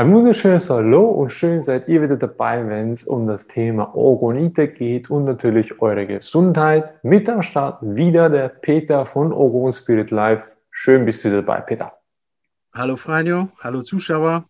Ein 0.00 0.14
wunderschönes 0.14 0.70
Hallo 0.70 1.10
und 1.10 1.30
schön 1.30 1.62
seid 1.62 1.86
ihr 1.86 2.00
wieder 2.00 2.16
dabei, 2.16 2.66
wenn 2.66 2.92
es 2.92 3.06
um 3.06 3.26
das 3.26 3.46
Thema 3.46 3.94
Orgonite 3.94 4.68
geht 4.68 5.10
und 5.10 5.26
natürlich 5.26 5.78
eure 5.82 6.06
Gesundheit. 6.06 6.94
Mit 7.02 7.28
am 7.28 7.42
Start 7.42 7.80
wieder 7.82 8.30
der 8.30 8.48
Peter 8.48 9.04
von 9.04 9.30
Orgon 9.30 9.70
Spirit 9.72 10.10
Life. 10.10 10.56
Schön 10.70 11.04
bist 11.04 11.22
du 11.26 11.30
dabei, 11.30 11.60
Peter. 11.60 11.92
Hallo 12.72 12.96
Franjo, 12.96 13.48
hallo 13.58 13.82
Zuschauer. 13.82 14.46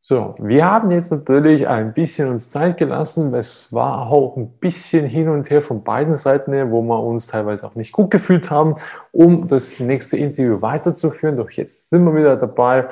So, 0.00 0.34
wir 0.40 0.64
haben 0.64 0.90
jetzt 0.90 1.12
natürlich 1.12 1.68
ein 1.68 1.92
bisschen 1.94 2.28
uns 2.28 2.50
Zeit 2.50 2.78
gelassen. 2.78 3.32
Es 3.34 3.72
war 3.72 4.10
auch 4.10 4.36
ein 4.36 4.50
bisschen 4.58 5.06
hin 5.06 5.28
und 5.28 5.50
her 5.50 5.62
von 5.62 5.84
beiden 5.84 6.16
Seiten 6.16 6.52
her, 6.52 6.68
wo 6.72 6.82
wir 6.82 7.00
uns 7.00 7.28
teilweise 7.28 7.64
auch 7.64 7.76
nicht 7.76 7.92
gut 7.92 8.10
gefühlt 8.10 8.50
haben, 8.50 8.74
um 9.12 9.46
das 9.46 9.78
nächste 9.78 10.16
Interview 10.16 10.60
weiterzuführen. 10.60 11.36
Doch 11.36 11.50
jetzt 11.50 11.90
sind 11.90 12.04
wir 12.04 12.16
wieder 12.16 12.36
dabei 12.36 12.88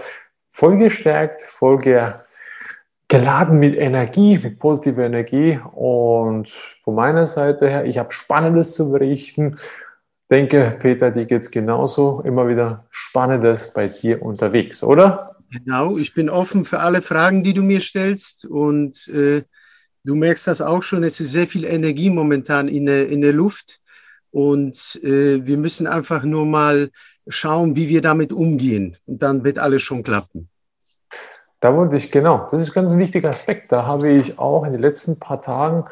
voll 0.56 0.78
gestärkt, 0.78 1.42
voll 1.42 1.78
ge 1.78 2.12
geladen 3.08 3.58
mit 3.60 3.76
Energie, 3.76 4.38
mit 4.42 4.58
positiver 4.58 5.04
Energie. 5.04 5.60
Und 5.72 6.48
von 6.82 6.94
meiner 6.94 7.26
Seite 7.26 7.68
her, 7.68 7.84
ich 7.84 7.98
habe 7.98 8.12
Spannendes 8.12 8.72
zu 8.72 8.90
berichten. 8.90 9.56
Denke, 10.28 10.76
Peter, 10.80 11.12
dir 11.12 11.26
geht 11.26 11.42
es 11.42 11.50
genauso. 11.50 12.22
Immer 12.24 12.48
wieder 12.48 12.86
Spannendes 12.90 13.74
bei 13.74 13.86
dir 13.86 14.22
unterwegs, 14.22 14.82
oder? 14.82 15.36
Genau, 15.52 15.98
ich 15.98 16.14
bin 16.14 16.28
offen 16.30 16.64
für 16.64 16.80
alle 16.80 17.00
Fragen, 17.02 17.44
die 17.44 17.54
du 17.54 17.62
mir 17.62 17.80
stellst. 17.80 18.46
Und 18.46 19.06
äh, 19.08 19.44
du 20.04 20.14
merkst 20.14 20.46
das 20.46 20.60
auch 20.60 20.82
schon, 20.82 21.04
es 21.04 21.20
ist 21.20 21.30
sehr 21.30 21.46
viel 21.46 21.64
Energie 21.64 22.10
momentan 22.10 22.66
in 22.66 22.86
der, 22.86 23.08
in 23.08 23.20
der 23.20 23.34
Luft. 23.34 23.78
Und 24.30 24.98
äh, 25.04 25.46
wir 25.46 25.58
müssen 25.58 25.86
einfach 25.86 26.24
nur 26.24 26.46
mal 26.46 26.90
schauen, 27.28 27.76
wie 27.76 27.88
wir 27.88 28.02
damit 28.02 28.32
umgehen. 28.32 28.96
Und 29.06 29.22
dann 29.22 29.44
wird 29.44 29.58
alles 29.58 29.82
schon 29.82 30.02
klappen. 30.02 30.48
Da 31.60 31.74
wollte 31.74 31.96
ich, 31.96 32.12
genau, 32.12 32.46
das 32.50 32.60
ist 32.60 32.72
ganz 32.72 32.92
ein 32.92 32.98
wichtiger 32.98 33.30
Aspekt. 33.30 33.72
Da 33.72 33.86
habe 33.86 34.10
ich 34.10 34.38
auch 34.38 34.64
in 34.64 34.72
den 34.72 34.80
letzten 34.80 35.18
paar 35.18 35.42
Tagen, 35.42 35.84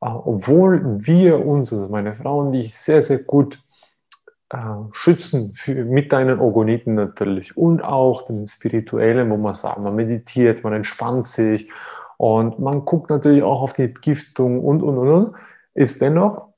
äh, 0.00 0.06
obwohl 0.06 1.04
wir 1.06 1.44
uns, 1.44 1.72
also 1.72 1.88
meine 1.88 2.14
Frau 2.14 2.40
und 2.40 2.54
ich, 2.54 2.74
sehr, 2.74 3.02
sehr 3.02 3.18
gut 3.18 3.60
äh, 4.50 4.58
schützen 4.92 5.52
für, 5.54 5.84
mit 5.84 6.12
deinen 6.12 6.40
Orgoniten 6.40 6.94
natürlich 6.94 7.56
und 7.56 7.82
auch 7.82 8.26
dem 8.26 8.46
Spirituellen, 8.46 9.30
wo 9.30 9.36
man 9.36 9.54
sagt, 9.54 9.78
man 9.78 9.94
meditiert, 9.94 10.64
man 10.64 10.72
entspannt 10.72 11.26
sich 11.26 11.70
und 12.16 12.58
man 12.58 12.84
guckt 12.84 13.10
natürlich 13.10 13.42
auch 13.42 13.60
auf 13.60 13.72
die 13.74 13.82
Entgiftung 13.82 14.64
und, 14.64 14.82
und, 14.82 14.98
und, 14.98 15.08
und, 15.08 15.34
ist 15.74 16.00
dennoch, 16.00 16.48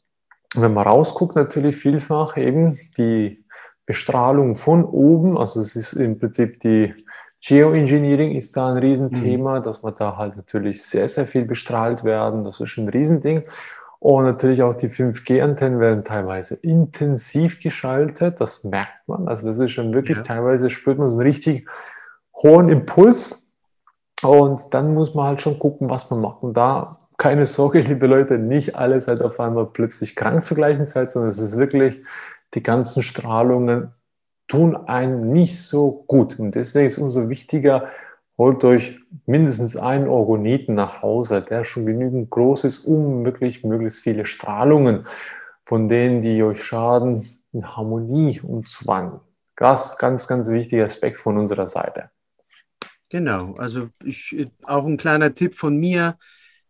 wenn 0.55 0.73
man 0.73 0.87
rausguckt, 0.87 1.35
natürlich 1.35 1.77
vielfach 1.77 2.37
eben 2.37 2.79
die 2.97 3.45
Bestrahlung 3.89 4.55
von 4.55 4.85
oben, 4.85 5.39
also 5.39 5.61
es 5.61 5.75
ist 5.75 5.95
im 5.95 6.19
Prinzip 6.19 6.61
die 6.61 6.95
Geoengineering 7.41 8.37
ist 8.37 8.55
da 8.55 8.69
ein 8.69 8.77
Riesenthema, 8.77 9.61
mhm. 9.61 9.65
dass 9.65 9.83
man 9.83 9.95
da 9.99 10.19
halt 10.19 10.37
natürlich 10.37 10.85
sehr, 10.85 11.09
sehr 11.09 11.27
viel 11.27 11.47
bestrahlt 11.47 12.05
werden, 12.05 12.45
das 12.45 12.61
ist 12.61 12.77
ein 12.77 12.91
Riesending. 12.91 13.45
Und 13.99 14.25
natürlich 14.25 14.63
auch 14.63 14.75
die 14.75 14.91
5G-Antennen 14.91 15.81
werden 15.81 16.05
teilweise 16.05 16.57
intensiv 16.57 17.61
geschaltet, 17.61 18.43
das 18.43 18.63
merkt 18.63 19.09
man. 19.09 19.27
Also 19.27 19.49
das 19.49 19.59
ist 19.59 19.71
schon 19.71 19.95
wirklich, 19.95 20.19
ja. 20.19 20.23
teilweise 20.23 20.69
spürt 20.69 20.99
man 20.99 21.09
so 21.09 21.17
einen 21.17 21.27
richtig 21.27 21.67
hohen 22.37 22.69
Impuls. 22.69 23.49
Und 24.23 24.75
dann 24.75 24.93
muss 24.93 25.15
man 25.15 25.29
halt 25.29 25.41
schon 25.41 25.59
gucken, 25.59 25.89
was 25.89 26.11
man 26.11 26.21
macht. 26.21 26.43
Und 26.43 26.59
da, 26.59 26.99
keine 27.17 27.47
Sorge, 27.47 27.81
liebe 27.81 28.07
Leute, 28.07 28.37
nicht 28.37 28.77
alle 28.77 29.01
seid 29.01 29.23
auf 29.23 29.41
einmal 29.41 29.65
plötzlich 29.65 30.15
krank 30.15 30.45
zur 30.45 30.59
gleichen 30.59 30.87
Zeit, 30.87 31.11
sondern 31.11 31.31
es 31.31 31.39
ist 31.39 31.57
wirklich 31.57 32.03
die 32.55 32.63
ganzen 32.63 33.03
Strahlungen 33.03 33.93
tun 34.47 34.77
einem 34.77 35.31
nicht 35.31 35.63
so 35.63 36.05
gut. 36.07 36.39
Und 36.39 36.55
deswegen 36.55 36.87
ist 36.87 36.99
es 36.99 36.99
umso 36.99 37.29
wichtiger, 37.29 37.89
holt 38.39 38.65
euch 38.65 38.99
mindestens 39.27 39.77
einen 39.77 40.09
Orgoniten 40.09 40.75
nach 40.75 41.03
Hause, 41.03 41.43
der 41.43 41.65
schon 41.65 41.87
genügend 41.87 42.31
groß 42.31 42.65
ist, 42.65 42.85
um 42.85 43.25
wirklich 43.25 43.65
möglichst 43.65 44.01
viele 44.01 44.25
Strahlungen, 44.25 45.07
von 45.65 45.89
denen, 45.89 46.23
die 46.23 46.43
euch 46.43 46.63
schaden, 46.63 47.29
in 47.53 47.77
Harmonie 47.77 48.41
umzuwandeln. 48.41 49.21
Das 49.57 49.99
ganz, 49.99 50.29
ganz 50.29 50.49
wichtiger 50.49 50.87
Aspekt 50.87 51.17
von 51.17 51.37
unserer 51.37 51.67
Seite. 51.67 52.11
Genau, 53.11 53.55
also 53.59 53.89
ich, 54.05 54.49
auch 54.65 54.87
ein 54.87 54.99
kleiner 54.99 55.35
Tipp 55.35 55.55
von 55.55 55.77
mir, 55.77 56.17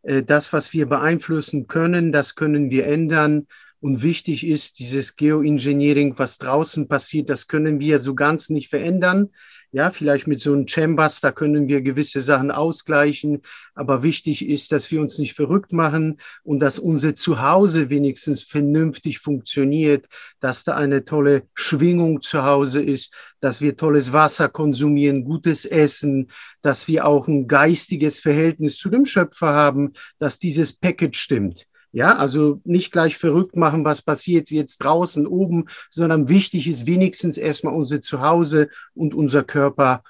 äh, 0.02 0.22
das, 0.22 0.52
was 0.52 0.72
wir 0.72 0.88
beeinflussen 0.88 1.66
können, 1.66 2.12
das 2.12 2.34
können 2.34 2.70
wir 2.70 2.86
ändern 2.86 3.46
und 3.80 4.02
wichtig 4.02 4.46
ist, 4.46 4.78
dieses 4.78 5.16
Geoengineering, 5.16 6.18
was 6.18 6.38
draußen 6.38 6.88
passiert, 6.88 7.30
das 7.30 7.46
können 7.46 7.80
wir 7.80 8.00
so 8.00 8.14
ganz 8.14 8.50
nicht 8.50 8.68
verändern. 8.68 9.30
Ja, 9.70 9.90
vielleicht 9.90 10.26
mit 10.26 10.40
so 10.40 10.54
einem 10.54 10.66
Chambers, 10.66 11.20
da 11.20 11.30
können 11.30 11.68
wir 11.68 11.82
gewisse 11.82 12.22
Sachen 12.22 12.50
ausgleichen. 12.50 13.42
Aber 13.74 14.02
wichtig 14.02 14.48
ist, 14.48 14.72
dass 14.72 14.90
wir 14.90 14.98
uns 14.98 15.18
nicht 15.18 15.34
verrückt 15.34 15.74
machen 15.74 16.20
und 16.42 16.60
dass 16.60 16.78
unser 16.78 17.14
Zuhause 17.14 17.90
wenigstens 17.90 18.42
vernünftig 18.42 19.18
funktioniert, 19.18 20.06
dass 20.40 20.64
da 20.64 20.74
eine 20.74 21.04
tolle 21.04 21.42
Schwingung 21.52 22.22
zu 22.22 22.44
Hause 22.44 22.82
ist, 22.82 23.12
dass 23.40 23.60
wir 23.60 23.76
tolles 23.76 24.14
Wasser 24.14 24.48
konsumieren, 24.48 25.24
gutes 25.24 25.66
Essen, 25.66 26.30
dass 26.62 26.88
wir 26.88 27.06
auch 27.06 27.28
ein 27.28 27.46
geistiges 27.46 28.20
Verhältnis 28.20 28.78
zu 28.78 28.88
dem 28.88 29.04
Schöpfer 29.04 29.48
haben, 29.48 29.92
dass 30.18 30.38
dieses 30.38 30.72
Package 30.72 31.18
stimmt. 31.18 31.68
Ja, 31.92 32.16
also 32.16 32.60
nicht 32.64 32.92
gleich 32.92 33.16
verrückt 33.16 33.56
machen, 33.56 33.84
was 33.84 34.02
passiert 34.02 34.50
jetzt 34.50 34.78
draußen 34.78 35.26
oben, 35.26 35.66
sondern 35.90 36.28
wichtig 36.28 36.68
ist 36.68 36.86
wenigstens 36.86 37.38
erstmal 37.38 37.74
unser 37.74 38.02
Zuhause 38.02 38.68
und 38.94 39.14
unser 39.14 39.42
Körper, 39.42 40.02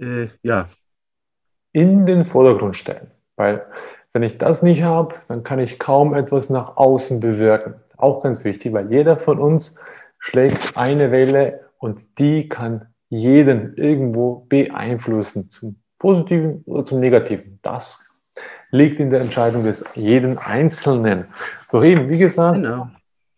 äh, 0.00 0.28
ja. 0.42 0.68
In 1.72 2.06
den 2.06 2.24
Vordergrund 2.24 2.76
stellen. 2.76 3.10
Weil 3.36 3.66
wenn 4.14 4.22
ich 4.22 4.38
das 4.38 4.62
nicht 4.62 4.82
habe, 4.82 5.16
dann 5.28 5.42
kann 5.42 5.58
ich 5.58 5.78
kaum 5.78 6.14
etwas 6.14 6.48
nach 6.48 6.78
außen 6.78 7.20
bewirken. 7.20 7.74
Auch 7.98 8.22
ganz 8.22 8.44
wichtig, 8.44 8.72
weil 8.72 8.90
jeder 8.90 9.18
von 9.18 9.38
uns 9.38 9.78
schlägt 10.18 10.76
eine 10.76 11.12
Welle 11.12 11.68
und 11.78 12.18
die 12.18 12.48
kann 12.48 12.86
jeden 13.10 13.74
irgendwo 13.76 14.46
beeinflussen, 14.48 15.50
zum 15.50 15.76
Positiven 15.98 16.62
oder 16.64 16.84
zum 16.84 17.00
Negativen. 17.00 17.58
Das 17.62 18.15
liegt 18.70 19.00
in 19.00 19.10
der 19.10 19.20
Entscheidung 19.20 19.64
des 19.64 19.84
jeden 19.94 20.38
Einzelnen. 20.38 21.26
Doch 21.70 21.84
eben, 21.84 22.08
wie 22.08 22.18
gesagt, 22.18 22.56
genau. 22.56 22.88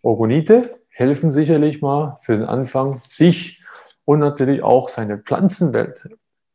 Orgonite 0.02 0.78
helfen 0.90 1.30
sicherlich 1.30 1.80
mal 1.80 2.18
für 2.20 2.36
den 2.36 2.46
Anfang, 2.46 3.02
sich 3.08 3.62
und 4.04 4.20
natürlich 4.20 4.62
auch 4.62 4.88
seine 4.88 5.18
Pflanzenwelt 5.18 6.08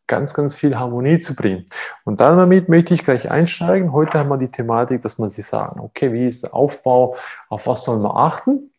ganz, 0.08 0.34
ganz 0.34 0.56
viel 0.56 0.78
Harmonie 0.78 1.20
zu 1.20 1.36
bringen. 1.36 1.66
Und 2.04 2.20
damit 2.20 2.70
möchte 2.70 2.94
ich 2.94 3.04
gleich 3.04 3.32
einsteigen. 3.32 3.94
Heute 3.94 4.20
haben 4.20 4.30
wir 4.30 4.38
die 4.38 4.52
Thematik, 4.52 5.02
dass 5.02 5.18
man 5.18 5.30
sich 5.30 5.46
sagen, 5.46 5.80
okay, 5.80 6.12
wie 6.12 6.28
ist 6.28 6.44
der 6.44 6.54
Aufbau, 6.54 7.16
auf 7.50 7.68
was 7.68 7.84
soll 7.84 8.00
man 8.00 8.12
achten? 8.12 8.72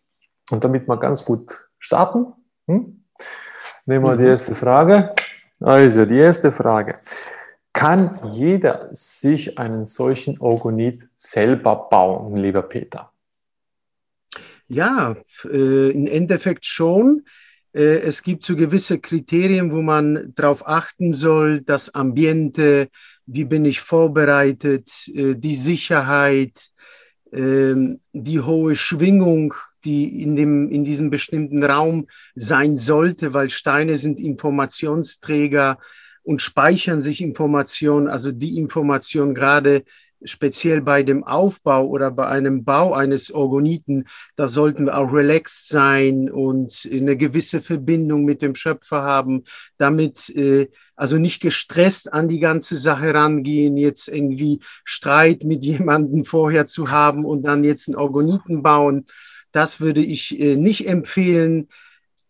Und 0.51 0.63
damit 0.65 0.87
wir 0.87 0.99
ganz 0.99 1.25
gut 1.25 1.69
starten, 1.79 2.27
hm? 2.67 3.05
nehmen 3.87 4.05
wir 4.05 4.15
mhm. 4.15 4.19
die 4.19 4.27
erste 4.27 4.55
Frage. 4.55 5.15
Also, 5.61 6.05
die 6.05 6.19
erste 6.19 6.53
Frage. 6.53 6.97
Kann 7.85 8.19
jeder 8.33 8.89
sich 8.93 9.59
einen 9.59 9.87
solchen 9.87 10.41
Orgonit 10.41 11.07
selber 11.17 11.91
bauen, 11.91 12.35
lieber 12.35 12.63
Peter? 12.63 13.13
Ja, 14.67 15.15
äh, 15.45 15.91
im 15.91 16.07
Endeffekt 16.07 16.65
schon. 16.65 17.27
Äh, 17.75 17.99
es 17.99 18.23
gibt 18.23 18.43
so 18.43 18.57
gewisse 18.57 19.01
Kriterien, 19.01 19.71
wo 19.71 19.83
man 19.83 20.33
darauf 20.35 20.67
achten 20.67 21.13
soll, 21.13 21.61
das 21.61 21.95
Ambiente, 21.95 22.89
wie 23.27 23.45
bin 23.45 23.67
ich 23.67 23.81
vorbereitet, 23.81 24.91
äh, 25.13 25.35
die 25.35 25.55
Sicherheit, 25.55 26.71
ähm, 27.35 28.01
die 28.15 28.41
hohe 28.41 28.77
Schwingung, 28.77 29.53
die 29.85 30.23
in, 30.23 30.37
dem, 30.37 30.71
in 30.71 30.85
diesem 30.85 31.11
bestimmten 31.11 31.63
Raum 31.63 32.07
sein 32.35 32.79
sollte, 32.79 33.35
weil 33.35 33.51
Steine 33.51 33.99
sind 33.99 34.19
Informationsträger 34.19 35.77
und 36.25 36.43
speichern 36.43 37.01
sich 37.01 37.21
Informationen, 37.21 38.09
also 38.09 38.33
die 38.33 38.59
Information 38.59 39.35
gerade 39.35 39.85
speziell 40.25 40.81
bei 40.81 41.03
dem 41.03 41.23
Aufbau 41.25 41.87
oder 41.87 42.11
bei 42.11 42.27
einem 42.27 42.65
Bau 42.65 42.95
eines 42.95 43.31
Orgoniten, 43.31 44.09
da 44.37 44.49
sollten 44.49 44.87
wir 44.87 44.97
auch 44.97 45.13
relaxed 45.13 45.69
sein 45.69 46.31
und 46.31 46.89
eine 46.91 47.17
gewisse 47.17 47.61
Verbindung 47.61 48.25
mit 48.25 48.43
dem 48.43 48.55
Schöpfer 48.55 49.03
haben, 49.03 49.45
damit 49.77 50.31
äh, 50.31 50.71
also 50.97 51.19
nicht 51.19 51.41
gestresst 51.41 52.13
an 52.13 52.29
die 52.29 52.41
ganze 52.41 52.77
Sache 52.77 53.13
rangehen, 53.13 53.77
jetzt 53.77 54.09
irgendwie 54.09 54.61
Streit 54.85 55.45
mit 55.45 55.65
jemandem 55.65 56.25
vorher 56.25 56.67
zu 56.67 56.91
haben 56.91 57.25
und 57.25 57.43
dann 57.43 57.65
jetzt 57.65 57.89
einen 57.89 57.97
Orgoniten 57.97 58.63
bauen. 58.63 59.05
Das 59.53 59.81
würde 59.81 60.03
ich 60.03 60.39
äh, 60.41 60.57
nicht 60.57 60.89
empfehlen. 60.89 61.69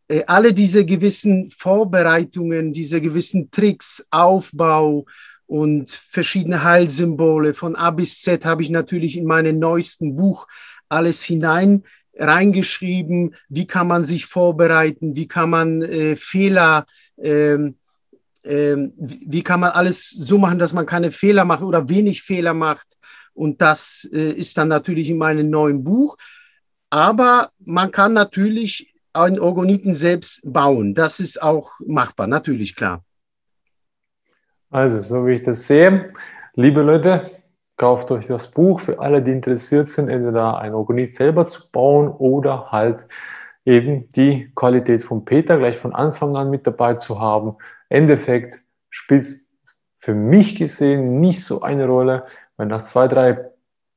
Äh, 0.08 0.24
alle 0.26 0.52
diese 0.52 0.84
gewissen 0.84 1.50
Vorbereitungen, 1.50 2.72
diese 2.72 3.00
gewissen 3.00 3.50
Tricks, 3.50 4.06
Aufbau 4.10 5.06
und 5.46 5.90
verschiedene 5.90 6.62
Heilsymbole 6.62 7.54
von 7.54 7.76
A 7.76 7.90
bis 7.90 8.20
Z 8.20 8.44
habe 8.44 8.62
ich 8.62 8.70
natürlich 8.70 9.16
in 9.16 9.26
meinem 9.26 9.58
neuesten 9.58 10.16
Buch 10.16 10.46
alles 10.88 11.22
hinein 11.22 11.84
reingeschrieben. 12.16 13.34
Wie 13.48 13.66
kann 13.66 13.88
man 13.88 14.04
sich 14.04 14.26
vorbereiten? 14.26 15.16
Wie 15.16 15.26
kann 15.26 15.50
man 15.50 15.82
äh, 15.82 16.16
Fehler, 16.16 16.86
äh, 17.16 17.56
ähm, 18.44 18.92
wie 18.96 19.42
kann 19.42 19.60
man 19.60 19.70
alles 19.70 20.10
so 20.10 20.38
machen, 20.38 20.58
dass 20.58 20.72
man 20.72 20.86
keine 20.86 21.12
Fehler 21.12 21.44
macht 21.44 21.62
oder 21.62 21.88
wenig 21.88 22.22
Fehler 22.22 22.54
macht. 22.54 22.86
Und 23.32 23.60
das 23.60 24.08
äh, 24.12 24.32
ist 24.32 24.56
dann 24.58 24.68
natürlich 24.68 25.08
in 25.08 25.18
meinem 25.18 25.50
neuen 25.50 25.82
Buch. 25.82 26.16
Aber 26.90 27.50
man 27.58 27.90
kann 27.90 28.12
natürlich 28.12 28.93
einen 29.14 29.38
Orgoniten 29.38 29.94
selbst 29.94 30.40
bauen. 30.44 30.94
Das 30.94 31.20
ist 31.20 31.40
auch 31.40 31.72
machbar, 31.86 32.26
natürlich 32.26 32.76
klar. 32.76 33.04
Also, 34.70 35.00
so 35.00 35.26
wie 35.26 35.34
ich 35.34 35.42
das 35.42 35.66
sehe, 35.66 36.10
liebe 36.54 36.82
Leute, 36.82 37.30
kauft 37.76 38.10
euch 38.10 38.26
das 38.26 38.50
Buch 38.50 38.80
für 38.80 38.98
alle, 38.98 39.22
die 39.22 39.32
interessiert 39.32 39.90
sind, 39.90 40.08
entweder 40.08 40.58
ein 40.58 40.74
Organit 40.74 41.14
selber 41.14 41.46
zu 41.46 41.70
bauen 41.70 42.08
oder 42.08 42.70
halt 42.72 43.06
eben 43.64 44.08
die 44.10 44.52
Qualität 44.54 45.02
von 45.02 45.24
Peter 45.24 45.58
gleich 45.58 45.76
von 45.76 45.94
Anfang 45.94 46.36
an 46.36 46.50
mit 46.50 46.66
dabei 46.66 46.94
zu 46.94 47.20
haben. 47.20 47.56
Endeffekt 47.88 48.56
spielt 48.90 49.22
es 49.22 49.54
für 49.96 50.14
mich 50.14 50.56
gesehen 50.56 51.20
nicht 51.20 51.44
so 51.44 51.62
eine 51.62 51.86
Rolle, 51.86 52.24
weil 52.56 52.66
nach 52.66 52.82
zwei, 52.82 53.08
drei 53.08 53.50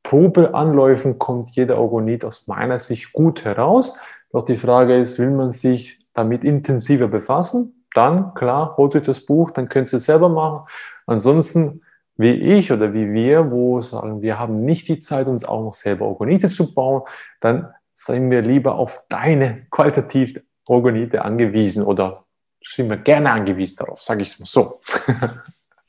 Probeanläufen 0.04 1.20
kommt 1.20 1.50
jeder 1.56 1.78
Organit 1.78 2.24
aus 2.24 2.48
meiner 2.48 2.80
Sicht 2.80 3.12
gut 3.12 3.44
heraus. 3.44 4.00
Doch 4.38 4.46
die 4.46 4.58
Frage 4.58 4.96
ist, 4.96 5.18
will 5.18 5.32
man 5.32 5.52
sich 5.52 6.06
damit 6.14 6.44
intensiver 6.44 7.08
befassen? 7.08 7.84
Dann, 7.96 8.36
klar, 8.36 8.78
holt 8.78 8.96
euch 8.96 9.02
das 9.02 9.26
Buch, 9.26 9.50
dann 9.50 9.68
könnt 9.68 9.92
ihr 9.92 9.98
es 9.98 10.06
selber 10.06 10.30
machen. 10.30 10.68
Ansonsten, 11.08 11.82
wie 12.18 12.34
ich 12.34 12.72
oder 12.72 12.94
wie 12.94 13.12
wir, 13.12 13.50
wo 13.50 13.82
sagen, 13.82 14.22
wir 14.22 14.38
haben 14.38 14.64
nicht 14.64 14.90
die 14.90 15.00
Zeit, 15.00 15.26
uns 15.26 15.44
auch 15.44 15.64
noch 15.64 15.74
selber 15.74 16.06
Organite 16.06 16.52
zu 16.52 16.72
bauen, 16.72 17.02
dann 17.40 17.74
sind 17.94 18.30
wir 18.30 18.44
lieber 18.44 18.76
auf 18.76 19.06
deine 19.10 19.66
qualitativ 19.72 20.40
Organite 20.68 21.26
angewiesen 21.26 21.84
oder 21.84 22.26
sind 22.64 22.92
wir 22.92 22.98
gerne 22.98 23.32
angewiesen 23.32 23.78
darauf, 23.80 24.04
sage 24.04 24.22
ich 24.22 24.34
es 24.34 24.40
mal 24.40 24.46
so. 24.46 24.82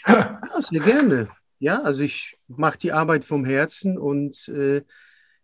ja, 0.06 0.40
sehr 0.70 0.80
gerne. 0.80 1.28
Ja, 1.58 1.82
also 1.82 2.00
ich 2.00 2.38
mache 2.46 2.78
die 2.78 2.92
Arbeit 2.92 3.26
vom 3.26 3.44
Herzen 3.44 3.98
und 3.98 4.48
äh, 4.48 4.84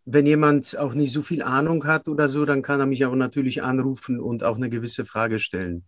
wenn 0.07 0.27
jemand 0.27 0.79
auch 0.79 0.95
nicht 0.95 1.13
so 1.13 1.23
viel 1.23 1.43
Ahnung 1.43 1.87
hat 1.87 2.09
oder 2.09 2.29
so, 2.29 2.45
dann 2.45 2.63
kann 2.63 2.81
er 2.81 2.87
mich 2.87 3.05
auch 3.05 3.15
natürlich 3.15 3.63
anrufen 3.63 4.21
und 4.21 4.45
auch 4.45 4.57
eine 4.57 4.69
gewisse 4.69 5.05
Frage 5.05 5.39
stellen. 5.39 5.85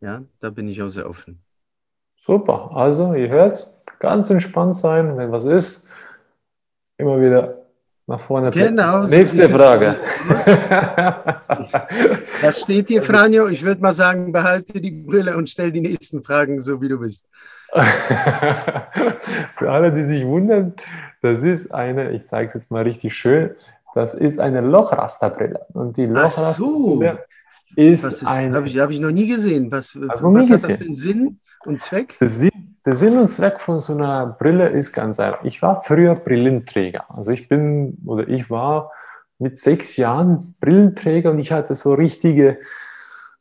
Ja, 0.00 0.22
da 0.40 0.50
bin 0.50 0.66
ich 0.68 0.82
auch 0.82 0.88
sehr 0.88 1.08
offen. 1.08 1.42
Super, 2.24 2.70
also 2.74 3.14
ihr 3.14 3.28
hört, 3.28 3.82
ganz 3.98 4.30
entspannt 4.30 4.76
sein, 4.76 5.16
wenn 5.16 5.30
was 5.32 5.44
ist, 5.44 5.90
immer 6.96 7.20
wieder 7.20 7.62
nach 8.06 8.20
vorne. 8.20 8.50
Genau. 8.50 9.04
Nächste 9.06 9.48
Frage. 9.58 9.96
Das 12.40 12.60
steht 12.60 12.88
hier, 12.88 13.02
Franjo. 13.02 13.46
Ich 13.48 13.62
würde 13.62 13.80
mal 13.80 13.92
sagen, 13.92 14.32
behalte 14.32 14.80
die 14.80 14.90
Brille 14.90 15.36
und 15.36 15.48
stell 15.48 15.70
die 15.70 15.80
nächsten 15.80 16.24
Fragen, 16.24 16.58
so 16.58 16.80
wie 16.80 16.88
du 16.88 16.98
bist. 16.98 17.28
Für 17.72 19.70
alle, 19.70 19.92
die 19.92 20.04
sich 20.04 20.24
wundern, 20.24 20.74
das 21.22 21.42
ist 21.42 21.72
eine, 21.72 22.10
ich 22.10 22.26
zeige 22.26 22.48
es 22.48 22.54
jetzt 22.54 22.70
mal 22.70 22.82
richtig 22.82 23.14
schön, 23.16 23.50
das 23.94 24.14
ist 24.14 24.38
eine 24.38 24.60
Lochrasterbrille. 24.60 25.66
Und 25.72 25.96
die 25.96 26.06
Lochrasterbrille 26.06 27.18
so. 27.76 27.80
ist, 27.80 28.04
ist 28.04 28.26
eine. 28.26 28.56
Habe 28.56 28.66
ich, 28.66 28.78
hab 28.78 28.90
ich 28.90 29.00
noch 29.00 29.10
nie 29.10 29.28
gesehen. 29.28 29.70
Was, 29.70 29.98
also 30.08 30.34
was 30.34 30.46
hat 30.46 30.50
das 30.50 30.66
für 30.66 30.84
einen 30.84 30.94
Sinn 30.94 31.40
und 31.64 31.80
Zweck? 31.80 32.16
Das 32.20 32.38
sieht 32.38 32.52
der 32.84 32.96
Sinn 32.96 33.16
und 33.16 33.28
Zweck 33.28 33.60
von 33.60 33.78
so 33.78 33.94
einer 33.94 34.26
Brille 34.26 34.68
ist 34.68 34.92
ganz 34.92 35.20
einfach. 35.20 35.44
Ich 35.44 35.62
war 35.62 35.82
früher 35.82 36.16
Brillenträger. 36.16 37.04
Also 37.08 37.30
ich 37.30 37.48
bin 37.48 37.98
oder 38.04 38.26
ich 38.28 38.50
war 38.50 38.90
mit 39.38 39.58
sechs 39.58 39.96
Jahren 39.96 40.54
Brillenträger 40.60 41.30
und 41.30 41.38
ich 41.38 41.52
hatte 41.52 41.74
so 41.74 41.94
richtige, 41.94 42.58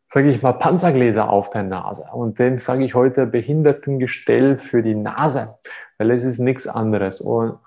sage 0.10 0.30
ich 0.30 0.44
mal, 0.44 0.54
Panzergläser 0.54 1.30
auf 1.30 1.50
der 1.50 1.64
Nase. 1.64 2.06
Und 2.14 2.38
dem 2.38 2.60
sage 2.60 2.84
ich 2.84 2.94
heute 2.94 3.26
Behindertengestell 3.26 4.58
für 4.58 4.84
die 4.84 4.96
Nase, 4.96 5.56
weil 5.98 6.12
es 6.12 6.24
ist 6.24 6.40
nichts 6.40 6.68
anderes. 6.68 7.20
Und 7.20 7.58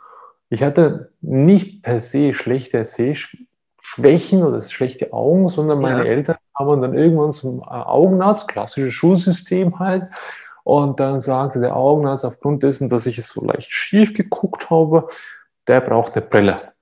ich 0.49 0.63
hatte 0.63 1.13
nicht 1.21 1.83
per 1.83 2.01
se 2.01 2.35
schlechte 2.35 2.85
Sehschwächen 2.85 4.43
oder 4.43 4.61
schlechte 4.61 5.13
Augen, 5.13 5.49
sondern 5.49 5.81
meine 5.81 6.05
ja. 6.05 6.11
Eltern 6.11 6.37
haben 6.57 6.83
dann 6.83 6.95
irgendwann 6.95 7.33
zum 7.33 7.63
Augenarzt, 7.63 8.49
klassisches 8.49 8.95
Schulsystem 8.95 9.79
halt, 9.79 10.07
und 10.65 10.99
dann 10.99 11.21
sagte 11.21 11.61
der 11.61 11.77
Augenarzt, 11.77 12.25
aufgrund 12.25 12.63
dessen, 12.63 12.89
dass 12.89 13.07
ich 13.07 13.19
es 13.19 13.29
so 13.29 13.45
leicht 13.45 13.71
schief 13.71 14.15
geguckt 14.15 14.71
habe, 14.71 15.09
der 15.69 15.81
braucht 15.81 16.15
eine 16.15 16.25
Brille. 16.25 16.73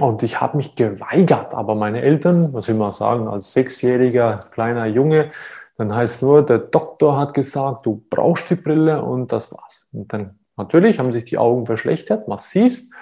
Und 0.00 0.24
ich 0.24 0.40
habe 0.40 0.56
mich 0.56 0.74
geweigert, 0.74 1.54
aber 1.54 1.76
meine 1.76 2.02
Eltern, 2.02 2.52
was 2.52 2.66
will 2.66 2.74
man 2.74 2.90
sagen, 2.90 3.28
als 3.28 3.52
sechsjähriger 3.52 4.40
kleiner 4.50 4.86
Junge, 4.86 5.30
dann 5.76 5.94
heißt 5.94 6.22
nur, 6.24 6.44
der 6.44 6.58
Doktor 6.58 7.16
hat 7.16 7.34
gesagt, 7.34 7.86
du 7.86 8.04
brauchst 8.10 8.50
die 8.50 8.56
Brille 8.56 9.02
und 9.02 9.30
das 9.30 9.52
war's. 9.52 9.88
Und 9.92 10.12
dann 10.12 10.38
natürlich 10.56 10.98
haben 10.98 11.12
sich 11.12 11.24
die 11.24 11.38
Augen 11.38 11.66
verschlechtert, 11.66 12.28
massivst. 12.28 12.92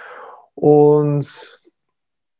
Und 0.54 1.62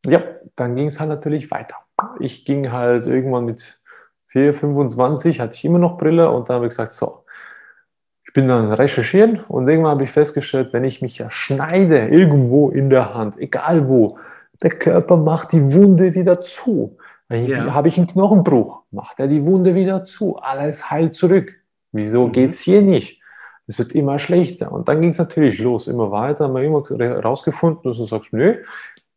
ja, 0.05 0.23
dann 0.57 0.77
ging 0.77 0.87
es 0.87 1.01
halt 1.01 1.11
natürlich 1.11 1.51
weiter. 1.51 1.77
Ich 2.19 2.45
ging 2.45 2.73
halt 2.73 3.07
irgendwann 3.07 3.45
mit 3.45 3.81
4, 4.27 4.55
25, 4.55 5.41
hatte 5.41 5.57
ich 5.57 5.65
immer 5.65 5.79
noch 5.79 5.99
Brille 5.99 6.31
und 6.31 6.49
dann 6.49 6.57
habe 6.57 6.67
ich 6.67 6.71
gesagt, 6.71 6.95
so, 6.95 7.25
ich 8.27 8.33
bin 8.33 8.49
dann 8.49 8.73
recherchieren 8.73 9.41
und 9.47 9.69
irgendwann 9.69 9.93
habe 9.93 10.05
ich 10.05 10.11
festgestellt, 10.11 10.73
wenn 10.73 10.85
ich 10.85 11.03
mich 11.03 11.19
ja 11.19 11.31
schneide 11.31 12.09
irgendwo 12.09 12.71
in 12.71 12.89
der 12.89 13.15
Hand, 13.15 13.39
egal 13.39 13.89
wo, 13.89 14.19
der 14.63 14.71
Körper 14.71 15.17
macht 15.17 15.53
die 15.53 15.75
Wunde 15.75 16.15
wieder 16.15 16.41
zu. 16.43 16.97
Ja. 17.29 17.73
Habe 17.73 17.89
ich 17.89 17.97
einen 17.97 18.07
Knochenbruch, 18.07 18.83
macht 18.91 19.19
er 19.19 19.27
die 19.27 19.45
Wunde 19.45 19.75
wieder 19.75 20.05
zu, 20.05 20.37
alles 20.37 20.91
heilt 20.91 21.15
zurück. 21.15 21.55
Wieso 21.91 22.27
mhm. 22.27 22.33
geht 22.33 22.51
es 22.51 22.61
hier 22.61 22.83
nicht? 22.83 23.22
Es 23.67 23.79
wird 23.79 23.95
immer 23.95 24.19
schlechter. 24.19 24.73
Und 24.73 24.89
dann 24.89 25.01
ging 25.01 25.11
es 25.11 25.19
natürlich 25.19 25.59
los, 25.59 25.87
immer 25.87 26.11
weiter, 26.11 26.45
haben 26.45 26.55
wir 26.55 26.63
immer 26.63 26.83
rausgefunden, 27.23 27.83
dass 27.85 27.99
du 27.99 28.05
sagst, 28.05 28.33
nö, 28.33 28.57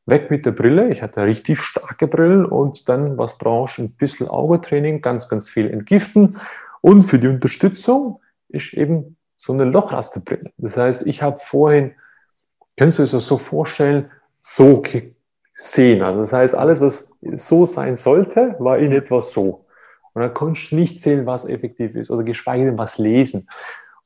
weg 0.05 0.29
mit 0.29 0.45
der 0.45 0.51
Brille. 0.51 0.89
Ich 0.89 1.01
hatte 1.01 1.23
richtig 1.23 1.59
starke 1.59 2.07
Brillen 2.07 2.45
und 2.45 2.87
dann, 2.89 3.17
was 3.17 3.37
brauchst 3.37 3.77
du? 3.77 3.83
Ein 3.83 3.95
bisschen 3.95 4.27
Augetraining, 4.27 5.01
ganz, 5.01 5.29
ganz 5.29 5.49
viel 5.49 5.69
entgiften. 5.69 6.37
Und 6.81 7.01
für 7.01 7.17
die 7.17 7.27
Unterstützung 7.27 8.21
ist 8.49 8.73
eben 8.73 9.17
so 9.35 9.53
eine 9.53 9.65
Lochrasterbrille. 9.65 10.51
Das 10.57 10.77
heißt, 10.77 11.07
ich 11.07 11.21
habe 11.21 11.37
vorhin, 11.37 11.93
kannst 12.77 12.99
du 12.99 13.03
es 13.03 13.11
so 13.11 13.37
vorstellen, 13.37 14.11
so 14.39 14.81
gesehen. 14.81 16.03
Also 16.03 16.19
das 16.19 16.33
heißt, 16.33 16.55
alles, 16.55 16.81
was 16.81 17.17
so 17.35 17.65
sein 17.65 17.97
sollte, 17.97 18.55
war 18.59 18.77
in 18.77 18.91
etwa 18.91 19.21
so. 19.21 19.65
Und 20.13 20.21
dann 20.21 20.33
konntest 20.33 20.71
du 20.71 20.75
nicht 20.75 21.01
sehen, 21.01 21.25
was 21.25 21.45
effektiv 21.45 21.95
ist 21.95 22.09
oder 22.09 22.23
geschweige 22.23 22.65
denn 22.65 22.77
was 22.77 22.97
lesen. 22.97 23.47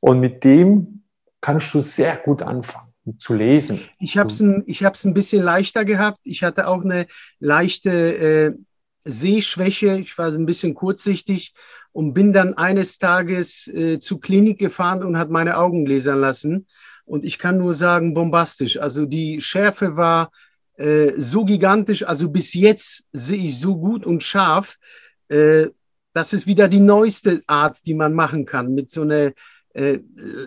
Und 0.00 0.20
mit 0.20 0.44
dem 0.44 1.02
kannst 1.40 1.72
du 1.74 1.82
sehr 1.82 2.16
gut 2.16 2.42
anfangen 2.42 2.90
zu 3.18 3.34
lesen. 3.34 3.80
Ich 3.98 4.16
habe 4.16 4.30
es 4.30 4.40
ein, 4.40 4.64
ein 4.66 5.14
bisschen 5.14 5.42
leichter 5.42 5.84
gehabt. 5.84 6.20
Ich 6.24 6.42
hatte 6.42 6.66
auch 6.66 6.82
eine 6.82 7.06
leichte 7.38 7.90
äh, 7.90 8.52
Sehschwäche. 9.04 9.98
Ich 9.98 10.16
war 10.18 10.28
ein 10.32 10.46
bisschen 10.46 10.74
kurzsichtig 10.74 11.54
und 11.92 12.14
bin 12.14 12.32
dann 12.32 12.54
eines 12.54 12.98
Tages 12.98 13.66
äh, 13.68 13.98
zur 13.98 14.20
Klinik 14.20 14.58
gefahren 14.58 15.02
und 15.02 15.18
hat 15.18 15.30
meine 15.30 15.56
Augen 15.56 15.86
lasern 15.86 16.20
lassen. 16.20 16.66
Und 17.04 17.24
ich 17.24 17.38
kann 17.38 17.58
nur 17.58 17.74
sagen, 17.74 18.14
bombastisch. 18.14 18.78
Also 18.78 19.06
die 19.06 19.40
Schärfe 19.40 19.96
war 19.96 20.30
äh, 20.76 21.12
so 21.16 21.44
gigantisch. 21.44 22.04
Also 22.04 22.30
bis 22.30 22.54
jetzt 22.54 23.04
sehe 23.12 23.44
ich 23.44 23.58
so 23.58 23.76
gut 23.76 24.06
und 24.06 24.22
scharf. 24.22 24.76
Äh, 25.28 25.68
das 26.12 26.32
ist 26.32 26.46
wieder 26.46 26.68
die 26.68 26.80
neueste 26.80 27.42
Art, 27.46 27.78
die 27.86 27.94
man 27.94 28.14
machen 28.14 28.44
kann 28.44 28.74
mit 28.74 28.90
so 28.90 29.02
einer 29.02 29.32
äh, 29.74 29.98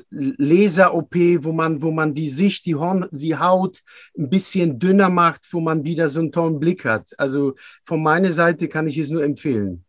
Laser-OP, 0.10 1.16
wo 1.44 1.52
man, 1.52 1.82
wo 1.82 1.92
man 1.92 2.14
die 2.14 2.30
Sicht, 2.30 2.66
die, 2.66 2.76
Horn, 2.76 3.08
die 3.12 3.38
Haut 3.38 3.82
ein 4.18 4.30
bisschen 4.30 4.80
dünner 4.80 5.10
macht, 5.10 5.48
wo 5.52 5.60
man 5.60 5.84
wieder 5.84 6.10
so 6.10 6.20
einen 6.20 6.32
tollen 6.32 6.60
Blick 6.60 6.86
hat. 6.86 7.12
Also 7.18 7.54
von 7.86 8.04
meiner 8.04 8.32
Seite 8.32 8.68
kann 8.68 8.88
ich 8.88 8.98
es 8.98 9.10
nur 9.10 9.24
empfehlen. 9.24 9.86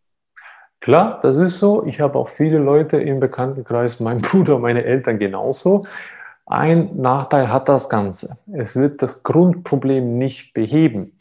Klar, 0.81 1.19
das 1.23 1.37
ist 1.39 1.59
so. 1.59 1.85
Ich 1.87 2.01
habe 2.01 2.19
auch 2.19 2.29
viele 2.29 2.59
Leute 2.59 2.99
im 2.99 3.19
Bekanntenkreis, 3.19 4.01
mein 4.01 4.21
Bruder, 4.23 4.59
meine 4.59 4.85
Eltern 4.85 5.19
genauso. 5.19 5.87
Ein 6.47 6.97
Nachteil 7.01 7.51
hat 7.51 7.71
das 7.71 7.89
Ganze. 7.89 8.37
Es 8.53 8.77
wird 8.77 9.01
das 9.01 9.23
Grundproblem 9.23 10.13
nicht 10.13 10.53
beheben. 10.53 11.17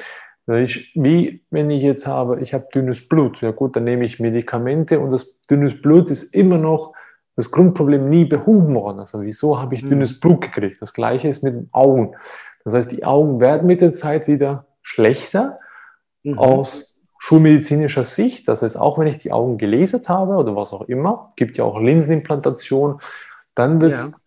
Ich, 0.48 0.91
wie 0.96 1.41
wenn 1.50 1.70
ich 1.70 1.82
jetzt 1.82 2.05
habe, 2.05 2.41
ich 2.41 2.53
habe 2.53 2.67
dünnes 2.74 3.08
Blut, 3.08 3.39
ja 3.39 3.51
gut, 3.51 3.77
dann 3.77 3.86
nehme 3.86 4.03
ich 4.03 4.20
Medikamente 4.20 5.00
und 5.00 5.12
das 5.12 5.41
dünnes 5.43 5.82
Blut 5.82 6.10
ist 6.10 6.36
immer 6.36 6.58
noch 6.58 6.93
das 7.35 7.51
Grundproblem 7.51 8.09
nie 8.09 8.25
behoben 8.25 8.75
worden. 8.75 8.99
Also 8.99 9.21
wieso 9.21 9.59
habe 9.59 9.75
ich 9.75 9.83
mhm. 9.83 9.89
dünnes 9.89 10.19
Blut 10.19 10.41
gekriegt? 10.41 10.81
Das 10.81 10.93
gleiche 10.93 11.27
ist 11.27 11.43
mit 11.43 11.53
den 11.53 11.69
Augen. 11.71 12.15
Das 12.63 12.73
heißt, 12.73 12.91
die 12.91 13.05
Augen 13.05 13.39
werden 13.39 13.67
mit 13.67 13.81
der 13.81 13.93
Zeit 13.93 14.27
wieder 14.27 14.65
schlechter 14.81 15.59
mhm. 16.23 16.37
aus 16.37 16.93
schulmedizinischer 17.25 18.03
Sicht, 18.03 18.49
das 18.49 18.63
heißt, 18.63 18.77
auch 18.77 18.99
wenn 18.99 19.07
ich 19.07 19.17
die 19.17 19.31
Augen 19.31 19.57
gelasert 19.57 20.09
habe 20.09 20.33
oder 20.33 20.57
was 20.57 20.73
auch 20.73 20.81
immer, 20.81 21.31
gibt 21.37 21.55
ja 21.55 21.63
auch 21.63 21.79
Linsenimplantation, 21.79 22.99
dann 23.55 23.79
wird 23.79 23.93
es, 23.93 24.11
ja. 24.11 24.17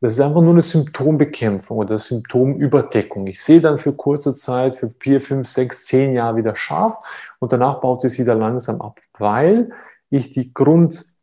das 0.00 0.12
ist 0.12 0.20
einfach 0.20 0.40
nur 0.40 0.52
eine 0.52 0.62
Symptombekämpfung 0.62 1.76
oder 1.76 1.98
Symptomüberdeckung. 1.98 3.26
Ich 3.26 3.42
sehe 3.42 3.60
dann 3.60 3.76
für 3.76 3.92
kurze 3.92 4.34
Zeit, 4.34 4.74
für 4.74 4.90
vier, 5.00 5.20
fünf, 5.20 5.48
sechs, 5.48 5.84
zehn 5.84 6.14
Jahre 6.14 6.36
wieder 6.36 6.56
scharf 6.56 6.96
und 7.40 7.52
danach 7.52 7.82
baut 7.82 8.02
es 8.02 8.12
sich 8.12 8.22
wieder 8.22 8.34
langsam 8.34 8.80
ab, 8.80 9.00
weil 9.18 9.70
ich 10.08 10.30
die 10.30 10.54
Grundsymptome 10.54 11.15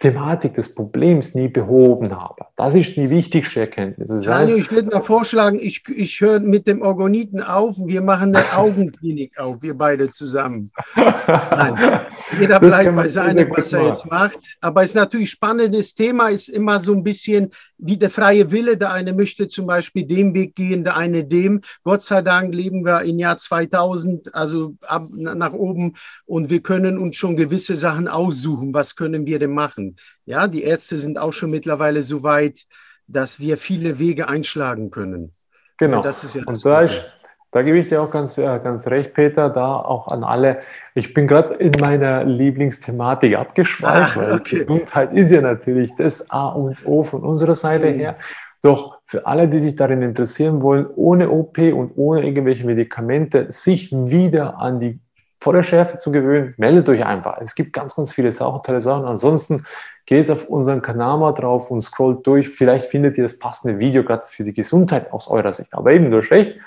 Thematik 0.00 0.54
des 0.54 0.76
Problems 0.76 1.34
nie 1.34 1.48
behoben 1.48 2.14
habe. 2.14 2.46
Das 2.54 2.76
ist 2.76 2.94
die 2.94 3.10
wichtigste 3.10 3.60
Erkenntnis. 3.60 4.08
Das 4.08 4.26
heißt, 4.26 4.52
ich 4.52 4.70
würde 4.70 4.90
mal 4.90 5.02
vorschlagen, 5.02 5.58
ich, 5.60 5.82
ich 5.88 6.20
höre 6.20 6.38
mit 6.38 6.68
dem 6.68 6.82
Organiten 6.82 7.42
auf 7.42 7.78
und 7.78 7.88
wir 7.88 8.00
machen 8.00 8.34
eine 8.34 8.44
Augenklinik 8.56 9.36
auf, 9.38 9.60
wir 9.60 9.76
beide 9.76 10.08
zusammen. 10.10 10.70
Nein, 10.94 12.00
jeder 12.38 12.60
bleibt 12.60 12.94
bei 12.94 13.08
seinem, 13.08 13.50
was 13.50 13.72
er 13.72 13.88
jetzt 13.88 14.06
macht. 14.06 14.38
Aber 14.60 14.84
es 14.84 14.90
ist 14.90 14.94
natürlich 14.94 15.30
spannendes 15.30 15.94
Thema, 15.94 16.28
ist 16.28 16.48
immer 16.48 16.78
so 16.78 16.92
ein 16.92 17.02
bisschen 17.02 17.50
wie 17.78 17.96
der 17.96 18.10
freie 18.10 18.52
Wille. 18.52 18.76
Der 18.76 18.92
eine 18.92 19.12
möchte 19.12 19.48
zum 19.48 19.66
Beispiel 19.66 20.06
dem 20.06 20.32
Weg 20.32 20.54
gehen, 20.54 20.84
der 20.84 20.96
eine 20.96 21.24
dem. 21.24 21.62
Gott 21.82 22.02
sei 22.02 22.22
Dank 22.22 22.54
leben 22.54 22.84
wir 22.84 23.02
im 23.02 23.18
Jahr 23.18 23.36
2000, 23.36 24.32
also 24.32 24.76
ab, 24.82 25.08
nach 25.10 25.52
oben 25.52 25.94
und 26.24 26.50
wir 26.50 26.60
können 26.60 26.98
uns 26.98 27.16
schon 27.16 27.36
gewisse 27.36 27.76
Sachen 27.76 28.06
aussuchen. 28.06 28.72
Was 28.74 28.94
können 28.94 29.26
wir 29.26 29.40
denn 29.40 29.54
machen? 29.54 29.87
Ja, 30.24 30.48
die 30.48 30.62
Ärzte 30.62 30.96
sind 30.98 31.18
auch 31.18 31.32
schon 31.32 31.50
mittlerweile 31.50 32.02
so 32.02 32.22
weit, 32.22 32.66
dass 33.06 33.40
wir 33.40 33.56
viele 33.56 33.98
Wege 33.98 34.28
einschlagen 34.28 34.90
können. 34.90 35.32
Genau. 35.78 36.04
Ja, 36.04 36.10
ja 36.10 36.42
und 36.44 36.64
da, 36.64 36.80
ist, 36.82 37.04
da 37.50 37.62
gebe 37.62 37.78
ich 37.78 37.88
dir 37.88 38.02
auch 38.02 38.10
ganz, 38.10 38.36
äh, 38.36 38.42
ganz 38.42 38.86
recht, 38.88 39.14
Peter, 39.14 39.48
da 39.48 39.76
auch 39.76 40.08
an 40.08 40.24
alle. 40.24 40.58
Ich 40.94 41.14
bin 41.14 41.26
gerade 41.26 41.54
in 41.54 41.72
meiner 41.80 42.24
Lieblingsthematik 42.24 43.36
abgeschweift, 43.36 44.16
ah, 44.16 44.20
weil 44.20 44.40
Gesundheit 44.40 45.12
ist 45.14 45.30
ja 45.30 45.40
natürlich 45.40 45.94
das 45.96 46.30
A 46.30 46.48
und 46.48 46.84
O 46.86 47.02
von 47.04 47.22
unserer 47.22 47.54
Seite 47.54 47.90
mhm. 47.90 47.98
her. 47.98 48.16
Doch 48.60 48.98
für 49.06 49.24
alle, 49.26 49.48
die 49.48 49.60
sich 49.60 49.76
darin 49.76 50.02
interessieren 50.02 50.62
wollen, 50.62 50.86
ohne 50.96 51.30
OP 51.30 51.58
und 51.58 51.92
ohne 51.96 52.26
irgendwelche 52.26 52.66
Medikamente 52.66 53.50
sich 53.52 53.92
wieder 53.92 54.58
an 54.58 54.80
die 54.80 55.00
voller 55.40 55.62
Schärfe 55.62 55.98
zu 55.98 56.10
gewöhnen, 56.12 56.54
meldet 56.56 56.88
euch 56.88 57.04
einfach. 57.04 57.38
Es 57.40 57.54
gibt 57.54 57.72
ganz, 57.72 57.96
ganz 57.96 58.12
viele 58.12 58.32
Sachen, 58.32 58.62
tolle 58.62 58.80
Sachen. 58.80 59.04
Ansonsten 59.04 59.64
geht 60.06 60.30
auf 60.30 60.48
unseren 60.48 60.82
Kanal 60.82 61.18
mal 61.18 61.32
drauf 61.32 61.70
und 61.70 61.80
scrollt 61.80 62.26
durch. 62.26 62.48
Vielleicht 62.48 62.86
findet 62.86 63.18
ihr 63.18 63.24
das 63.24 63.38
passende 63.38 63.78
Video 63.78 64.02
gerade 64.04 64.26
für 64.26 64.44
die 64.44 64.54
Gesundheit 64.54 65.12
aus 65.12 65.28
eurer 65.28 65.52
Sicht. 65.52 65.74
Aber 65.74 65.92
eben 65.92 66.10
durch 66.10 66.30
recht. 66.30 66.58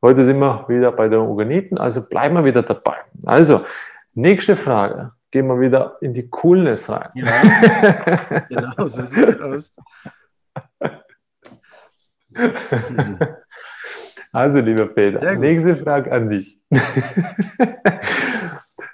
Heute 0.00 0.24
sind 0.24 0.38
wir 0.40 0.64
wieder 0.68 0.92
bei 0.92 1.08
den 1.08 1.20
Organiten, 1.20 1.78
also 1.78 2.08
bleiben 2.08 2.34
wir 2.34 2.44
wieder 2.44 2.62
dabei. 2.62 2.96
Also, 3.24 3.60
nächste 4.14 4.56
Frage. 4.56 5.12
Gehen 5.30 5.46
wir 5.46 5.60
wieder 5.60 5.96
in 6.00 6.12
die 6.12 6.28
Coolness 6.28 6.90
rein. 6.90 7.08
Ja, 7.14 8.42
genau, 8.48 8.88
so 8.88 9.04
sieht 9.04 9.28
es 9.28 9.40
aus. 9.40 9.74
Also, 14.32 14.60
lieber 14.60 14.86
Peter, 14.86 15.36
nächste 15.36 15.76
Frage 15.76 16.10
an 16.10 16.30
dich. 16.30 16.58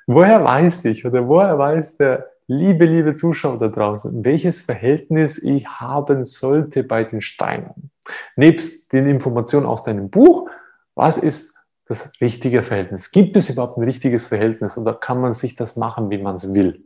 woher 0.06 0.42
weiß 0.42 0.86
ich 0.86 1.06
oder 1.06 1.28
woher 1.28 1.56
weiß 1.56 1.98
der 1.98 2.28
liebe, 2.48 2.86
liebe 2.86 3.14
Zuschauer 3.14 3.58
da 3.58 3.68
draußen, 3.68 4.24
welches 4.24 4.60
Verhältnis 4.62 5.40
ich 5.40 5.68
haben 5.68 6.24
sollte 6.24 6.82
bei 6.82 7.04
den 7.04 7.20
Steinen? 7.20 7.90
Nebst 8.34 8.92
den 8.92 9.06
Informationen 9.06 9.66
aus 9.66 9.84
deinem 9.84 10.10
Buch, 10.10 10.50
was 10.94 11.18
ist 11.18 11.56
das 11.86 12.20
richtige 12.20 12.62
Verhältnis? 12.64 13.12
Gibt 13.12 13.36
es 13.36 13.50
überhaupt 13.50 13.78
ein 13.78 13.84
richtiges 13.84 14.28
Verhältnis 14.28 14.76
oder 14.76 14.94
kann 14.94 15.20
man 15.20 15.34
sich 15.34 15.54
das 15.54 15.76
machen, 15.76 16.10
wie 16.10 16.18
man 16.18 16.36
es 16.36 16.52
will? 16.52 16.84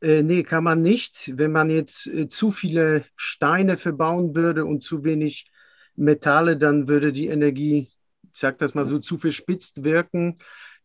Äh, 0.00 0.22
nee, 0.22 0.42
kann 0.42 0.64
man 0.64 0.82
nicht. 0.82 1.32
Wenn 1.36 1.52
man 1.52 1.70
jetzt 1.70 2.06
äh, 2.06 2.28
zu 2.28 2.50
viele 2.50 3.04
Steine 3.16 3.78
verbauen 3.78 4.34
würde 4.34 4.64
und 4.64 4.82
zu 4.82 5.04
wenig 5.04 5.51
Metalle, 5.96 6.56
dann 6.56 6.88
würde 6.88 7.12
die 7.12 7.28
Energie, 7.28 7.88
ich 8.32 8.38
sage 8.38 8.56
das 8.58 8.74
mal 8.74 8.84
so, 8.84 8.98
zu 8.98 9.18
verspitzt 9.18 9.84
wirken. 9.84 10.38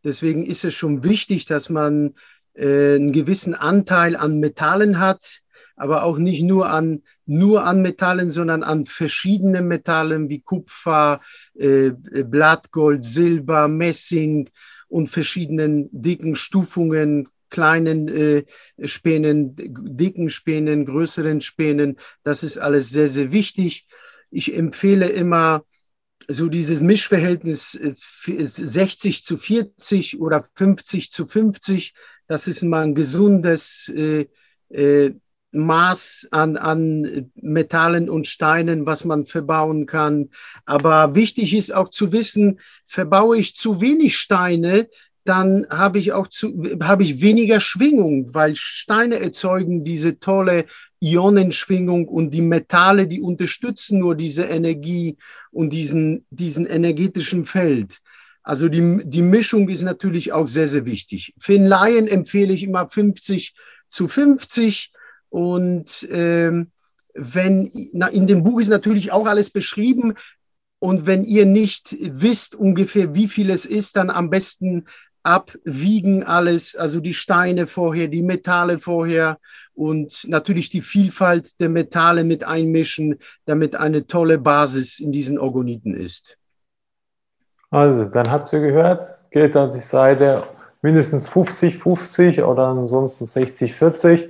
Deswegen 0.04 0.46
ist 0.46 0.66
es 0.66 0.76
schon 0.76 1.04
wichtig, 1.04 1.46
dass 1.46 1.70
man 1.70 2.16
äh, 2.54 2.96
einen 2.96 3.12
gewissen 3.12 3.54
Anteil 3.54 4.16
an 4.16 4.40
Metallen 4.40 5.00
hat, 5.00 5.42
aber 5.76 6.04
auch 6.04 6.18
nicht 6.18 6.42
nur 6.42 6.70
an, 6.70 7.04
nur 7.26 7.64
an 7.64 7.82
Metallen, 7.82 8.30
sondern 8.30 8.64
an 8.64 8.86
verschiedenen 8.86 9.68
Metallen 9.68 10.30
wie 10.30 10.42
Kupfer, 10.42 11.22
äh, 11.56 11.92
Blattgold, 11.92 13.04
Silber, 13.04 13.68
Messing 13.68 14.50
und 14.88 15.10
verschiedenen 15.10 15.90
dicken 15.92 16.36
Stufungen, 16.36 17.30
kleinen 17.50 18.08
äh, 18.08 18.46
Spänen, 18.84 19.56
dicken 19.56 20.30
Spänen, 20.30 20.86
größeren 20.86 21.42
Spänen. 21.42 21.98
Das 22.24 22.44
ist 22.44 22.58
alles 22.58 22.90
sehr, 22.90 23.08
sehr 23.08 23.32
wichtig 23.32 23.88
ich 24.30 24.54
empfehle 24.54 25.10
immer 25.10 25.64
so 26.28 26.50
dieses 26.50 26.82
Mischverhältnis 26.82 27.72
60 28.26 29.20
äh, 29.20 29.24
zu 29.24 29.38
40 29.38 30.20
oder 30.20 30.46
50 30.56 31.12
zu 31.12 31.26
50. 31.26 31.94
Das 32.28 32.48
ist 32.48 32.64
mal 32.64 32.84
ein 32.84 32.96
gesundes 32.96 33.90
äh, 33.96 34.28
äh, 34.70 35.14
Maß 35.52 36.28
an, 36.32 36.58
an 36.58 37.32
Metallen 37.36 38.10
und 38.10 38.28
Steinen, 38.28 38.86
was 38.86 39.06
man 39.06 39.26
verbauen 39.26 39.86
kann. 39.86 40.30
Aber 40.66 41.16
wichtig 41.16 41.56
ist 41.56 41.74
auch 41.74 41.90
zu 41.90 42.12
wissen, 42.12 42.60
verbaue 42.86 43.38
ich 43.38 43.56
zu 43.56 43.80
wenig 43.80 44.18
Steine, 44.18 44.90
dann 45.24 45.68
habe 45.70 46.00
ich 46.00 46.14
auch 46.14 46.28
zu, 46.28 46.54
habe 46.82 47.04
ich 47.04 47.22
weniger 47.22 47.60
Schwingung, 47.60 48.34
weil 48.34 48.56
Steine 48.56 49.20
erzeugen 49.20 49.84
diese 49.84 50.20
tolle 50.20 50.66
Ionenschwingung 51.00 52.08
und 52.08 52.32
die 52.32 52.42
Metalle, 52.42 53.08
die 53.08 53.22
unterstützen 53.22 54.00
nur 54.00 54.16
diese 54.16 54.46
Energie 54.46 55.18
und 55.52 55.72
diesen, 55.72 56.26
diesen 56.30 56.66
energetischen 56.66 57.46
Feld. 57.46 58.02
Also 58.44 58.70
die, 58.70 59.02
die 59.04 59.22
Mischung 59.22 59.70
ist 59.70 59.82
natürlich 59.82 60.32
auch 60.32 60.48
sehr, 60.48 60.68
sehr 60.68 60.86
wichtig. 60.86 61.34
Für 61.38 61.54
den 61.54 61.66
Laien 61.66 62.08
empfehle 62.08 62.54
ich 62.54 62.64
immer 62.64 62.88
50 62.88 63.54
zu 63.88 64.08
50 64.08 64.92
und 65.30 66.08
ähm, 66.10 66.72
wenn, 67.14 67.72
na, 67.94 68.08
in 68.08 68.28
dem 68.28 68.44
Buch 68.44 68.60
ist 68.60 68.70
natürlich 68.70 69.12
auch 69.12 69.26
alles 69.26 69.50
beschrieben, 69.50 70.14
und 70.80 71.08
wenn 71.08 71.24
ihr 71.24 71.46
nicht 71.46 71.96
wisst 72.00 72.54
ungefähr, 72.54 73.16
wie 73.16 73.28
viel 73.28 73.50
es 73.50 73.66
ist, 73.66 73.96
dann 73.96 74.10
am 74.10 74.30
besten 74.30 74.86
abwiegen 75.28 76.24
alles, 76.24 76.78
also 76.78 77.02
die 77.02 77.14
Steine 77.14 77.68
vorher, 77.68 78.08
die 78.08 78.24
Metalle 78.24 78.80
vorher 78.80 79.40
und 79.74 80.26
natürlich 80.26 80.70
die 80.70 80.82
Vielfalt 80.82 81.60
der 81.60 81.68
Metalle 81.68 82.24
mit 82.24 82.46
einmischen, 82.46 83.20
damit 83.46 83.76
eine 83.76 84.08
tolle 84.08 84.38
Basis 84.38 85.00
in 85.00 85.12
diesen 85.12 85.38
Organiten 85.38 85.94
ist. 85.94 86.38
Also, 87.70 88.06
dann 88.06 88.32
habt 88.32 88.54
ihr 88.54 88.62
gehört, 88.62 89.14
geht 89.30 89.58
an 89.58 89.72
die 89.72 89.80
Seite 89.80 90.44
mindestens 90.82 91.28
50-50 91.28 92.42
oder 92.44 92.68
ansonsten 92.68 93.26
60-40. 93.26 94.30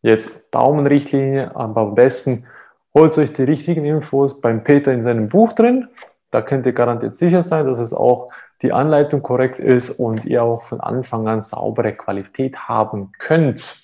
Jetzt 0.00 0.48
Daumenrichtlinie, 0.50 1.54
aber 1.54 1.82
am 1.82 1.94
besten 1.94 2.46
holt 2.94 3.18
euch 3.18 3.34
die 3.34 3.42
richtigen 3.42 3.84
Infos 3.84 4.40
beim 4.40 4.64
Peter 4.64 4.92
in 4.92 5.02
seinem 5.02 5.28
Buch 5.28 5.52
drin. 5.52 5.88
Da 6.30 6.42
könnt 6.42 6.66
ihr 6.66 6.72
garantiert 6.72 7.14
sicher 7.14 7.42
sein, 7.42 7.66
dass 7.66 7.78
es 7.78 7.92
auch 7.92 8.30
die 8.62 8.72
Anleitung 8.72 9.22
korrekt 9.22 9.58
ist 9.58 9.90
und 9.90 10.24
ihr 10.24 10.42
auch 10.42 10.62
von 10.62 10.80
Anfang 10.80 11.26
an 11.28 11.42
saubere 11.42 11.94
Qualität 11.94 12.68
haben 12.68 13.12
könnt. 13.18 13.76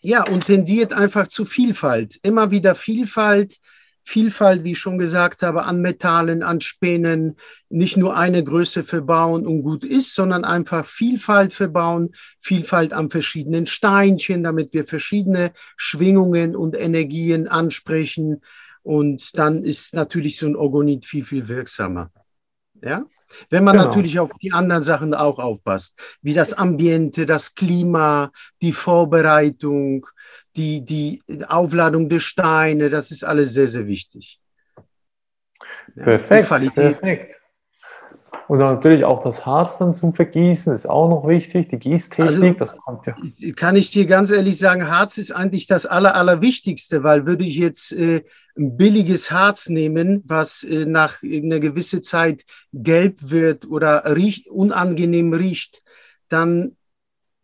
Ja, 0.00 0.24
und 0.26 0.46
tendiert 0.46 0.92
einfach 0.92 1.28
zu 1.28 1.44
Vielfalt. 1.44 2.18
Immer 2.22 2.50
wieder 2.50 2.74
Vielfalt. 2.74 3.58
Vielfalt, 4.02 4.64
wie 4.64 4.72
ich 4.72 4.78
schon 4.78 4.98
gesagt 4.98 5.42
habe, 5.42 5.64
an 5.64 5.82
Metallen, 5.82 6.42
an 6.42 6.60
Spänen, 6.60 7.36
nicht 7.68 7.96
nur 7.96 8.16
eine 8.16 8.42
Größe 8.42 8.82
verbauen 8.82 9.46
und 9.46 9.62
gut 9.62 9.84
ist, 9.84 10.14
sondern 10.14 10.44
einfach 10.44 10.86
Vielfalt 10.86 11.52
verbauen, 11.52 12.10
Vielfalt 12.40 12.92
an 12.92 13.10
verschiedenen 13.10 13.66
Steinchen, 13.66 14.42
damit 14.42 14.72
wir 14.72 14.86
verschiedene 14.86 15.52
Schwingungen 15.76 16.56
und 16.56 16.74
Energien 16.74 17.46
ansprechen. 17.46 18.40
Und 18.82 19.36
dann 19.38 19.62
ist 19.62 19.94
natürlich 19.94 20.38
so 20.38 20.46
ein 20.46 20.56
Orgonit 20.56 21.04
viel, 21.04 21.24
viel 21.24 21.48
wirksamer. 21.48 22.10
Ja? 22.82 23.04
Wenn 23.48 23.64
man 23.64 23.76
genau. 23.76 23.86
natürlich 23.86 24.18
auf 24.18 24.30
die 24.42 24.52
anderen 24.52 24.82
Sachen 24.82 25.14
auch 25.14 25.38
aufpasst, 25.38 25.98
wie 26.22 26.34
das 26.34 26.52
Ambiente, 26.52 27.26
das 27.26 27.54
Klima, 27.54 28.32
die 28.60 28.72
Vorbereitung, 28.72 30.06
die, 30.56 30.84
die 30.84 31.22
Aufladung 31.46 32.08
der 32.08 32.20
Steine, 32.20 32.90
das 32.90 33.10
ist 33.10 33.24
alles 33.24 33.52
sehr, 33.52 33.68
sehr 33.68 33.86
wichtig. 33.86 34.40
Perfekt, 35.94 36.74
perfekt. 36.74 37.39
Und 38.50 38.58
natürlich 38.58 39.04
auch 39.04 39.20
das 39.20 39.46
Harz 39.46 39.78
dann 39.78 39.94
zum 39.94 40.12
Vergießen 40.12 40.74
ist 40.74 40.90
auch 40.90 41.08
noch 41.08 41.28
wichtig, 41.28 41.68
die 41.68 41.78
Gießtechnik, 41.78 42.60
also, 42.60 42.74
das 42.74 42.76
kommt 42.78 43.06
ja. 43.06 43.14
Kann 43.54 43.76
ich 43.76 43.92
dir 43.92 44.06
ganz 44.06 44.32
ehrlich 44.32 44.58
sagen, 44.58 44.88
Harz 44.88 45.18
ist 45.18 45.30
eigentlich 45.30 45.68
das 45.68 45.86
Aller, 45.86 46.16
Allerwichtigste, 46.16 47.04
weil 47.04 47.26
würde 47.26 47.44
ich 47.44 47.54
jetzt 47.54 47.92
äh, 47.92 48.24
ein 48.58 48.76
billiges 48.76 49.30
Harz 49.30 49.68
nehmen, 49.68 50.24
was 50.26 50.64
äh, 50.64 50.84
nach 50.84 51.22
einer 51.22 51.60
gewissen 51.60 52.02
Zeit 52.02 52.42
gelb 52.72 53.18
wird 53.30 53.66
oder 53.66 54.16
riecht, 54.16 54.48
unangenehm 54.48 55.32
riecht, 55.32 55.84
dann 56.28 56.72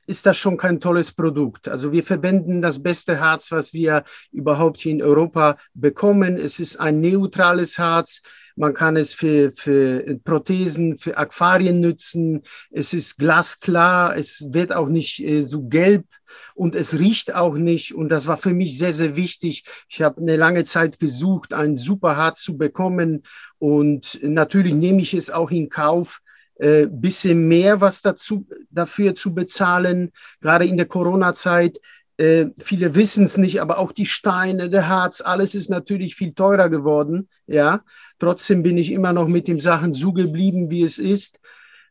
ist 0.07 0.27
das 0.27 0.37
schon 0.37 0.57
kein 0.57 0.81
tolles 0.81 1.13
Produkt. 1.13 1.69
Also 1.69 1.93
wir 1.93 2.05
verwenden 2.05 2.63
das 2.63 2.83
beste 2.83 3.21
Harz, 3.21 3.51
was 3.51 3.73
wir 3.73 4.05
überhaupt 4.33 4.79
hier 4.79 4.93
in 4.93 5.03
Europa 5.03 5.59
bekommen. 5.75 6.39
Es 6.39 6.59
ist 6.59 6.79
ein 6.79 7.01
neutrales 7.01 7.79
Harz. 7.79 8.23
Man 8.55 8.73
kann 8.73 8.97
es 8.97 9.13
für, 9.13 9.53
für 9.55 10.19
Prothesen, 10.25 10.99
für 10.99 11.19
Aquarien 11.19 11.81
nützen. 11.81 12.43
Es 12.71 12.95
ist 12.95 13.19
glasklar. 13.19 14.17
Es 14.17 14.47
wird 14.51 14.73
auch 14.73 14.89
nicht 14.89 15.21
äh, 15.21 15.43
so 15.43 15.69
gelb 15.69 16.07
und 16.55 16.75
es 16.75 16.99
riecht 16.99 17.35
auch 17.35 17.55
nicht. 17.55 17.95
Und 17.95 18.09
das 18.09 18.27
war 18.27 18.39
für 18.39 18.55
mich 18.55 18.79
sehr, 18.79 18.93
sehr 18.93 19.17
wichtig. 19.17 19.65
Ich 19.89 20.01
habe 20.01 20.21
eine 20.21 20.37
lange 20.37 20.65
Zeit 20.65 20.99
gesucht, 20.99 21.53
ein 21.53 21.77
Superharz 21.77 22.41
zu 22.41 22.57
bekommen. 22.57 23.25
Und 23.59 24.19
natürlich 24.23 24.75
nehme 24.75 25.03
ich 25.03 25.13
es 25.15 25.31
auch 25.31 25.51
in 25.51 25.69
Kauf, 25.69 26.21
äh, 26.59 26.87
bisschen 26.87 27.49
mehr 27.49 27.81
was 27.81 28.03
dazu, 28.03 28.47
dafür 28.71 29.15
zu 29.15 29.35
bezahlen, 29.35 30.13
gerade 30.41 30.67
in 30.67 30.77
der 30.77 30.87
Corona-Zeit. 30.87 31.81
Äh, 32.17 32.47
viele 32.59 32.95
wissen 32.95 33.25
es 33.25 33.37
nicht, 33.37 33.61
aber 33.61 33.79
auch 33.79 33.93
die 33.93 34.07
Steine, 34.07 34.71
der 34.71 34.89
Harz, 34.89 35.21
alles 35.21 35.55
ist 35.55 35.69
natürlich 35.69 36.17
viel 36.17 36.33
teurer 36.33 36.71
geworden. 36.71 37.29
Ja, 37.47 37.83
trotzdem 38.19 38.63
bin 38.63 38.79
ich 38.79 38.91
immer 38.91 39.13
noch 39.13 39.29
mit 39.29 39.49
den 39.49 39.61
Sachen 39.61 39.93
so 39.93 40.13
geblieben, 40.13 40.71
wie 40.71 40.83
es 40.83 40.99
ist, 40.99 41.41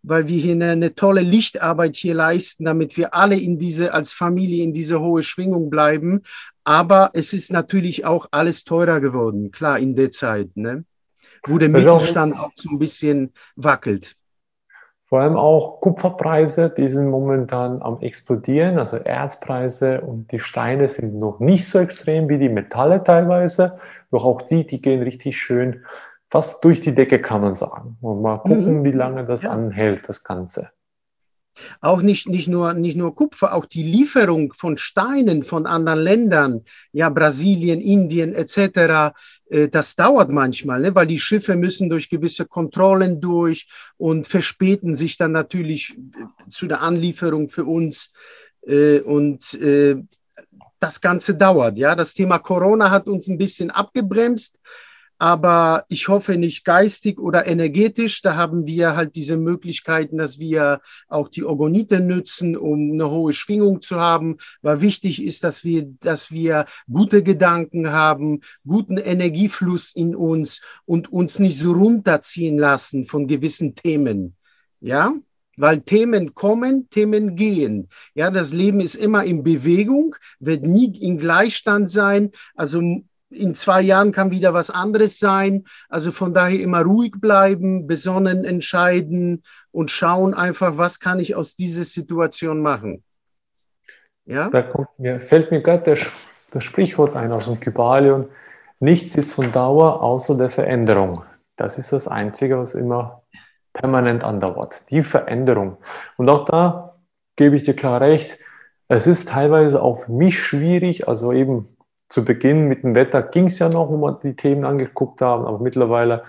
weil 0.02 0.28
wir 0.28 0.38
hier 0.38 0.54
eine, 0.54 0.72
eine 0.72 0.96
tolle 0.96 1.22
Lichtarbeit 1.22 1.96
hier 1.96 2.16
leisten, 2.16 2.66
damit 2.66 2.98
wir 2.98 3.14
alle 3.14 3.38
in 3.38 3.60
diese, 3.60 3.94
als 3.94 4.14
Familie 4.14 4.64
in 4.64 4.74
diese 4.74 5.00
hohe 5.00 5.22
Schwingung 5.22 5.70
bleiben. 5.70 6.24
Aber 6.64 7.12
es 7.14 7.34
ist 7.34 7.52
natürlich 7.52 8.06
auch 8.06 8.28
alles 8.32 8.64
teurer 8.64 9.00
geworden, 9.00 9.52
klar, 9.52 9.78
in 9.78 9.96
der 9.96 10.10
Zeit, 10.10 10.58
ne? 10.58 10.86
wo 11.46 11.60
der 11.60 11.70
Mittelstand 11.70 12.36
auch 12.36 12.52
so 12.56 12.70
ein 12.70 12.80
bisschen 12.80 13.32
wackelt. 13.56 14.16
Vor 15.16 15.22
allem 15.22 15.38
auch 15.38 15.80
Kupferpreise, 15.80 16.70
die 16.70 16.90
sind 16.90 17.10
momentan 17.10 17.82
am 17.82 18.02
explodieren, 18.02 18.78
also 18.78 18.98
Erzpreise 18.98 20.02
und 20.02 20.30
die 20.34 20.42
Steine 20.42 20.90
sind 20.90 21.18
noch 21.18 21.40
nicht 21.40 21.70
so 21.70 21.80
extrem 21.80 22.28
wie 22.28 22.38
die 22.38 22.50
Metalle 22.50 23.02
teilweise, 23.02 23.80
doch 24.12 24.26
auch 24.26 24.42
die, 24.42 24.68
die 24.68 24.82
gehen 24.82 25.02
richtig 25.02 25.38
schön 25.38 25.86
fast 26.30 26.66
durch 26.66 26.82
die 26.82 26.94
Decke, 26.94 27.22
kann 27.22 27.40
man 27.40 27.56
sagen. 27.56 27.98
Und 28.02 28.24
mal 28.24 28.40
gucken, 28.40 28.80
mhm. 28.80 28.84
wie 28.84 28.92
lange 28.92 29.24
das 29.24 29.44
ja. 29.44 29.52
anhält, 29.52 30.10
das 30.10 30.22
Ganze. 30.22 30.72
Auch 31.82 32.02
nicht, 32.02 32.28
nicht, 32.28 32.48
nur, 32.48 32.74
nicht 32.74 32.98
nur 32.98 33.16
Kupfer, 33.16 33.54
auch 33.54 33.66
die 33.66 33.84
Lieferung 33.84 34.54
von 34.54 34.78
Steinen 34.78 35.44
von 35.44 35.66
anderen 35.66 36.00
Ländern, 36.00 36.66
ja, 36.92 37.10
Brasilien, 37.10 37.82
Indien 37.82 38.34
etc., 38.34 39.14
äh, 39.50 39.70
das 39.70 39.96
dauert 39.96 40.30
manchmal, 40.30 40.82
ne, 40.82 40.96
weil 40.96 41.08
die 41.08 41.20
Schiffe 41.20 41.56
müssen 41.56 41.90
durch 41.90 42.10
gewisse 42.10 42.46
Kontrollen 42.46 43.22
durch 43.22 43.68
und 43.98 44.28
verspäten 44.28 44.96
sich 44.96 45.18
dann 45.18 45.32
natürlich 45.32 45.96
äh, 45.96 46.50
zu 46.50 46.68
der 46.68 46.82
Anlieferung 46.82 47.50
für 47.50 47.66
uns. 47.66 48.12
Äh, 48.66 49.00
und 49.00 49.54
äh, 49.56 49.98
das 50.80 51.02
Ganze 51.02 51.36
dauert. 51.36 51.78
Ja, 51.78 51.96
das 51.96 52.14
Thema 52.14 52.40
Corona 52.40 52.92
hat 52.92 53.08
uns 53.08 53.28
ein 53.28 53.38
bisschen 53.38 53.72
abgebremst, 53.72 54.60
aber 55.18 55.86
ich 55.88 56.08
hoffe 56.08 56.38
nicht 56.38 56.66
geistig 56.66 57.20
oder 57.20 57.48
energetisch. 57.48 58.22
Da 58.22 58.36
haben 58.36 58.66
wir 58.66 58.96
halt 58.96 59.16
diese 59.16 59.38
Möglichkeiten, 59.38 60.18
dass 60.18 60.40
wir 60.40 60.82
auch 61.08 61.30
die 61.30 61.44
Orgonite 61.44 62.00
nützen, 62.00 62.58
um 62.58 62.92
eine 62.94 63.10
hohe 63.10 63.34
Schwingung 63.34 63.82
zu 63.82 64.00
haben. 64.00 64.38
Weil 64.62 64.82
wichtig 64.82 65.24
ist, 65.24 65.44
dass 65.44 65.64
wir, 65.64 65.84
dass 66.02 66.32
wir 66.32 66.66
gute 66.92 67.24
Gedanken 67.24 67.92
haben, 67.92 68.42
guten 68.66 68.98
Energiefluss 68.98 69.96
in 69.96 70.16
uns 70.16 70.62
und 70.86 71.12
uns 71.12 71.40
nicht 71.40 71.60
so 71.60 71.72
runterziehen 71.72 72.58
lassen 72.58 73.08
von 73.08 73.28
gewissen 73.28 73.76
Themen. 73.76 74.36
Ja, 74.82 75.14
weil 75.58 75.82
Themen 75.82 76.34
kommen, 76.36 76.90
Themen 76.90 77.36
gehen. 77.36 77.88
Ja, 78.14 78.30
das 78.30 78.52
Leben 78.52 78.82
ist 78.82 78.96
immer 78.96 79.24
in 79.24 79.44
Bewegung, 79.44 80.16
wird 80.40 80.64
nie 80.64 80.96
in 81.00 81.18
Gleichstand 81.18 81.90
sein. 81.90 82.32
Also 82.56 82.82
in 83.30 83.56
zwei 83.56 83.82
Jahren 83.82 84.12
kann 84.12 84.32
wieder 84.32 84.54
was 84.54 84.70
anderes 84.70 85.20
sein. 85.20 85.66
Also 85.90 86.12
von 86.12 86.34
daher 86.34 86.60
immer 86.60 86.82
ruhig 86.84 87.14
bleiben, 87.20 87.88
besonnen 87.88 88.46
entscheiden 88.46 89.44
und 89.72 89.92
schauen 89.92 90.34
einfach, 90.34 90.78
was 90.78 91.00
kann 91.00 91.20
ich 91.20 91.36
aus 91.36 91.56
dieser 91.56 91.86
Situation 91.86 92.62
machen. 92.62 93.04
Ja? 94.26 94.50
Da 94.50 94.62
kommt 94.62 94.90
mir, 94.98 95.20
fällt 95.20 95.52
mir 95.52 95.62
gerade 95.62 95.96
das, 95.96 96.08
das 96.52 96.64
Sprichwort 96.64 97.16
ein 97.16 97.32
aus 97.32 97.46
dem 97.46 97.60
Kybalion. 97.60 98.30
Nichts 98.80 99.16
ist 99.16 99.34
von 99.34 99.52
Dauer 99.52 100.02
außer 100.02 100.38
der 100.38 100.50
Veränderung. 100.50 101.24
Das 101.56 101.78
ist 101.78 101.94
das 101.94 102.08
Einzige, 102.08 102.60
was 102.60 102.76
immer 102.76 103.24
permanent 103.74 104.24
andauert. 104.24 104.82
Die 104.90 105.04
Veränderung. 105.04 105.78
Und 106.18 106.30
auch 106.30 106.46
da 106.46 106.96
gebe 107.36 107.56
ich 107.56 107.64
dir 107.64 107.76
klar 107.76 108.02
recht. 108.02 108.40
Es 108.88 109.08
ist 109.08 109.30
teilweise 109.30 109.80
für 109.80 110.12
mich 110.12 110.40
schwierig, 110.42 111.08
also 111.08 111.32
eben 111.32 111.75
zu 112.10 112.24
Beginn 112.24 112.68
mit 112.68 112.84
dem 112.84 112.96
Wetter 112.96 113.22
ging 113.24 113.48
es 113.48 113.60
ja 113.60 113.70
noch, 113.70 113.90
wo 113.90 113.98
wir 113.98 114.20
die 114.24 114.36
Themen 114.36 114.64
angeguckt 114.64 115.22
haben, 115.22 115.46
aber 115.46 115.60
mittlerweile 115.60 116.24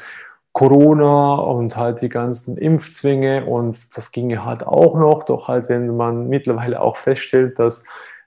Corona 0.53 1.35
und 1.35 1.77
halt 1.77 2.01
die 2.01 2.09
ganzen 2.09 2.57
Impfzwänge 2.57 3.45
und 3.45 3.95
das 3.95 4.11
ginge 4.11 4.45
halt 4.45 4.67
auch 4.67 4.99
noch, 4.99 5.25
doch 5.25 5.49
halt, 5.49 5.69
wenn 5.69 5.97
man 5.97 6.29
mittlerweile 6.29 6.81
auch 6.81 6.97
feststellt, 6.97 7.59
dass 7.59 7.85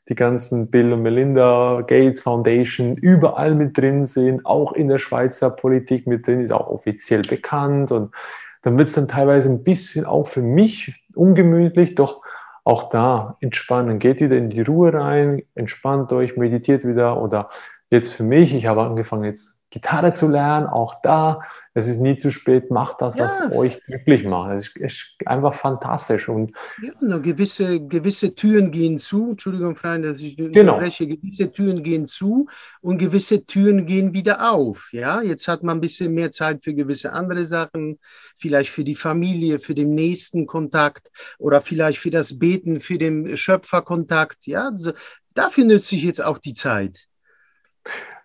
die 0.09 0.15
ganzen 0.15 0.69
Bill 0.69 0.93
und 0.93 1.01
Melinda 1.01 1.81
Gates 1.81 2.21
Foundation 2.21 2.95
überall 2.95 3.55
mit 3.55 3.77
drin 3.77 4.05
sind, 4.05 4.45
auch 4.45 4.73
in 4.73 4.89
der 4.89 4.99
Schweizer 4.99 5.49
Politik 5.49 6.05
mit 6.05 6.27
drin, 6.27 6.41
ist 6.41 6.51
auch 6.51 6.67
offiziell 6.67 7.23
bekannt 7.23 7.91
und 7.91 8.13
dann 8.61 8.77
wird 8.77 8.89
es 8.89 8.95
dann 8.95 9.07
teilweise 9.07 9.49
ein 9.49 9.63
bisschen 9.63 10.05
auch 10.05 10.27
für 10.27 10.41
mich 10.41 11.03
ungemütlich, 11.15 11.95
doch 11.95 12.23
auch 12.69 12.89
da 12.91 13.37
entspannen. 13.41 13.97
Geht 13.97 14.21
wieder 14.21 14.37
in 14.37 14.49
die 14.49 14.61
Ruhe 14.61 14.93
rein, 14.93 15.41
entspannt 15.55 16.13
euch, 16.13 16.37
meditiert 16.37 16.85
wieder 16.85 17.19
oder 17.19 17.49
jetzt 17.89 18.13
für 18.13 18.23
mich, 18.23 18.53
ich 18.53 18.67
habe 18.67 18.83
angefangen 18.83 19.23
jetzt 19.23 19.58
Gitarre 19.71 20.13
zu 20.13 20.27
lernen, 20.27 20.65
auch 20.65 21.01
da, 21.03 21.41
es 21.75 21.87
ist 21.87 21.99
nie 21.99 22.17
zu 22.17 22.31
spät, 22.31 22.71
macht 22.71 23.01
das, 23.01 23.15
ja. 23.15 23.25
was 23.25 23.51
euch 23.51 23.79
glücklich 23.85 24.23
macht. 24.23 24.53
Es 24.53 24.75
ist, 24.75 25.15
einfach 25.25 25.53
fantastisch. 25.53 26.27
Und 26.27 26.53
ja, 26.81 27.17
gewisse, 27.19 27.79
gewisse 27.79 28.33
Türen 28.33 28.71
gehen 28.71 28.97
zu, 28.97 29.31
Entschuldigung, 29.31 29.75
Freunde, 29.75 30.09
dass 30.09 30.21
ich 30.21 30.35
genau. 30.35 30.73
unterbreche, 30.73 31.07
gewisse 31.07 31.51
Türen 31.51 31.83
gehen 31.83 32.07
zu 32.07 32.47
und 32.81 32.97
gewisse 32.97 33.45
Türen 33.45 33.85
gehen 33.85 34.13
wieder 34.13 34.51
auf. 34.51 34.89
Ja, 34.91 35.21
jetzt 35.21 35.47
hat 35.47 35.61
man 35.61 35.77
ein 35.77 35.81
bisschen 35.81 36.15
mehr 36.15 36.31
Zeit 36.31 36.63
für 36.63 36.73
gewisse 36.73 37.13
andere 37.13 37.45
Sachen, 37.45 37.99
vielleicht 38.37 38.71
für 38.71 38.83
die 38.83 38.95
Familie, 38.95 39.59
für 39.59 39.75
den 39.75 39.93
nächsten 39.93 40.47
Kontakt 40.47 41.11
oder 41.37 41.61
vielleicht 41.61 41.99
für 41.99 42.11
das 42.11 42.39
Beten, 42.39 42.81
für 42.81 42.97
den 42.97 43.37
Schöpferkontakt. 43.37 44.47
Ja, 44.47 44.69
also 44.69 44.93
dafür 45.35 45.65
nütze 45.65 45.95
ich 45.95 46.03
jetzt 46.03 46.23
auch 46.23 46.39
die 46.39 46.53
Zeit. 46.53 47.07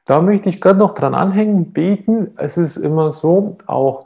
Da 0.04 0.20
möchte 0.20 0.48
ich 0.48 0.60
gerade 0.60 0.78
noch 0.78 0.94
dran 0.94 1.14
anhängen, 1.14 1.72
beten. 1.72 2.32
Es 2.36 2.56
ist 2.56 2.76
immer 2.76 3.10
so, 3.10 3.56
auch, 3.66 4.04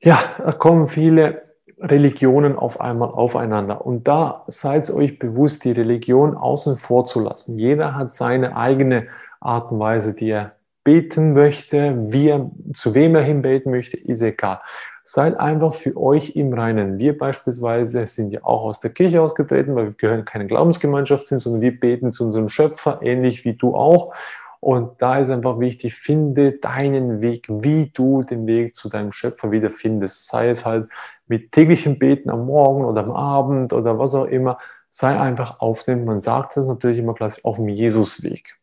ja, 0.00 0.18
da 0.38 0.52
kommen 0.52 0.86
viele 0.86 1.42
Religionen 1.80 2.56
auf 2.56 2.80
einmal 2.80 3.08
aufeinander. 3.08 3.84
Und 3.84 4.06
da 4.06 4.44
seid 4.46 4.88
euch 4.90 5.18
bewusst, 5.18 5.64
die 5.64 5.72
Religion 5.72 6.36
außen 6.36 6.76
vor 6.76 7.04
zu 7.04 7.20
lassen. 7.20 7.58
Jeder 7.58 7.94
hat 7.94 8.14
seine 8.14 8.56
eigene 8.56 9.08
Art 9.40 9.72
und 9.72 9.80
Weise, 9.80 10.14
die 10.14 10.30
er 10.30 10.52
beten 10.84 11.32
möchte, 11.32 12.12
wie 12.12 12.28
er, 12.28 12.50
zu 12.74 12.94
wem 12.94 13.14
er 13.14 13.22
hinbeten 13.22 13.72
möchte, 13.72 13.96
ist 13.96 14.22
egal. 14.22 14.60
Seid 15.02 15.38
einfach 15.38 15.74
für 15.74 15.96
euch 15.96 16.36
im 16.36 16.52
Reinen. 16.52 16.98
Wir 16.98 17.18
beispielsweise 17.18 18.06
sind 18.06 18.32
ja 18.32 18.40
auch 18.42 18.64
aus 18.64 18.80
der 18.80 18.90
Kirche 18.90 19.20
ausgetreten, 19.20 19.74
weil 19.74 19.86
wir 19.86 19.92
gehören 19.92 20.24
keine 20.24 20.46
Glaubensgemeinschaft 20.46 21.28
hin, 21.28 21.38
sondern 21.38 21.62
wir 21.62 21.78
beten 21.78 22.12
zu 22.12 22.24
unserem 22.24 22.48
Schöpfer, 22.48 23.00
ähnlich 23.02 23.44
wie 23.44 23.54
du 23.54 23.74
auch. 23.74 24.14
Und 24.64 25.02
da 25.02 25.18
ist 25.18 25.28
einfach 25.28 25.60
wichtig, 25.60 25.94
finde 25.94 26.52
deinen 26.52 27.20
Weg, 27.20 27.44
wie 27.50 27.90
du 27.92 28.22
den 28.22 28.46
Weg 28.46 28.74
zu 28.74 28.88
deinem 28.88 29.12
Schöpfer 29.12 29.50
wieder 29.50 29.70
findest. 29.70 30.26
Sei 30.26 30.48
es 30.48 30.64
halt 30.64 30.88
mit 31.26 31.52
täglichem 31.52 31.98
Beten 31.98 32.30
am 32.30 32.46
Morgen 32.46 32.86
oder 32.86 33.02
am 33.02 33.10
Abend 33.10 33.74
oder 33.74 33.98
was 33.98 34.14
auch 34.14 34.24
immer. 34.24 34.58
Sei 34.88 35.20
einfach 35.20 35.60
auf 35.60 35.82
dem, 35.82 36.06
man 36.06 36.18
sagt 36.18 36.56
das 36.56 36.66
natürlich 36.66 36.96
immer 36.96 37.12
klassisch, 37.12 37.44
auf 37.44 37.56
dem 37.56 37.68
Jesusweg. 37.68 38.56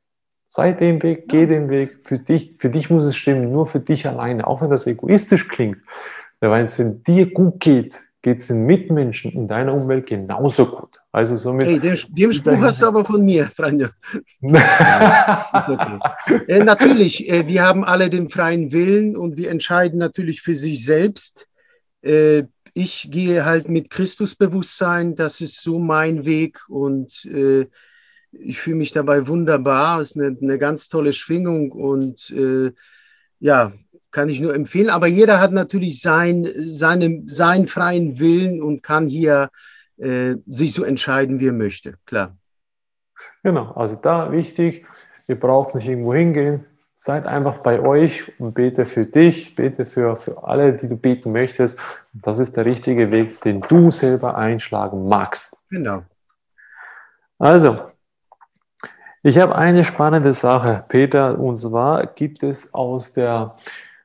Sei 0.48 0.72
den 0.72 1.04
Weg, 1.04 1.30
geh 1.30 1.46
den 1.46 1.70
Weg. 1.70 2.02
Für 2.02 2.18
dich, 2.18 2.56
für 2.58 2.72
dich 2.72 2.90
muss 2.90 3.06
es 3.06 3.16
stimmen, 3.16 3.52
nur 3.52 3.68
für 3.68 3.80
dich 3.80 4.08
alleine. 4.08 4.48
Auch 4.48 4.64
wenn 4.64 4.72
das 4.72 4.88
egoistisch 4.88 5.50
klingt. 5.50 5.78
Weil 6.40 6.66
es 6.66 6.80
in 6.80 7.04
dir 7.04 7.32
gut 7.32 7.60
geht, 7.60 8.00
geht 8.22 8.40
es 8.40 8.48
den 8.48 8.66
Mitmenschen 8.66 9.32
in 9.32 9.48
deiner 9.48 9.74
Umwelt 9.74 10.08
genauso 10.08 10.66
gut. 10.66 11.02
Also 11.12 11.36
somit. 11.36 11.68
Hey, 11.68 11.80
den, 11.80 11.98
den 12.10 12.34
Spruch 12.34 12.62
hast 12.62 12.82
du 12.82 12.88
aber 12.88 13.04
von 13.04 13.26
mir, 13.26 13.48
Freunde. 13.48 13.92
okay. 14.42 16.00
äh, 16.48 16.64
natürlich, 16.64 17.30
äh, 17.30 17.48
wir 17.48 17.64
haben 17.64 17.84
alle 17.84 18.10
den 18.10 18.30
freien 18.30 18.72
Willen 18.72 19.18
und 19.18 19.38
wir 19.38 19.50
entscheiden 19.50 20.00
natürlich 20.00 20.42
für 20.42 20.56
sich 20.56 20.86
selbst. 20.86 21.48
Äh, 22.02 22.44
ich 22.74 23.10
gehe 23.12 23.44
halt 23.44 23.68
mit 23.68 23.90
Christusbewusstsein, 23.90 25.16
das 25.16 25.42
ist 25.42 25.62
so 25.62 25.80
mein 25.80 26.26
Weg 26.26 26.60
und 26.70 27.26
äh, 27.26 27.68
ich 28.32 28.60
fühle 28.60 28.78
mich 28.78 28.94
dabei 28.94 29.28
wunderbar. 29.28 30.00
Es 30.00 30.12
ist 30.12 30.22
eine, 30.22 30.38
eine 30.42 30.58
ganz 30.58 30.88
tolle 30.88 31.12
Schwingung 31.12 31.72
und 31.72 32.30
äh, 32.30 32.72
ja, 33.40 33.74
kann 34.12 34.30
ich 34.30 34.40
nur 34.40 34.54
empfehlen. 34.54 34.90
Aber 34.90 35.08
jeder 35.08 35.40
hat 35.40 35.52
natürlich 35.52 36.02
sein, 36.02 36.48
seine, 36.56 37.24
seinen 37.28 37.68
freien 37.68 38.20
Willen 38.20 38.62
und 38.62 38.84
kann 38.84 39.08
hier 39.08 39.50
äh, 39.98 40.36
sich 40.48 40.74
so 40.74 40.84
entscheiden, 40.84 41.40
wie 41.40 41.48
er 41.48 41.54
möchte. 41.54 41.96
Klar. 42.06 42.36
Genau, 43.44 43.72
also 43.72 43.96
da 43.96 44.32
wichtig, 44.32 44.86
ihr 45.28 45.40
braucht 45.40 45.76
nicht 45.76 45.88
irgendwo 45.88 46.14
hingehen. 46.14 46.66
Seid 46.96 47.26
einfach 47.26 47.60
bei 47.60 47.80
euch 47.80 48.32
und 48.40 48.54
bete 48.54 48.86
für 48.86 49.08
dich, 49.08 49.56
bete 49.56 49.86
für, 49.86 50.18
für 50.18 50.44
alle, 50.44 50.74
die 50.74 50.88
du 50.88 50.96
beten 50.98 51.32
möchtest. 51.32 51.80
Das 52.14 52.38
ist 52.38 52.58
der 52.58 52.66
richtige 52.66 53.10
Weg, 53.10 53.42
den 53.42 53.62
du 53.62 53.90
selber 53.90 54.36
einschlagen 54.36 55.08
magst. 55.08 55.64
Genau. 55.72 56.04
Also, 57.40 57.80
ich 59.24 59.40
habe 59.40 59.56
eine 59.56 59.84
spannende 59.84 60.32
Sache, 60.32 60.86
Peter, 60.90 61.40
und 61.40 61.58
zwar 61.58 62.06
gibt 62.06 62.44
es 62.44 62.74
aus 62.74 63.14
der 63.14 63.56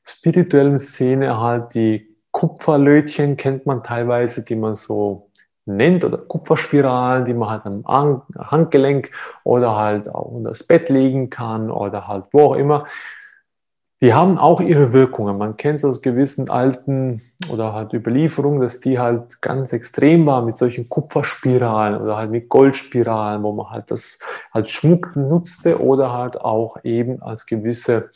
spirituellen 0.07 0.79
Szene 0.79 1.39
halt 1.39 1.73
die 1.73 2.15
Kupferlötchen, 2.31 3.37
kennt 3.37 3.65
man 3.65 3.83
teilweise, 3.83 4.45
die 4.45 4.55
man 4.55 4.75
so 4.75 5.29
nennt, 5.65 6.05
oder 6.05 6.17
Kupferspiralen, 6.17 7.25
die 7.25 7.33
man 7.33 7.49
halt 7.49 7.65
am 7.65 8.23
Handgelenk 8.37 9.11
oder 9.43 9.75
halt 9.75 10.07
auch 10.09 10.31
unter 10.31 10.49
das 10.49 10.63
Bett 10.63 10.89
legen 10.89 11.29
kann 11.29 11.69
oder 11.69 12.07
halt 12.07 12.25
wo 12.31 12.41
auch 12.41 12.55
immer 12.55 12.85
die 14.01 14.13
haben 14.13 14.37
auch 14.37 14.61
ihre 14.61 14.93
Wirkungen. 14.93 15.37
Man 15.37 15.57
kennt 15.57 15.79
es 15.79 15.85
aus 15.85 16.01
gewissen 16.01 16.49
alten 16.49 17.23
oder 17.49 17.73
halt 17.73 17.93
Überlieferungen, 17.93 18.61
dass 18.61 18.79
die 18.79 18.99
halt 18.99 19.41
ganz 19.41 19.73
extrem 19.73 20.25
waren 20.27 20.45
mit 20.45 20.57
solchen 20.57 20.87
Kupferspiralen 20.87 21.99
oder 21.99 22.15
halt 22.15 22.29
mit 22.29 22.47
Goldspiralen, 22.47 23.41
wo 23.41 23.53
man 23.53 23.71
halt 23.71 23.89
das 23.89 24.19
als 24.51 24.69
Schmuck 24.69 25.15
nutzte 25.15 25.81
oder 25.81 26.13
halt 26.13 26.39
auch 26.39 26.77
eben 26.83 27.23
als 27.23 27.47
gewisse 27.47 28.11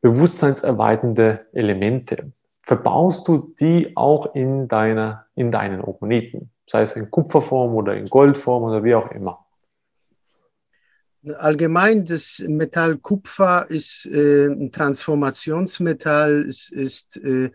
bewusstseinserweiternde 0.00 1.46
Elemente. 1.52 2.32
Verbaust 2.62 3.26
du 3.28 3.54
die 3.58 3.96
auch 3.96 4.34
in, 4.34 4.68
deiner, 4.68 5.26
in 5.34 5.50
deinen 5.50 5.80
Oponiten, 5.80 6.50
sei 6.66 6.82
es 6.82 6.96
in 6.96 7.10
Kupferform 7.10 7.74
oder 7.74 7.96
in 7.96 8.06
Goldform 8.06 8.64
oder 8.64 8.84
wie 8.84 8.94
auch 8.94 9.10
immer? 9.10 9.44
Allgemein, 11.36 12.04
das 12.04 12.42
Metall 12.46 12.98
Kupfer 12.98 13.68
ist 13.68 14.06
äh, 14.06 14.46
ein 14.46 14.70
Transformationsmetall, 14.70 16.46
es 16.48 16.70
ist 16.70 17.16
äh, 17.16 17.50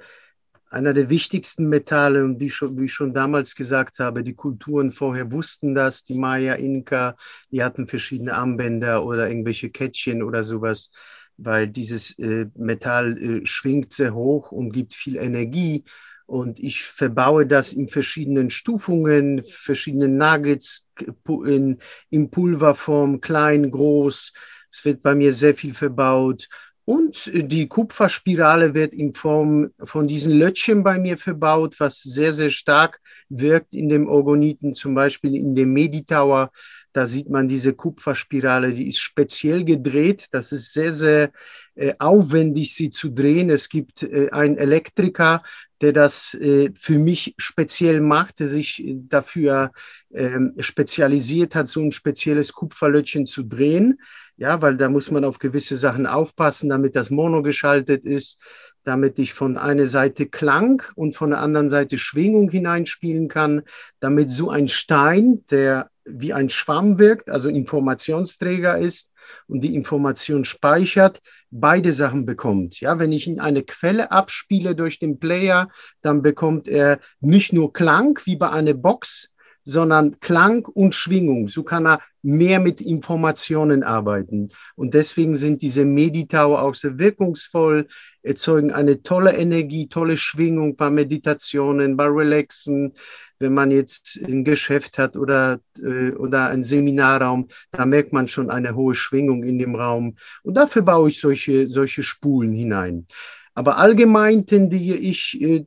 einer 0.73 0.93
der 0.93 1.09
wichtigsten 1.09 1.69
Metalle. 1.69 2.23
Und 2.23 2.39
wie, 2.39 2.49
schon, 2.49 2.77
wie 2.77 2.85
ich 2.85 2.93
schon 2.93 3.13
damals 3.13 3.55
gesagt 3.55 3.99
habe, 3.99 4.23
die 4.23 4.33
Kulturen 4.33 4.91
vorher 4.91 5.31
wussten 5.31 5.75
das, 5.75 6.03
die 6.03 6.17
Maya, 6.17 6.55
Inka, 6.55 7.15
die 7.51 7.63
hatten 7.63 7.87
verschiedene 7.87 8.33
Armbänder 8.33 9.05
oder 9.05 9.29
irgendwelche 9.29 9.69
Kettchen 9.69 10.23
oder 10.23 10.43
sowas, 10.43 10.91
weil 11.37 11.67
dieses 11.67 12.17
äh, 12.19 12.47
Metall 12.55 13.17
äh, 13.17 13.45
schwingt 13.45 13.93
sehr 13.93 14.13
hoch 14.13 14.51
und 14.51 14.71
gibt 14.71 14.93
viel 14.93 15.17
Energie 15.17 15.83
und 16.25 16.59
ich 16.59 16.83
verbaue 16.83 17.45
das 17.45 17.73
in 17.73 17.89
verschiedenen 17.89 18.49
Stufungen, 18.49 19.43
verschiedenen 19.45 20.17
Nuggets 20.17 20.87
in, 21.27 21.79
in 22.09 22.29
Pulverform, 22.29 23.21
klein, 23.21 23.69
groß. 23.69 24.33
Es 24.71 24.85
wird 24.85 25.03
bei 25.03 25.15
mir 25.15 25.33
sehr 25.33 25.55
viel 25.55 25.73
verbaut. 25.73 26.47
Und 26.85 27.31
die 27.33 27.67
Kupferspirale 27.67 28.73
wird 28.73 28.93
in 28.93 29.13
Form 29.13 29.69
von 29.83 30.07
diesen 30.07 30.33
Lötchen 30.33 30.83
bei 30.83 30.97
mir 30.97 31.17
verbaut, 31.17 31.79
was 31.79 32.01
sehr, 32.01 32.33
sehr 32.33 32.49
stark 32.49 32.99
wirkt 33.29 33.73
in 33.73 33.87
dem 33.87 34.07
Orgoniten, 34.07 34.75
zum 34.75 34.93
Beispiel 34.93 35.35
in 35.35 35.55
dem 35.55 35.71
Meditower. 35.71 36.51
Da 36.93 37.05
sieht 37.07 37.29
man 37.29 37.47
diese 37.47 37.73
Kupferspirale, 37.73 38.71
die 38.71 38.87
ist 38.87 38.99
speziell 38.99 39.65
gedreht. 39.65 40.27
Das 40.31 40.51
ist 40.51 40.73
sehr, 40.73 40.91
sehr 40.91 41.31
äh, 41.75 41.95
aufwendig, 41.97 42.75
sie 42.75 42.91
zu 42.91 43.09
drehen. 43.09 43.49
Es 43.49 43.67
gibt 43.67 44.03
äh, 44.03 44.29
einen 44.31 44.57
Elektriker, 44.57 45.41
der 45.81 45.91
das 45.91 46.35
äh, 46.35 46.71
für 46.79 46.99
mich 46.99 47.33
speziell 47.37 47.99
macht, 47.99 48.39
der 48.39 48.47
sich 48.47 48.83
dafür 49.09 49.71
ähm, 50.13 50.53
spezialisiert 50.59 51.55
hat, 51.55 51.67
so 51.67 51.81
ein 51.81 51.91
spezielles 51.91 52.53
Kupferlötchen 52.53 53.25
zu 53.25 53.43
drehen. 53.43 53.99
Ja, 54.37 54.61
weil 54.61 54.77
da 54.77 54.89
muss 54.89 55.11
man 55.11 55.25
auf 55.25 55.39
gewisse 55.39 55.77
Sachen 55.77 56.07
aufpassen, 56.07 56.69
damit 56.69 56.95
das 56.95 57.09
Mono 57.09 57.41
geschaltet 57.41 58.05
ist, 58.05 58.39
damit 58.83 59.19
ich 59.19 59.33
von 59.33 59.57
einer 59.57 59.87
Seite 59.87 60.25
Klang 60.25 60.83
und 60.95 61.15
von 61.15 61.31
der 61.31 61.39
anderen 61.39 61.69
Seite 61.69 61.97
Schwingung 61.97 62.49
hineinspielen 62.49 63.27
kann, 63.27 63.63
damit 63.99 64.29
so 64.29 64.49
ein 64.49 64.67
Stein, 64.67 65.43
der 65.49 65.89
wie 66.05 66.33
ein 66.33 66.49
Schwamm 66.49 66.97
wirkt, 66.97 67.29
also 67.29 67.49
Informationsträger 67.49 68.77
ist 68.77 69.11
und 69.47 69.61
die 69.61 69.75
Information 69.75 70.45
speichert, 70.45 71.21
beide 71.49 71.93
Sachen 71.93 72.25
bekommt. 72.25 72.79
Ja, 72.79 72.99
wenn 72.99 73.11
ich 73.11 73.27
ihn 73.27 73.39
eine 73.39 73.63
Quelle 73.63 74.11
abspiele 74.11 74.75
durch 74.75 74.99
den 74.99 75.19
Player, 75.19 75.69
dann 76.01 76.21
bekommt 76.21 76.67
er 76.67 76.99
nicht 77.19 77.53
nur 77.53 77.71
Klang 77.73 78.19
wie 78.25 78.35
bei 78.35 78.49
einer 78.49 78.73
Box, 78.73 79.32
sondern 79.63 80.19
Klang 80.19 80.65
und 80.65 80.95
Schwingung. 80.95 81.47
So 81.47 81.63
kann 81.63 81.85
er 81.85 82.01
mehr 82.21 82.59
mit 82.59 82.81
Informationen 82.81 83.83
arbeiten. 83.83 84.49
Und 84.75 84.93
deswegen 84.93 85.35
sind 85.35 85.61
diese 85.61 85.85
Meditau 85.85 86.57
auch 86.57 86.75
sehr 86.75 86.97
wirkungsvoll, 86.97 87.87
erzeugen 88.21 88.71
eine 88.71 89.03
tolle 89.03 89.35
Energie, 89.35 89.87
tolle 89.87 90.17
Schwingung 90.17 90.75
bei 90.75 90.89
Meditationen, 90.89 91.97
bei 91.97 92.07
Relaxen, 92.07 92.93
wenn 93.39 93.53
man 93.53 93.71
jetzt 93.71 94.19
ein 94.25 94.45
Geschäft 94.45 94.97
hat 94.97 95.17
oder, 95.17 95.59
äh, 95.77 96.11
oder 96.11 96.47
ein 96.47 96.63
Seminarraum, 96.63 97.49
da 97.71 97.85
merkt 97.85 98.13
man 98.13 98.29
schon 98.29 98.49
eine 98.49 98.73
hohe 98.73 98.95
Schwingung 98.95 99.43
in 99.43 99.59
dem 99.59 99.75
Raum. 99.75 100.15
Und 100.43 100.53
dafür 100.55 100.83
baue 100.83 101.09
ich 101.09 101.19
solche, 101.19 101.67
solche 101.67 102.03
Spulen 102.03 102.53
hinein. 102.53 103.05
Aber 103.53 103.77
allgemein 103.77 104.45
tendiere 104.45 104.97
ich 104.97 105.39
äh, 105.41 105.65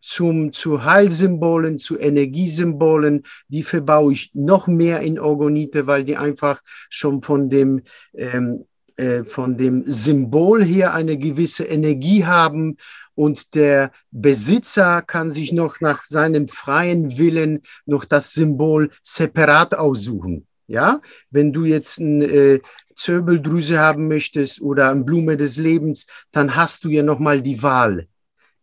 zum, 0.00 0.52
zu 0.52 0.84
Heilsymbolen, 0.84 1.78
zu 1.78 1.98
Energiesymbolen, 1.98 3.24
die 3.48 3.62
verbaue 3.62 4.12
ich 4.12 4.30
noch 4.34 4.66
mehr 4.66 5.00
in 5.00 5.18
Orgonite, 5.18 5.86
weil 5.86 6.04
die 6.04 6.16
einfach 6.16 6.62
schon 6.90 7.22
von 7.22 7.50
dem, 7.50 7.82
ähm, 8.14 8.64
äh, 8.96 9.24
von 9.24 9.56
dem 9.56 9.84
Symbol 9.86 10.64
her 10.64 10.94
eine 10.94 11.18
gewisse 11.18 11.64
Energie 11.64 12.24
haben 12.24 12.76
und 13.14 13.56
der 13.56 13.90
Besitzer 14.12 15.02
kann 15.02 15.30
sich 15.30 15.52
noch 15.52 15.80
nach 15.80 16.04
seinem 16.04 16.48
freien 16.48 17.18
Willen 17.18 17.62
noch 17.84 18.04
das 18.04 18.32
Symbol 18.32 18.90
separat 19.02 19.74
aussuchen. 19.74 20.46
Ja, 20.68 21.00
wenn 21.30 21.52
du 21.52 21.64
jetzt 21.64 21.98
eine 21.98 22.26
äh, 22.26 22.60
Zirbeldrüse 22.94 23.78
haben 23.78 24.06
möchtest 24.06 24.60
oder 24.60 24.90
eine 24.90 25.02
Blume 25.02 25.36
des 25.36 25.56
Lebens, 25.56 26.06
dann 26.30 26.54
hast 26.54 26.84
du 26.84 26.90
ja 26.90 27.02
noch 27.02 27.18
mal 27.18 27.40
die 27.40 27.62
Wahl. 27.62 28.06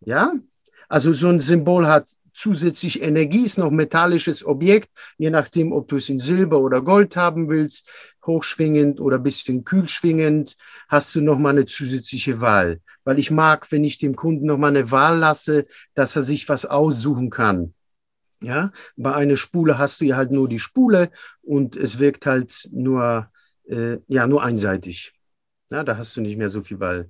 Ja, 0.02 0.34
also 0.90 1.14
so 1.14 1.28
ein 1.28 1.40
Symbol 1.40 1.88
hat 1.88 2.10
zusätzlich 2.34 3.02
Energie, 3.02 3.46
ist 3.46 3.58
noch 3.58 3.72
metallisches 3.72 4.46
Objekt, 4.46 4.90
je 5.18 5.30
nachdem, 5.30 5.72
ob 5.72 5.88
du 5.88 5.98
es 5.98 6.10
in 6.10 6.20
Silber 6.20 6.60
oder 6.60 6.82
Gold 6.82 7.16
haben 7.16 7.50
willst, 7.50 7.90
hochschwingend 8.26 9.00
oder 9.00 9.20
bisschen 9.20 9.64
kühlschwingend, 9.64 10.58
hast 10.90 11.16
du 11.16 11.22
noch 11.22 11.40
mal 11.40 11.52
eine 11.52 11.66
zusätzliche 11.66 12.42
Wahl 12.42 12.82
weil 13.06 13.20
ich 13.20 13.32
mag, 13.32 13.72
wenn 13.72 13.86
ich 13.86 13.98
dem 13.98 14.16
Kunden 14.16 14.46
nochmal 14.48 14.72
eine 14.72 14.92
Wahl 14.92 15.20
lasse, 15.20 15.68
dass 15.94 16.18
er 16.18 16.24
sich 16.24 16.50
was 16.50 16.66
aussuchen 16.66 17.30
kann. 17.30 17.74
Ja, 18.42 18.72
bei 18.98 19.14
einer 19.14 19.38
Spule 19.38 19.78
hast 19.78 20.02
du 20.02 20.06
ja 20.06 20.18
halt 20.18 20.32
nur 20.32 20.50
die 20.50 20.60
Spule 20.60 21.12
und 21.42 21.76
es 21.76 22.00
wirkt 22.00 22.26
halt 22.26 22.68
nur, 22.72 23.32
äh, 23.66 24.00
ja, 24.08 24.28
nur 24.28 24.44
einseitig. 24.44 25.14
Ja, 25.70 25.84
da 25.84 25.98
hast 25.98 26.18
du 26.18 26.22
nicht 26.22 26.38
mehr 26.38 26.50
so 26.50 26.62
viel 26.62 26.80
Wahl. 26.80 27.10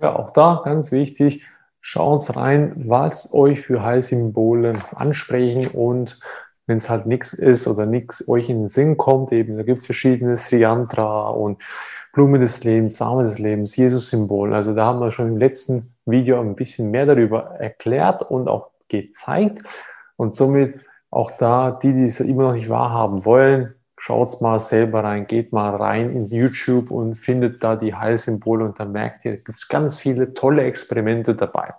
Ja, 0.00 0.14
auch 0.14 0.32
da 0.32 0.60
ganz 0.64 0.92
wichtig, 0.92 1.46
schaut 1.86 2.36
rein, 2.36 2.72
was 2.88 3.32
euch 3.32 3.60
für 3.60 3.84
Heilsymbole 3.84 4.80
ansprechen 4.96 5.68
und 5.68 6.18
wenn 6.66 6.78
es 6.78 6.90
halt 6.90 7.06
nichts 7.06 7.32
ist 7.32 7.68
oder 7.68 7.86
nichts 7.86 8.28
euch 8.28 8.48
in 8.48 8.62
den 8.62 8.68
Sinn 8.68 8.96
kommt, 8.96 9.32
eben, 9.32 9.56
da 9.56 9.62
gibt 9.62 9.78
es 9.78 9.86
verschiedene 9.86 10.36
Sriyantra 10.36 11.28
und 11.28 11.62
Blume 12.12 12.40
des 12.40 12.64
Lebens, 12.64 12.96
Samen 12.96 13.28
des 13.28 13.38
Lebens, 13.38 13.76
Jesus-Symbol. 13.76 14.52
Also 14.52 14.74
da 14.74 14.86
haben 14.86 14.98
wir 14.98 15.12
schon 15.12 15.28
im 15.28 15.36
letzten 15.36 15.94
Video 16.06 16.40
ein 16.40 16.56
bisschen 16.56 16.90
mehr 16.90 17.06
darüber 17.06 17.52
erklärt 17.60 18.28
und 18.28 18.48
auch 18.48 18.70
gezeigt. 18.88 19.62
Und 20.16 20.34
somit 20.34 20.84
auch 21.12 21.30
da, 21.38 21.70
die, 21.70 21.92
die 21.92 22.06
es 22.06 22.18
immer 22.18 22.48
noch 22.48 22.54
nicht 22.54 22.68
wahrhaben 22.68 23.24
wollen, 23.24 23.75
schaut 24.06 24.40
mal 24.40 24.60
selber 24.60 25.02
rein, 25.02 25.26
geht 25.26 25.52
mal 25.52 25.74
rein 25.74 26.10
in 26.10 26.28
YouTube 26.28 26.92
und 26.92 27.14
findet 27.14 27.64
da 27.64 27.74
die 27.74 27.92
Heilsymbole 27.92 28.64
und 28.64 28.78
dann 28.78 28.92
merkt 28.92 29.24
ihr, 29.24 29.38
gibt 29.38 29.58
es 29.58 29.66
ganz 29.66 29.98
viele 29.98 30.32
tolle 30.32 30.62
Experimente 30.62 31.34
dabei. 31.34 31.74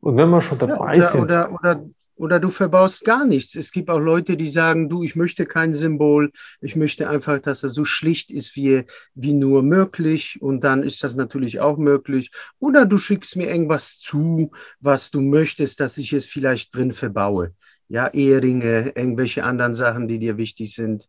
Und 0.00 0.16
wenn 0.16 0.30
wir 0.30 0.40
schon 0.40 0.58
dabei 0.58 0.96
ja, 0.96 1.02
oder, 1.02 1.06
sind. 1.06 1.22
Oder, 1.24 1.52
oder 1.52 1.84
oder 2.16 2.38
du 2.38 2.50
verbaust 2.50 3.04
gar 3.04 3.26
nichts. 3.26 3.56
Es 3.56 3.72
gibt 3.72 3.90
auch 3.90 3.98
Leute, 3.98 4.36
die 4.36 4.48
sagen, 4.48 4.88
du, 4.88 5.02
ich 5.02 5.16
möchte 5.16 5.46
kein 5.46 5.74
Symbol, 5.74 6.30
ich 6.60 6.76
möchte 6.76 7.08
einfach, 7.08 7.40
dass 7.40 7.64
er 7.64 7.70
so 7.70 7.84
schlicht 7.84 8.30
ist 8.30 8.54
wie, 8.54 8.84
wie 9.16 9.32
nur 9.32 9.64
möglich 9.64 10.40
und 10.40 10.62
dann 10.62 10.84
ist 10.84 11.02
das 11.02 11.16
natürlich 11.16 11.58
auch 11.58 11.76
möglich. 11.76 12.30
Oder 12.60 12.86
du 12.86 12.98
schickst 12.98 13.34
mir 13.34 13.48
irgendwas 13.48 13.98
zu, 13.98 14.52
was 14.78 15.10
du 15.10 15.20
möchtest, 15.20 15.80
dass 15.80 15.98
ich 15.98 16.12
es 16.12 16.26
vielleicht 16.26 16.72
drin 16.72 16.94
verbaue. 16.94 17.52
Ja, 17.88 18.08
Eheringe, 18.14 18.92
irgendwelche 18.94 19.42
anderen 19.42 19.74
Sachen, 19.74 20.06
die 20.06 20.20
dir 20.20 20.36
wichtig 20.36 20.72
sind. 20.72 21.08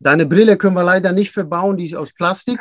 Deine 0.00 0.26
Brille 0.26 0.56
können 0.56 0.76
wir 0.76 0.84
leider 0.84 1.12
nicht 1.12 1.32
verbauen, 1.32 1.76
die 1.76 1.86
ist 1.86 1.94
aus 1.94 2.12
Plastik. 2.12 2.60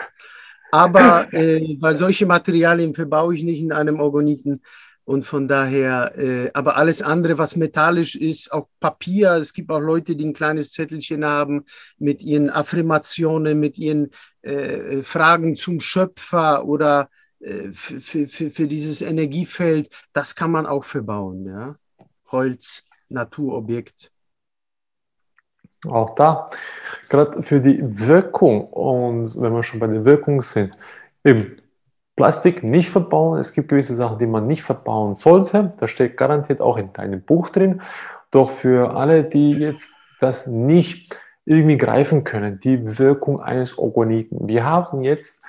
Aber 0.72 1.28
äh, 1.34 1.76
bei 1.80 1.93
solchen 1.93 2.28
Materialien 2.28 2.93
verbaue 2.93 3.36
ich 3.36 3.43
nicht 3.43 3.60
in 3.60 3.72
einem 3.72 4.00
Orgoniten. 4.00 4.62
Und 5.06 5.26
von 5.26 5.50
daher, 5.50 6.17
äh, 6.17 6.52
aber 6.54 6.78
alles 6.78 7.02
andere, 7.02 7.38
was 7.38 7.58
metallisch 7.58 8.15
ist, 8.15 8.54
auch 8.54 8.69
Papier, 8.80 9.34
es 9.34 9.54
gibt 9.54 9.69
auch 9.69 9.82
Leute, 9.82 10.15
die 10.15 10.26
ein 10.26 10.34
kleines 10.34 10.72
Zettelchen 10.72 11.26
haben 11.26 11.65
mit 11.98 12.22
ihren 12.22 12.50
Affirmationen, 12.50 13.60
mit 13.60 13.78
ihren 13.78 14.12
äh, 14.43 15.02
Fragen 15.02 15.58
zum 15.58 15.82
Schöpfer 15.82 16.65
oder 16.65 17.10
äh, 17.41 17.74
für, 17.74 18.30
für, 18.30 18.50
für 18.50 18.67
dieses 18.67 19.02
Energiefeld, 19.02 19.89
das 20.13 20.36
kann 20.36 20.52
man 20.52 20.65
auch 20.65 20.86
verbauen. 20.86 21.46
Ja? 21.46 21.76
Holz, 22.32 22.84
Naturobjekt. 23.10 24.12
Auch 25.86 26.15
da, 26.15 26.50
gerade 27.10 27.43
für 27.43 27.60
die 27.60 27.80
Wirkung 27.82 28.67
und 28.67 29.41
wenn 29.41 29.54
wir 29.54 29.63
schon 29.63 29.80
bei 29.80 29.88
der 29.88 30.06
Wirkung 30.06 30.41
sind, 30.41 30.76
eben 31.24 31.58
Plastik 32.15 32.63
nicht 32.63 32.89
verbauen. 32.89 33.39
Es 33.39 33.54
gibt 33.54 33.69
gewisse 33.69 33.96
Sachen, 33.96 34.19
die 34.19 34.28
man 34.28 34.46
nicht 34.46 34.63
verbauen 34.63 35.15
sollte. 35.15 35.74
Das 35.78 35.89
steht 35.89 36.15
garantiert 36.15 36.62
auch 36.62 36.78
in 36.78 36.93
deinem 36.93 37.22
Buch 37.22 37.50
drin. 37.50 37.82
Doch 38.30 38.52
für 38.52 38.96
alle, 38.96 39.24
die 39.24 39.52
jetzt 39.52 39.93
das 40.19 40.48
nicht 40.48 41.19
irgendwie 41.46 41.78
greifen 41.78 42.24
können, 42.24 42.60
die 42.60 43.00
Wirkung 43.00 43.41
eines 43.41 43.78
Organiten. 43.78 44.48
Wir 44.48 44.63
haben 44.63 45.02
jetzt 45.02 45.43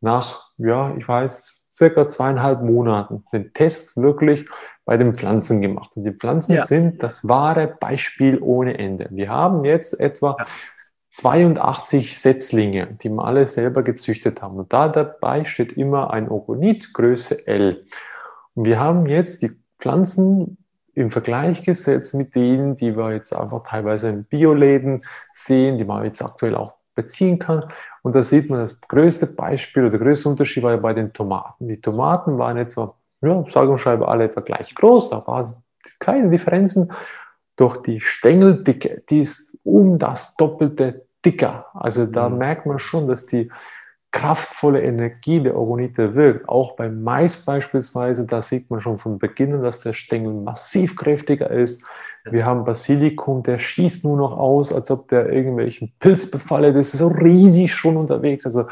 nach, 0.00 0.50
ja, 0.58 0.94
ich 0.96 1.08
weiß, 1.08 1.59
circa 1.80 2.06
zweieinhalb 2.06 2.60
Monaten 2.60 3.24
den 3.32 3.54
Test 3.54 3.96
wirklich 3.96 4.46
bei 4.84 4.98
den 4.98 5.14
Pflanzen 5.14 5.62
gemacht. 5.62 5.96
Und 5.96 6.04
die 6.04 6.12
Pflanzen 6.12 6.56
ja. 6.56 6.66
sind 6.66 7.02
das 7.02 7.26
wahre 7.26 7.74
Beispiel 7.80 8.38
ohne 8.42 8.78
Ende. 8.78 9.08
Wir 9.10 9.30
haben 9.30 9.64
jetzt 9.64 9.98
etwa 9.98 10.36
ja. 10.38 10.46
82 11.12 12.18
Setzlinge, 12.18 12.98
die 13.02 13.08
wir 13.08 13.24
alle 13.24 13.46
selber 13.46 13.82
gezüchtet 13.82 14.42
haben. 14.42 14.58
Und 14.58 14.72
da 14.74 14.88
dabei 14.88 15.46
steht 15.46 15.72
immer 15.72 16.12
ein 16.12 16.30
Ogonit 16.30 16.92
Größe 16.92 17.46
L. 17.46 17.86
Und 18.54 18.66
wir 18.66 18.78
haben 18.78 19.06
jetzt 19.06 19.40
die 19.40 19.52
Pflanzen 19.78 20.58
im 20.92 21.08
Vergleich 21.08 21.62
gesetzt 21.62 22.12
mit 22.14 22.34
denen, 22.34 22.76
die 22.76 22.94
wir 22.94 23.14
jetzt 23.14 23.32
einfach 23.32 23.62
teilweise 23.66 24.10
in 24.10 24.24
Bioläden 24.24 25.06
sehen, 25.32 25.78
die 25.78 25.84
man 25.84 26.04
jetzt 26.04 26.22
aktuell 26.22 26.54
auch 26.54 26.74
beziehen 27.02 27.38
kann. 27.38 27.64
Und 28.02 28.16
da 28.16 28.22
sieht 28.22 28.50
man 28.50 28.60
das 28.60 28.80
größte 28.80 29.26
Beispiel 29.26 29.82
oder 29.84 29.90
der 29.90 30.00
größte 30.00 30.28
Unterschied 30.28 30.62
war 30.62 30.72
ja 30.72 30.76
bei 30.78 30.94
den 30.94 31.12
Tomaten. 31.12 31.68
Die 31.68 31.80
Tomaten 31.80 32.38
waren 32.38 32.56
etwa, 32.56 32.94
ja, 33.20 33.44
sage 33.48 33.70
und 33.70 33.78
schreibe 33.78 34.08
alle 34.08 34.24
etwa 34.24 34.40
gleich 34.40 34.74
groß, 34.74 35.10
da 35.10 35.26
waren 35.26 35.46
kleine 35.98 36.30
Differenzen. 36.30 36.92
Doch 37.56 37.76
die 37.76 38.00
Stängeldicke, 38.00 39.02
die 39.10 39.20
ist 39.20 39.58
um 39.64 39.98
das 39.98 40.34
Doppelte 40.36 41.04
dicker. 41.24 41.66
Also 41.74 42.06
da 42.06 42.28
mhm. 42.28 42.38
merkt 42.38 42.66
man 42.66 42.78
schon, 42.78 43.06
dass 43.06 43.26
die 43.26 43.50
kraftvolle 44.12 44.82
Energie 44.82 45.40
der 45.40 45.56
Oronite 45.56 46.14
wirkt. 46.14 46.48
Auch 46.48 46.76
beim 46.76 47.02
Mais 47.02 47.44
beispielsweise, 47.44 48.26
da 48.26 48.42
sieht 48.42 48.70
man 48.70 48.80
schon 48.80 48.98
von 48.98 49.18
Beginn 49.18 49.54
an, 49.54 49.62
dass 49.62 49.80
der 49.80 49.92
Stängel 49.92 50.32
massiv 50.32 50.96
kräftiger 50.96 51.50
ist. 51.50 51.84
Wir 52.24 52.44
haben 52.44 52.64
Basilikum, 52.64 53.42
der 53.42 53.58
schießt 53.58 54.04
nur 54.04 54.16
noch 54.16 54.36
aus, 54.36 54.72
als 54.72 54.90
ob 54.90 55.08
der 55.08 55.32
irgendwelchen 55.32 55.92
Pilz 55.98 56.30
befallen. 56.30 56.74
Das 56.74 56.92
ist 56.92 56.98
so 56.98 57.08
riesig 57.08 57.74
schon 57.74 57.96
unterwegs. 57.96 58.44
Also 58.44 58.66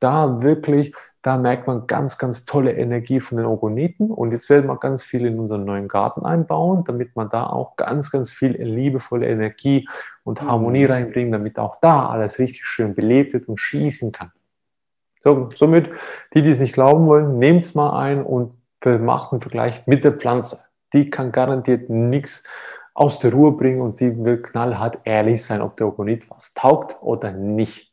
da 0.00 0.42
wirklich, 0.42 0.94
da 1.22 1.36
merkt 1.36 1.66
man 1.66 1.86
ganz, 1.86 2.18
ganz 2.18 2.44
tolle 2.44 2.72
Energie 2.72 3.20
von 3.20 3.38
den 3.38 3.46
Oroniten. 3.46 4.10
Und 4.10 4.32
jetzt 4.32 4.48
werden 4.48 4.66
wir 4.66 4.76
ganz 4.78 5.04
viel 5.04 5.26
in 5.26 5.38
unseren 5.38 5.64
neuen 5.64 5.88
Garten 5.88 6.24
einbauen, 6.24 6.84
damit 6.86 7.14
man 7.14 7.28
da 7.28 7.46
auch 7.46 7.76
ganz, 7.76 8.10
ganz 8.10 8.30
viel 8.30 8.52
liebevolle 8.62 9.26
Energie 9.26 9.88
und 10.22 10.40
Harmonie 10.40 10.84
mhm. 10.84 10.90
reinbringt, 10.90 11.34
damit 11.34 11.58
auch 11.58 11.76
da 11.80 12.08
alles 12.08 12.38
richtig 12.38 12.64
schön 12.64 12.94
belebt 12.94 13.34
wird 13.34 13.48
und 13.48 13.58
schießen 13.58 14.12
kann. 14.12 14.32
So, 15.22 15.48
somit, 15.54 15.90
die, 16.34 16.42
die 16.42 16.50
es 16.50 16.60
nicht 16.60 16.74
glauben 16.74 17.06
wollen, 17.06 17.38
nehmt 17.38 17.64
es 17.64 17.74
mal 17.74 17.98
ein 17.98 18.22
und 18.22 18.52
macht 18.84 19.32
einen 19.32 19.40
Vergleich 19.40 19.86
mit 19.86 20.04
der 20.04 20.12
Pflanze. 20.12 20.66
Die 20.92 21.08
kann 21.08 21.32
garantiert 21.32 21.88
nichts 21.88 22.46
aus 22.94 23.18
der 23.18 23.32
Ruhe 23.32 23.52
bringen 23.52 23.80
und 23.80 24.00
die 24.00 24.16
will 24.24 24.40
knallhart 24.40 25.00
ehrlich 25.04 25.44
sein, 25.44 25.60
ob 25.60 25.76
der 25.76 25.88
Ogonit 25.88 26.30
was 26.30 26.54
taugt 26.54 26.96
oder 27.02 27.32
nicht. 27.32 27.92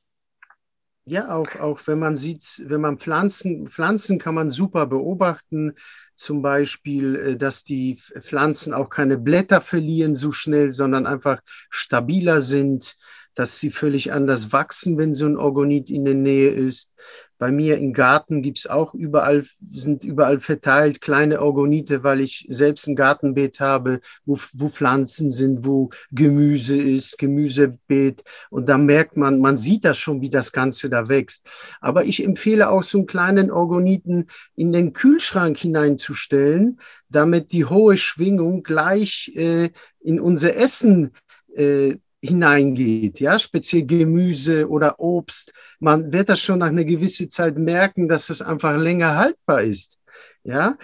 Ja, 1.06 1.36
auch, 1.36 1.56
auch 1.56 1.80
wenn 1.88 1.98
man 1.98 2.16
sieht, 2.16 2.62
wenn 2.68 2.80
man 2.80 3.00
Pflanzen, 3.00 3.68
Pflanzen 3.70 4.20
kann 4.20 4.36
man 4.36 4.52
super 4.52 4.86
beobachten, 4.86 5.74
zum 6.14 6.44
Beispiel, 6.44 7.16
äh, 7.16 7.38
dass 7.38 7.64
die 7.64 7.98
Pflanzen 8.20 8.74
auch 8.74 8.90
keine 8.90 9.18
Blätter 9.18 9.62
verlieren 9.62 10.14
so 10.14 10.32
schnell, 10.32 10.72
sondern 10.72 11.08
einfach 11.08 11.42
stabiler 11.72 12.42
sind, 12.42 12.98
dass 13.34 13.60
sie 13.60 13.72
völlig 13.72 14.14
anders 14.14 14.54
wachsen, 14.54 14.98
wenn 15.00 15.16
so 15.16 15.26
ein 15.26 15.38
Orgonit 15.38 15.90
in 15.90 16.06
der 16.06 16.14
Nähe 16.14 16.52
ist. 16.52 16.94
Bei 17.42 17.52
mir 17.52 17.80
im 17.80 17.94
Garten 17.94 18.44
gibt's 18.44 18.68
auch 18.68 18.94
überall, 18.94 19.48
sind 19.72 20.04
überall 20.04 20.40
verteilt 20.40 21.02
kleine 21.02 21.42
Orgonite, 21.42 22.04
weil 22.04 22.22
ich 22.22 22.46
selbst 22.52 22.86
ein 22.86 22.96
Gartenbeet 22.96 23.60
habe, 23.60 24.02
wo, 24.26 24.38
wo 24.54 24.70
Pflanzen 24.70 25.32
sind, 25.32 25.66
wo 25.66 25.90
Gemüse 26.12 26.80
ist, 26.80 27.18
Gemüsebeet. 27.18 28.24
Und 28.52 28.70
da 28.70 28.78
merkt 28.78 29.18
man, 29.18 29.40
man 29.40 29.58
sieht 29.58 29.86
das 29.86 29.98
schon, 29.98 30.22
wie 30.22 30.30
das 30.30 30.52
Ganze 30.52 30.88
da 30.88 31.10
wächst. 31.10 31.48
Aber 31.80 32.06
ich 32.06 32.24
empfehle 32.24 32.70
auch 32.70 32.84
so 32.84 33.00
einen 33.00 33.08
kleinen 33.08 33.50
Orgoniten 33.50 34.28
in 34.56 34.72
den 34.72 34.94
Kühlschrank 34.94 35.58
hineinzustellen, 35.58 36.80
damit 37.10 37.54
die 37.54 37.66
hohe 37.66 37.98
Schwingung 37.98 38.62
gleich 38.62 39.32
äh, 39.34 39.72
in 40.00 40.20
unser 40.20 40.56
Essen 40.56 41.14
äh, 41.56 41.96
hineingeht, 42.22 43.20
ja, 43.20 43.40
speziell 43.40 43.86
Gemüse 43.86 44.70
oder 44.70 45.00
Obst. 45.00 45.54
Man 45.80 46.14
wird 46.14 46.30
das 46.30 46.40
schon 46.40 46.60
nach 46.60 46.68
einer 46.68 46.86
gewissen 46.86 47.30
Zeit 47.30 47.58
merken, 47.58 48.08
dass 48.08 48.30
es 48.30 48.42
einfach 48.42 48.78
länger 48.78 49.16
haltbar 49.16 49.64
ist, 49.64 50.00
ja. 50.44 50.78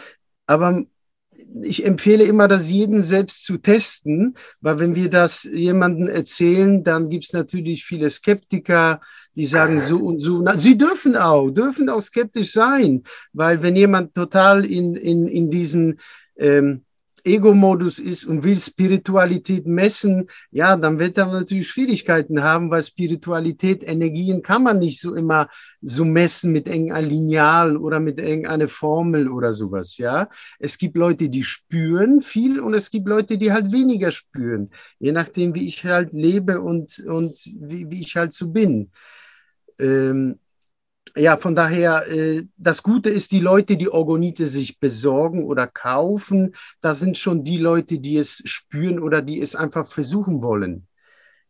Aber 0.47 0.83
ich 1.63 1.85
empfehle 1.85 2.23
immer, 2.23 2.47
das 2.47 2.69
jeden 2.69 3.03
selbst 3.03 3.45
zu 3.45 3.57
testen, 3.57 4.37
weil 4.61 4.79
wenn 4.79 4.95
wir 4.95 5.09
das 5.09 5.43
jemandem 5.43 6.07
erzählen, 6.07 6.83
dann 6.83 7.09
gibt 7.09 7.25
es 7.25 7.33
natürlich 7.33 7.85
viele 7.85 8.09
Skeptiker, 8.09 9.01
die 9.35 9.45
sagen 9.45 9.79
so 9.79 9.99
und 9.99 10.19
so. 10.19 10.41
Na, 10.41 10.59
sie 10.59 10.77
dürfen 10.77 11.15
auch, 11.15 11.51
dürfen 11.51 11.89
auch 11.89 12.01
skeptisch 12.01 12.51
sein, 12.51 13.03
weil 13.33 13.61
wenn 13.61 13.75
jemand 13.75 14.15
total 14.15 14.65
in, 14.65 14.95
in, 14.95 15.27
in 15.27 15.51
diesen 15.51 15.99
ähm, 16.37 16.83
Ego-Modus 17.23 17.99
ist 17.99 18.25
und 18.25 18.43
will 18.43 18.59
Spiritualität 18.59 19.65
messen, 19.65 20.29
ja, 20.51 20.75
dann 20.77 20.99
wird 20.99 21.17
er 21.17 21.27
natürlich 21.27 21.69
Schwierigkeiten 21.69 22.43
haben, 22.43 22.69
weil 22.69 22.83
Spiritualität, 22.83 23.83
Energien 23.83 24.41
kann 24.41 24.63
man 24.63 24.79
nicht 24.79 25.01
so 25.01 25.15
immer 25.15 25.49
so 25.81 26.05
messen 26.05 26.51
mit 26.51 26.67
irgendeinem 26.67 27.09
Lineal 27.09 27.77
oder 27.77 27.99
mit 27.99 28.19
irgendeiner 28.19 28.67
Formel 28.67 29.29
oder 29.29 29.53
sowas, 29.53 29.97
ja. 29.97 30.29
Es 30.59 30.77
gibt 30.77 30.95
Leute, 30.97 31.29
die 31.29 31.43
spüren 31.43 32.21
viel 32.21 32.59
und 32.59 32.73
es 32.73 32.91
gibt 32.91 33.07
Leute, 33.07 33.37
die 33.37 33.51
halt 33.51 33.71
weniger 33.71 34.11
spüren, 34.11 34.71
je 34.99 35.11
nachdem, 35.11 35.53
wie 35.55 35.67
ich 35.67 35.83
halt 35.83 36.13
lebe 36.13 36.61
und, 36.61 36.99
und 36.99 37.37
wie, 37.45 37.89
wie 37.89 38.01
ich 38.01 38.15
halt 38.15 38.33
so 38.33 38.49
bin. 38.49 38.91
Ähm, 39.79 40.39
ja, 41.15 41.37
von 41.37 41.55
daher, 41.55 42.07
äh, 42.07 42.43
das 42.57 42.83
Gute 42.83 43.09
ist, 43.09 43.31
die 43.31 43.39
Leute, 43.39 43.77
die 43.77 43.89
Orgonite 43.89 44.47
sich 44.47 44.79
besorgen 44.79 45.43
oder 45.43 45.67
kaufen, 45.67 46.55
das 46.81 46.99
sind 46.99 47.17
schon 47.17 47.43
die 47.43 47.57
Leute, 47.57 47.99
die 47.99 48.17
es 48.17 48.41
spüren 48.45 48.99
oder 48.99 49.21
die 49.21 49.41
es 49.41 49.55
einfach 49.55 49.87
versuchen 49.87 50.41
wollen. 50.41 50.87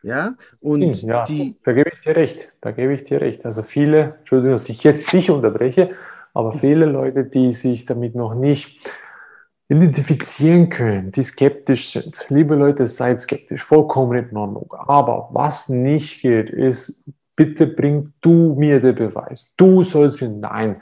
Ja, 0.04 0.36
und 0.60 1.02
ja, 1.02 1.26
die, 1.26 1.58
da 1.64 1.74
gebe 1.74 1.90
ich 1.94 2.02
dir 2.02 2.16
recht, 2.16 2.54
da 2.62 2.72
gebe 2.72 2.94
ich 2.94 3.04
dir 3.04 3.20
recht. 3.20 3.46
Also 3.46 3.64
viele, 3.64 4.16
Entschuldigung, 4.20 4.52
dass 4.52 4.70
ich 4.70 4.84
jetzt 4.84 5.12
dich 5.12 5.30
unterbreche, 5.32 5.90
aber 6.34 6.54
viele 6.54 6.86
Leute, 6.86 7.26
die 7.26 7.52
sich 7.52 7.86
damit 7.86 8.16
noch 8.16 8.36
nicht 8.36 8.80
identifizieren 9.70 10.70
können, 10.70 11.12
die 11.12 11.24
skeptisch 11.24 11.90
sind. 11.90 12.26
Liebe 12.30 12.56
Leute, 12.56 12.88
seid 12.88 13.22
skeptisch, 13.22 13.64
vollkommen 13.64 14.30
in 14.30 14.38
Ordnung. 14.38 14.72
Aber 14.72 15.30
was 15.34 15.68
nicht 15.68 16.22
geht, 16.22 16.50
ist 16.50 17.12
bitte 17.38 17.68
bring 17.68 18.12
du 18.20 18.56
mir 18.58 18.82
den 18.82 18.96
Beweis. 18.96 19.54
Du 19.56 19.84
sollst 19.84 20.22
mir, 20.22 20.30
nein. 20.30 20.82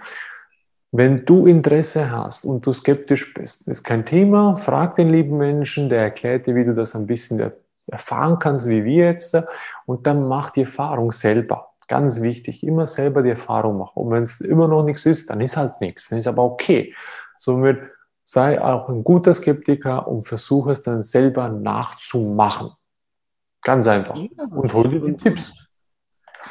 Wenn 0.92 1.26
du 1.26 1.46
Interesse 1.46 2.10
hast 2.10 2.46
und 2.46 2.66
du 2.66 2.74
skeptisch 2.74 3.34
bist, 3.34 3.68
ist 3.68 3.84
kein 3.84 4.06
Thema. 4.06 4.56
Frag 4.56 4.96
den 4.96 5.12
lieben 5.12 5.38
Menschen, 5.38 5.90
der 5.90 6.02
erklärt 6.02 6.48
dir, 6.48 6.56
wie 6.56 6.64
du 6.64 6.74
das 6.74 6.96
ein 6.96 7.06
bisschen 7.06 7.52
erfahren 7.88 8.40
kannst, 8.40 8.70
wie 8.70 8.86
wir 8.86 9.06
jetzt. 9.06 9.38
Und 9.86 10.08
dann 10.08 10.28
mach 10.28 10.52
die 10.52 10.62
Erfahrung 10.62 11.12
selber. 11.12 11.74
Ganz 11.88 12.22
wichtig, 12.22 12.64
immer 12.64 12.88
selber 12.88 13.22
die 13.22 13.32
Erfahrung 13.32 13.78
machen. 13.78 14.02
Und 14.02 14.12
wenn 14.12 14.24
es 14.24 14.42
immer 14.42 14.68
noch 14.68 14.84
nichts 14.84 15.06
ist, 15.06 15.30
dann 15.30 15.42
ist 15.42 15.58
halt 15.58 15.82
nichts. 15.82 16.10
Dann 16.10 16.20
ist 16.20 16.28
aber 16.28 16.44
okay. 16.44 16.96
Somit 17.36 17.80
sei 18.24 18.60
auch 18.60 18.88
ein 18.90 19.04
guter 19.04 19.34
Skeptiker 19.34 20.08
und 20.08 20.24
versuche 20.24 20.72
es 20.72 20.82
dann 20.82 21.04
selber 21.04 21.50
nachzumachen. 21.50 22.72
Ganz 23.62 23.86
einfach. 23.86 24.18
Und 24.52 24.74
hol 24.74 24.90
dir 24.90 25.02
die 25.02 25.18
Tipps 25.18 25.54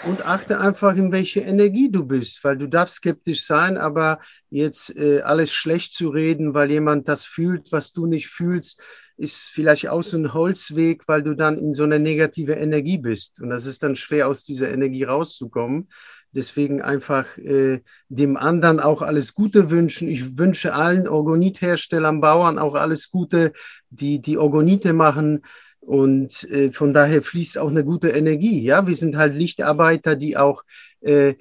und 0.03 0.27
achte 0.27 0.59
einfach, 0.61 0.97
in 0.97 1.13
welche 1.13 1.41
Energie 1.41 1.91
du 1.91 2.05
bist, 2.05 2.43
weil 2.45 2.59
du 2.59 2.69
darfst 2.69 2.97
skeptisch 2.97 3.47
sein, 3.47 3.79
aber 3.79 4.19
jetzt 4.51 4.95
äh, 4.97 5.21
alles 5.21 5.53
schlecht 5.53 5.95
zu 5.95 6.09
reden, 6.09 6.55
weil 6.55 6.71
jemand 6.71 7.09
das 7.09 7.25
fühlt, 7.25 7.73
was 7.73 7.93
du 7.93 8.07
nicht 8.07 8.29
fühlst, 8.29 8.81
ist 9.17 9.45
vielleicht 9.45 9.89
auch 9.89 10.03
so 10.03 10.17
ein 10.17 10.35
Holzweg, 10.35 11.07
weil 11.07 11.23
du 11.23 11.35
dann 11.35 11.59
in 11.59 11.73
so 11.73 11.85
einer 11.85 11.99
negative 11.99 12.55
Energie 12.55 12.99
bist. 12.99 13.41
Und 13.41 13.51
das 13.51 13.65
ist 13.65 13.83
dann 13.83 13.97
schwer, 13.97 14.29
aus 14.29 14.45
dieser 14.45 14.71
Energie 14.71 15.05
rauszukommen. 15.05 15.89
Deswegen 16.33 16.83
einfach 16.83 17.39
äh, 17.39 17.81
dem 18.09 18.37
anderen 18.37 18.81
auch 18.81 19.03
alles 19.03 19.35
Gute 19.35 19.71
wünschen. 19.71 20.09
Ich 20.09 20.37
wünsche 20.37 20.75
allen 20.75 21.07
Orgonitherstellern, 21.07 22.21
Bauern 22.21 22.59
auch 22.59 22.75
alles 22.75 23.09
Gute, 23.09 23.53
die 23.91 24.21
die 24.21 24.37
Orgonite 24.37 24.93
machen 24.93 25.43
und 25.87 26.45
äh, 26.51 26.73
von 26.73 26.95
daher 26.95 27.23
fließt 27.23 27.59
auch 27.59 27.71
eine 27.71 27.85
gute 27.85 28.11
Energie. 28.11 28.63
Ja, 28.63 28.87
wir 28.87 28.95
sind 28.95 29.17
halt 29.17 29.35
Lichtarbeiter, 29.35 30.17
die 30.17 30.37
auch 30.37 30.63
äh, 31.01 31.35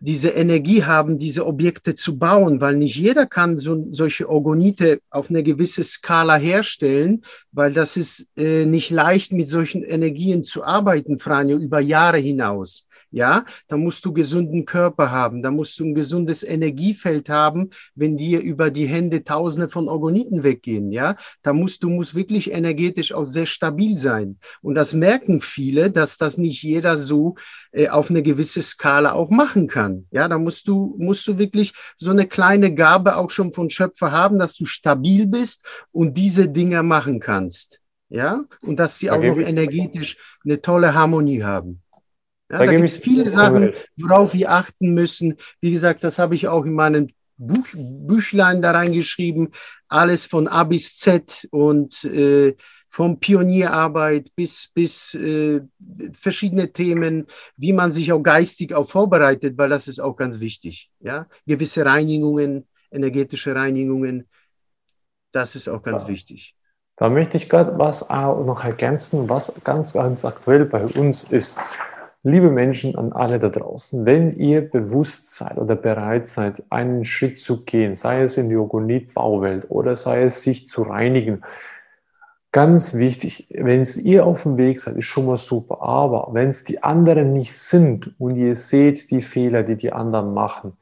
diese 0.00 0.30
Energie 0.30 0.84
haben, 0.84 1.18
diese 1.18 1.46
Objekte 1.46 1.94
zu 1.94 2.18
bauen, 2.18 2.60
weil 2.60 2.76
nicht 2.76 2.96
jeder 2.96 3.26
kann 3.26 3.56
so, 3.56 3.92
solche 3.92 4.28
Orgonite 4.28 5.00
auf 5.10 5.30
eine 5.30 5.42
gewisse 5.42 5.84
Skala 5.84 6.36
herstellen, 6.36 7.24
weil 7.52 7.72
das 7.72 7.96
ist 7.96 8.28
äh, 8.36 8.66
nicht 8.66 8.90
leicht, 8.90 9.32
mit 9.32 9.48
solchen 9.48 9.82
Energien 9.82 10.44
zu 10.44 10.64
arbeiten, 10.64 11.18
Franjo, 11.18 11.56
über 11.56 11.80
Jahre 11.80 12.18
hinaus 12.18 12.85
ja, 13.16 13.46
da 13.68 13.78
musst 13.78 14.04
du 14.04 14.12
gesunden 14.12 14.66
Körper 14.66 15.10
haben, 15.10 15.42
da 15.42 15.50
musst 15.50 15.80
du 15.80 15.86
ein 15.86 15.94
gesundes 15.94 16.42
Energiefeld 16.42 17.30
haben, 17.30 17.70
wenn 17.94 18.18
dir 18.18 18.42
über 18.42 18.70
die 18.70 18.86
Hände 18.86 19.24
Tausende 19.24 19.70
von 19.70 19.88
Orgoniten 19.88 20.44
weggehen, 20.44 20.92
ja, 20.92 21.16
da 21.42 21.54
musst 21.54 21.82
du 21.82 21.88
musst 21.88 22.14
wirklich 22.14 22.52
energetisch 22.52 23.14
auch 23.14 23.24
sehr 23.24 23.46
stabil 23.46 23.96
sein. 23.96 24.38
Und 24.60 24.74
das 24.74 24.92
merken 24.92 25.40
viele, 25.40 25.90
dass 25.90 26.18
das 26.18 26.36
nicht 26.36 26.62
jeder 26.62 26.98
so 26.98 27.36
äh, 27.72 27.88
auf 27.88 28.10
eine 28.10 28.22
gewisse 28.22 28.60
Skala 28.60 29.12
auch 29.12 29.30
machen 29.30 29.66
kann. 29.66 30.06
Ja, 30.10 30.28
da 30.28 30.36
musst 30.36 30.68
du 30.68 30.94
musst 30.98 31.26
du 31.26 31.38
wirklich 31.38 31.72
so 31.96 32.10
eine 32.10 32.26
kleine 32.26 32.74
Gabe 32.74 33.16
auch 33.16 33.30
schon 33.30 33.50
von 33.54 33.70
Schöpfer 33.70 34.12
haben, 34.12 34.38
dass 34.38 34.54
du 34.56 34.66
stabil 34.66 35.26
bist 35.26 35.64
und 35.90 36.18
diese 36.18 36.50
Dinge 36.50 36.82
machen 36.82 37.18
kannst. 37.20 37.80
Ja, 38.10 38.44
und 38.60 38.76
dass 38.76 38.98
sie 38.98 39.10
auch 39.10 39.22
noch 39.22 39.38
energetisch 39.38 40.18
eine 40.44 40.60
tolle 40.60 40.92
Harmonie 40.92 41.42
haben. 41.42 41.82
Ja, 42.50 42.58
da, 42.58 42.66
da 42.66 42.72
gibt 42.72 42.88
es 42.88 42.96
viele 42.96 43.28
Sachen, 43.28 43.72
worauf 43.96 44.32
wir 44.34 44.50
achten 44.50 44.94
müssen. 44.94 45.36
Wie 45.60 45.72
gesagt, 45.72 46.04
das 46.04 46.18
habe 46.18 46.34
ich 46.34 46.48
auch 46.48 46.64
in 46.64 46.74
meinem 46.74 47.08
Buch, 47.36 47.66
Büchlein 47.74 48.62
da 48.62 48.70
reingeschrieben. 48.70 49.50
Alles 49.88 50.26
von 50.26 50.48
A 50.48 50.64
bis 50.64 50.96
Z 50.96 51.48
und 51.50 52.04
äh, 52.04 52.54
vom 52.88 53.20
Pionierarbeit 53.20 54.34
bis, 54.36 54.70
bis 54.72 55.12
äh, 55.14 55.60
verschiedene 56.12 56.72
Themen, 56.72 57.26
wie 57.56 57.74
man 57.74 57.92
sich 57.92 58.12
auch 58.12 58.22
geistig 58.22 58.72
auch 58.72 58.88
vorbereitet, 58.88 59.58
weil 59.58 59.68
das 59.68 59.86
ist 59.86 60.00
auch 60.00 60.16
ganz 60.16 60.40
wichtig. 60.40 60.90
Ja? 61.00 61.26
Gewisse 61.46 61.84
Reinigungen, 61.84 62.66
energetische 62.90 63.54
Reinigungen, 63.54 64.28
das 65.32 65.56
ist 65.56 65.68
auch 65.68 65.82
ganz 65.82 66.02
ja. 66.02 66.08
wichtig. 66.08 66.56
Da 66.96 67.10
möchte 67.10 67.36
ich 67.36 67.50
gerade 67.50 67.78
was 67.78 68.08
noch 68.08 68.64
ergänzen, 68.64 69.28
was 69.28 69.62
ganz, 69.62 69.92
ganz 69.92 70.24
aktuell 70.24 70.64
bei 70.64 70.86
uns 70.86 71.24
ist. 71.24 71.58
Liebe 72.28 72.50
Menschen 72.50 72.96
an 72.96 73.12
alle 73.12 73.38
da 73.38 73.50
draußen, 73.50 74.04
wenn 74.04 74.32
ihr 74.32 74.68
bewusst 74.68 75.36
seid 75.36 75.58
oder 75.58 75.76
bereit 75.76 76.26
seid, 76.26 76.64
einen 76.70 77.04
Schritt 77.04 77.38
zu 77.38 77.64
gehen, 77.64 77.94
sei 77.94 78.22
es 78.22 78.36
in 78.36 78.48
die 78.48 78.56
Ogonit-Bauwelt 78.56 79.70
oder 79.70 79.94
sei 79.94 80.24
es 80.24 80.42
sich 80.42 80.68
zu 80.68 80.82
reinigen, 80.82 81.44
ganz 82.50 82.94
wichtig, 82.94 83.46
wenn 83.50 83.80
es 83.82 83.96
ihr 83.96 84.26
auf 84.26 84.42
dem 84.42 84.58
Weg 84.58 84.80
seid, 84.80 84.96
ist 84.96 85.04
schon 85.04 85.26
mal 85.26 85.38
super. 85.38 85.82
Aber 85.82 86.30
wenn 86.32 86.48
es 86.48 86.64
die 86.64 86.82
anderen 86.82 87.32
nicht 87.32 87.56
sind 87.56 88.12
und 88.18 88.34
ihr 88.34 88.56
seht 88.56 89.12
die 89.12 89.22
Fehler, 89.22 89.62
die 89.62 89.76
die 89.76 89.92
anderen 89.92 90.34
machen, 90.34 90.76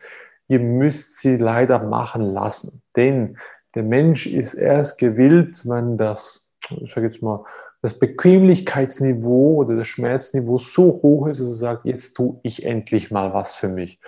ihr 0.49 0.61
müsst 0.61 1.19
sie 1.19 1.37
leider 1.37 1.79
machen 1.79 2.23
lassen. 2.23 2.81
Denn 2.97 3.37
der 3.75 3.83
Mensch 3.83 4.27
ist 4.27 4.55
erst 4.55 4.99
gewillt, 4.99 5.69
wenn 5.69 5.99
das, 5.99 6.57
ich 6.71 6.91
sage 6.91 7.09
jetzt 7.09 7.21
mal, 7.21 7.45
das 7.85 7.99
Bequemlichkeitsniveau 7.99 9.57
oder 9.57 9.77
das 9.77 9.89
Schmerzniveau 9.89 10.57
so 10.57 11.01
hoch 11.03 11.27
ist, 11.27 11.39
dass 11.39 11.49
er 11.49 11.55
sagt, 11.55 11.85
jetzt 11.85 12.15
tue 12.15 12.41
ich 12.43 12.65
endlich 12.65 13.11
mal 13.11 13.35
was 13.35 13.55
für 13.55 13.69
mich. 13.69 14.01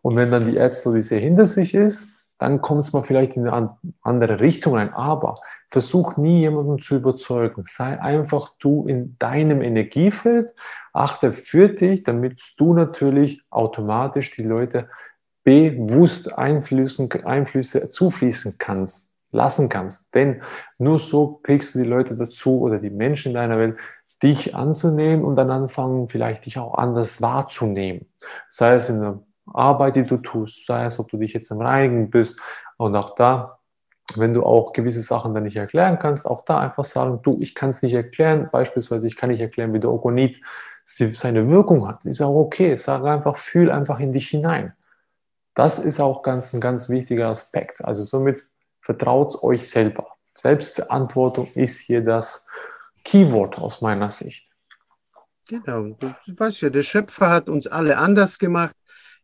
Und 0.00 0.16
wenn 0.16 0.30
dann 0.30 0.46
die 0.46 0.56
Ärzte 0.56 0.96
hinter 0.96 1.44
sich 1.44 1.74
ist, 1.74 2.16
dann 2.38 2.62
kommt 2.62 2.86
es 2.86 2.94
mal 2.94 3.02
vielleicht 3.02 3.36
in 3.36 3.46
eine 3.46 3.76
andere 4.00 4.40
Richtung 4.40 4.78
ein. 4.78 4.94
Aber 4.94 5.38
versuch 5.68 6.16
nie 6.16 6.40
jemanden 6.40 6.80
zu 6.80 6.96
überzeugen. 6.96 7.64
Sei 7.66 8.00
einfach 8.00 8.52
du 8.58 8.86
in 8.86 9.16
deinem 9.18 9.60
Energiefeld, 9.60 10.54
achte 10.94 11.34
für 11.34 11.68
dich, 11.68 12.04
damit 12.04 12.40
du 12.56 12.72
natürlich 12.72 13.42
automatisch 13.50 14.30
die 14.30 14.44
Leute 14.44 14.88
bewusst 15.44 16.38
Einflüsse, 16.38 17.26
Einflüsse 17.26 17.90
zufließen 17.90 18.56
kannst 18.56 19.09
lassen 19.32 19.68
kannst. 19.68 20.14
Denn 20.14 20.42
nur 20.78 20.98
so 20.98 21.40
kriegst 21.42 21.74
du 21.74 21.80
die 21.80 21.88
Leute 21.88 22.16
dazu 22.16 22.60
oder 22.60 22.78
die 22.78 22.90
Menschen 22.90 23.30
in 23.30 23.34
deiner 23.34 23.58
Welt, 23.58 23.76
dich 24.22 24.54
anzunehmen 24.54 25.24
und 25.24 25.36
dann 25.36 25.50
anfangen, 25.50 26.08
vielleicht 26.08 26.46
dich 26.46 26.58
auch 26.58 26.74
anders 26.74 27.22
wahrzunehmen. 27.22 28.06
Sei 28.48 28.74
es 28.74 28.90
in 28.90 29.00
der 29.00 29.20
Arbeit, 29.46 29.96
die 29.96 30.04
du 30.04 30.18
tust, 30.18 30.66
sei 30.66 30.84
es, 30.84 30.98
ob 30.98 31.08
du 31.08 31.16
dich 31.16 31.32
jetzt 31.32 31.50
am 31.50 31.60
Reinigen 31.60 32.10
bist 32.10 32.40
und 32.76 32.94
auch 32.96 33.14
da, 33.14 33.58
wenn 34.16 34.34
du 34.34 34.44
auch 34.44 34.72
gewisse 34.72 35.02
Sachen 35.02 35.34
dann 35.34 35.44
nicht 35.44 35.56
erklären 35.56 35.98
kannst, 35.98 36.26
auch 36.26 36.44
da 36.44 36.58
einfach 36.58 36.84
sagen, 36.84 37.20
du, 37.22 37.38
ich 37.40 37.54
kann 37.54 37.70
es 37.70 37.82
nicht 37.82 37.94
erklären, 37.94 38.48
beispielsweise 38.50 39.06
ich 39.06 39.16
kann 39.16 39.30
nicht 39.30 39.40
erklären, 39.40 39.72
wie 39.72 39.80
der 39.80 39.90
Ogonit 39.90 40.40
seine 40.84 41.48
Wirkung 41.48 41.86
hat, 41.86 42.04
ist 42.04 42.20
auch 42.20 42.34
okay, 42.34 42.76
sag 42.76 43.04
einfach, 43.04 43.36
fühl 43.36 43.70
einfach 43.70 44.00
in 44.00 44.12
dich 44.12 44.28
hinein. 44.28 44.72
Das 45.54 45.78
ist 45.78 46.00
auch 46.00 46.22
ganz, 46.22 46.52
ein 46.52 46.60
ganz 46.60 46.88
wichtiger 46.88 47.28
Aspekt. 47.28 47.84
Also 47.84 48.02
somit 48.02 48.42
Vertraut 48.80 49.42
euch 49.42 49.68
selber. 49.68 50.06
Selbstverantwortung 50.34 51.52
ist 51.54 51.80
hier 51.80 52.02
das 52.02 52.48
Keyword 53.04 53.58
aus 53.58 53.82
meiner 53.82 54.10
Sicht. 54.10 54.48
Genau, 55.46 55.96
du 56.00 56.14
weißt 56.26 56.60
ja, 56.60 56.70
der 56.70 56.82
Schöpfer 56.84 57.28
hat 57.28 57.48
uns 57.48 57.66
alle 57.66 57.98
anders 57.98 58.38
gemacht. 58.38 58.76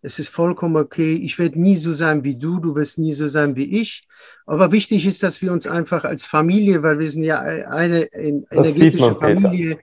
Es 0.02 0.18
ist 0.18 0.28
vollkommen 0.28 0.76
okay. 0.76 1.14
Ich 1.14 1.38
werde 1.38 1.60
nie 1.60 1.76
so 1.76 1.92
sein 1.92 2.24
wie 2.24 2.36
du, 2.36 2.58
du 2.58 2.74
wirst 2.74 2.98
nie 2.98 3.12
so 3.12 3.28
sein 3.28 3.56
wie 3.56 3.80
ich. 3.80 4.06
Aber 4.44 4.72
wichtig 4.72 5.06
ist, 5.06 5.22
dass 5.22 5.40
wir 5.40 5.52
uns 5.52 5.66
einfach 5.66 6.04
als 6.04 6.24
Familie, 6.24 6.82
weil 6.82 6.98
wir 6.98 7.10
sind 7.10 7.24
ja 7.24 7.40
eine 7.40 8.12
energetische 8.12 9.16
Familie, 9.16 9.78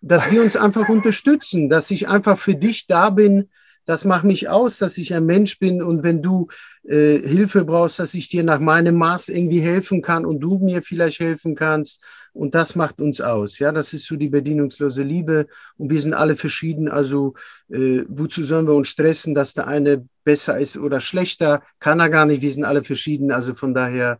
dass 0.00 0.30
wir 0.30 0.42
uns 0.42 0.56
einfach 0.56 0.88
unterstützen, 0.88 1.68
dass 1.68 1.90
ich 1.90 2.08
einfach 2.08 2.38
für 2.38 2.54
dich 2.54 2.86
da 2.86 3.10
bin, 3.10 3.48
das 3.86 4.04
macht 4.04 4.24
mich 4.24 4.48
aus, 4.48 4.78
dass 4.78 4.96
ich 4.98 5.12
ein 5.14 5.26
Mensch 5.26 5.58
bin 5.58 5.82
und 5.82 6.02
wenn 6.02 6.22
du 6.22 6.48
äh, 6.84 7.18
Hilfe 7.18 7.64
brauchst, 7.64 7.98
dass 7.98 8.14
ich 8.14 8.28
dir 8.28 8.42
nach 8.42 8.60
meinem 8.60 8.96
Maß 8.96 9.28
irgendwie 9.28 9.60
helfen 9.60 10.02
kann 10.02 10.24
und 10.24 10.40
du 10.40 10.58
mir 10.58 10.82
vielleicht 10.82 11.20
helfen 11.20 11.54
kannst. 11.54 12.02
Und 12.32 12.54
das 12.54 12.74
macht 12.74 13.00
uns 13.00 13.20
aus. 13.20 13.58
Ja, 13.58 13.70
das 13.72 13.92
ist 13.92 14.06
so 14.06 14.16
die 14.16 14.28
bedienungslose 14.28 15.02
Liebe. 15.02 15.46
Und 15.76 15.90
wir 15.90 16.00
sind 16.00 16.14
alle 16.14 16.36
verschieden. 16.36 16.88
Also, 16.88 17.34
äh, 17.70 18.02
wozu 18.08 18.42
sollen 18.42 18.66
wir 18.66 18.74
uns 18.74 18.88
stressen, 18.88 19.34
dass 19.34 19.54
der 19.54 19.68
eine 19.68 20.06
besser 20.24 20.58
ist 20.58 20.76
oder 20.76 21.00
schlechter? 21.00 21.62
Kann 21.78 22.00
er 22.00 22.10
gar 22.10 22.26
nicht. 22.26 22.42
Wir 22.42 22.52
sind 22.52 22.64
alle 22.64 22.82
verschieden. 22.82 23.30
Also 23.30 23.54
von 23.54 23.72
daher, 23.72 24.18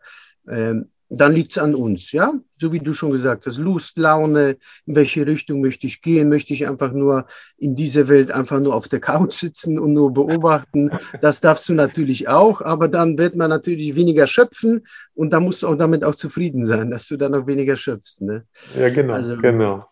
ähm, 0.49 0.91
dann 1.21 1.33
liegt 1.33 1.53
es 1.53 1.59
an 1.59 1.75
uns, 1.75 2.13
ja? 2.13 2.33
So 2.59 2.73
wie 2.73 2.79
du 2.79 2.95
schon 2.95 3.11
gesagt 3.11 3.47
hast, 3.47 3.59
Lust, 3.59 3.99
Laune, 3.99 4.57
in 4.87 4.97
welche 4.97 5.27
Richtung 5.27 5.61
möchte 5.61 5.87
ich 5.87 6.01
gehen? 6.01 6.29
Möchte 6.29 6.53
ich 6.53 6.67
einfach 6.67 6.93
nur 6.93 7.27
in 7.59 7.77
dieser 7.77 8.09
Welt 8.09 8.31
einfach 8.31 8.61
nur 8.61 8.75
auf 8.75 8.89
der 8.89 9.01
Couch 9.01 9.35
sitzen 9.35 9.79
und 9.79 9.93
nur 9.93 10.15
beobachten? 10.15 10.91
Das 11.21 11.41
darfst 11.41 11.69
du 11.69 11.75
natürlich 11.75 12.29
auch, 12.29 12.63
aber 12.63 12.89
dann 12.89 13.19
wird 13.19 13.37
man 13.37 13.51
natürlich 13.51 13.95
weniger 13.95 14.27
schöpfen 14.27 14.87
und 15.15 15.33
da 15.33 15.41
musst 15.41 15.63
du 15.63 15.69
auch 15.69 15.77
damit 15.77 16.05
auch 16.05 16.15
zufrieden 16.15 16.65
sein, 16.65 16.91
dass 16.91 17.09
du 17.09 17.17
dann 17.17 17.35
auch 17.35 17.47
weniger 17.47 17.77
schöpfst. 17.77 18.23
Ne? 18.23 18.45
Ja, 18.79 18.89
genau, 18.89 19.15
also, 19.15 19.37
genau. 19.37 19.87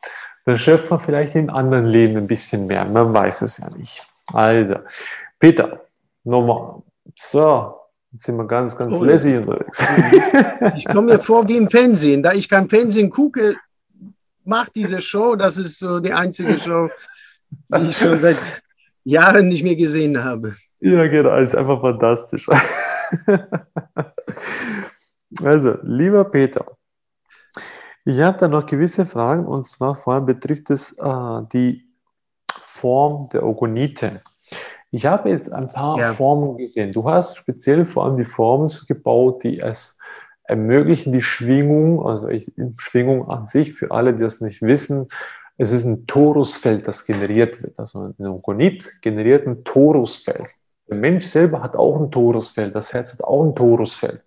Dann 0.44 0.58
schöpft 0.58 0.90
man 0.90 1.00
vielleicht 1.00 1.35
in 1.35 1.50
anderen 1.50 1.87
Leben 1.87 2.16
ein 2.16 2.26
bisschen 2.26 2.66
mehr, 2.66 2.85
man 2.85 3.12
weiß 3.12 3.42
es 3.42 3.58
ja 3.58 3.70
nicht. 3.70 4.02
Also, 4.32 4.76
Peter, 5.38 5.85
nochmal. 6.24 6.82
So, 7.16 7.74
Jetzt 8.12 8.25
sind 8.25 8.37
wir 8.37 8.46
ganz, 8.46 8.77
ganz 8.77 8.94
oh, 8.94 9.05
lässig 9.05 9.38
unterwegs. 9.38 9.83
Ich 10.77 10.85
komme 10.85 11.14
mir 11.14 11.18
vor 11.25 11.48
wie 11.48 11.57
im 11.57 11.70
Fernsehen. 11.70 12.22
Da 12.22 12.33
ich 12.33 12.48
kein 12.48 12.68
Fernsehen 12.68 13.11
gucke, 13.11 13.57
macht 14.44 14.77
diese 14.77 15.01
Show. 15.01 15.35
Das 15.35 15.57
ist 15.57 15.79
so 15.79 15.98
die 15.98 16.12
einzige 16.12 16.59
Show, 16.59 16.90
die 17.51 17.88
ich 17.88 17.96
schon 17.96 18.20
seit 18.20 18.37
Jahren 19.05 19.48
nicht 19.48 19.64
mehr 19.64 19.77
gesehen 19.77 20.22
habe. 20.22 20.55
Ja, 20.81 21.07
genau. 21.07 21.37
Ist 21.38 21.57
einfach 21.57 21.81
fantastisch. 21.81 22.48
Also, 25.42 25.79
lieber 25.83 26.25
Peter, 26.25 26.77
ich 28.05 28.20
habe 28.20 28.37
da 28.37 28.48
noch 28.48 28.66
gewisse 28.66 29.07
Fragen 29.07 29.46
und 29.46 29.66
zwar 29.66 29.96
vor 29.96 30.12
allem 30.12 30.27
betrifft 30.27 30.68
es 30.68 30.92
äh, 30.98 31.42
die 31.51 31.88
Form 32.60 33.31
der 33.31 33.42
Ogonite. 33.44 34.21
Ich 34.94 35.06
habe 35.06 35.30
jetzt 35.30 35.50
ein 35.50 35.68
paar 35.68 35.98
ja. 35.98 36.12
Formen 36.12 36.58
gesehen. 36.58 36.92
Du 36.92 37.08
hast 37.08 37.38
speziell 37.38 37.86
vor 37.86 38.04
allem 38.04 38.18
die 38.18 38.24
Formen 38.24 38.70
gebaut, 38.86 39.42
die 39.42 39.58
es 39.58 39.98
ermöglichen, 40.44 41.12
die 41.12 41.22
Schwingung, 41.22 42.06
also 42.06 42.28
ich, 42.28 42.52
Schwingung 42.76 43.28
an 43.30 43.46
sich, 43.46 43.72
für 43.72 43.90
alle, 43.90 44.12
die 44.12 44.20
das 44.20 44.42
nicht 44.42 44.60
wissen, 44.60 45.08
es 45.56 45.72
ist 45.72 45.84
ein 45.84 46.06
Torusfeld, 46.06 46.86
das 46.86 47.06
generiert 47.06 47.62
wird. 47.62 47.78
Also 47.78 48.12
ein 48.18 48.26
Ogonit 48.26 49.00
generiert 49.00 49.46
ein 49.46 49.64
Torusfeld. 49.64 50.50
Der 50.88 50.96
Mensch 50.96 51.24
selber 51.24 51.62
hat 51.62 51.74
auch 51.74 51.98
ein 51.98 52.10
Torusfeld, 52.10 52.74
das 52.74 52.92
Herz 52.92 53.14
hat 53.14 53.24
auch 53.24 53.44
ein 53.44 53.54
Torusfeld. 53.54 54.22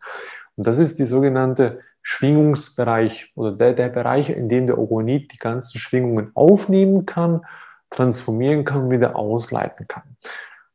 Und 0.55 0.66
das 0.66 0.80
ist 0.80 0.97
die 0.97 1.05
sogenannte 1.05 1.82
Schwingungsbereich 2.01 3.32
oder 3.36 3.51
der, 3.51 3.74
der 3.74 3.89
Bereich, 3.89 4.30
in 4.30 4.49
dem 4.49 4.66
der 4.66 4.80
Ogonit 4.80 5.32
die 5.32 5.38
ganzen 5.38 5.78
Schwingungen 5.78 6.32
aufnehmen 6.34 7.05
kann, 7.05 7.45
transformieren 7.91 8.63
kann, 8.63 8.89
wieder 8.89 9.16
ausleiten 9.16 9.88
kann. 9.88 10.03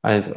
Also, 0.02 0.34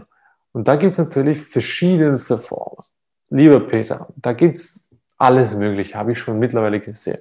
und 0.52 0.68
da 0.68 0.76
gibt 0.76 0.94
es 0.94 1.00
natürlich 1.00 1.42
verschiedenste 1.42 2.38
Formen. 2.38 2.84
Lieber 3.30 3.60
Peter, 3.60 4.08
da 4.16 4.34
gibt 4.34 4.60
es 4.60 4.90
alles 5.18 5.56
Mögliche, 5.56 5.96
habe 5.96 6.12
ich 6.12 6.20
schon 6.20 6.40
mittlerweile 6.40 6.80
gesehen. 6.80 7.20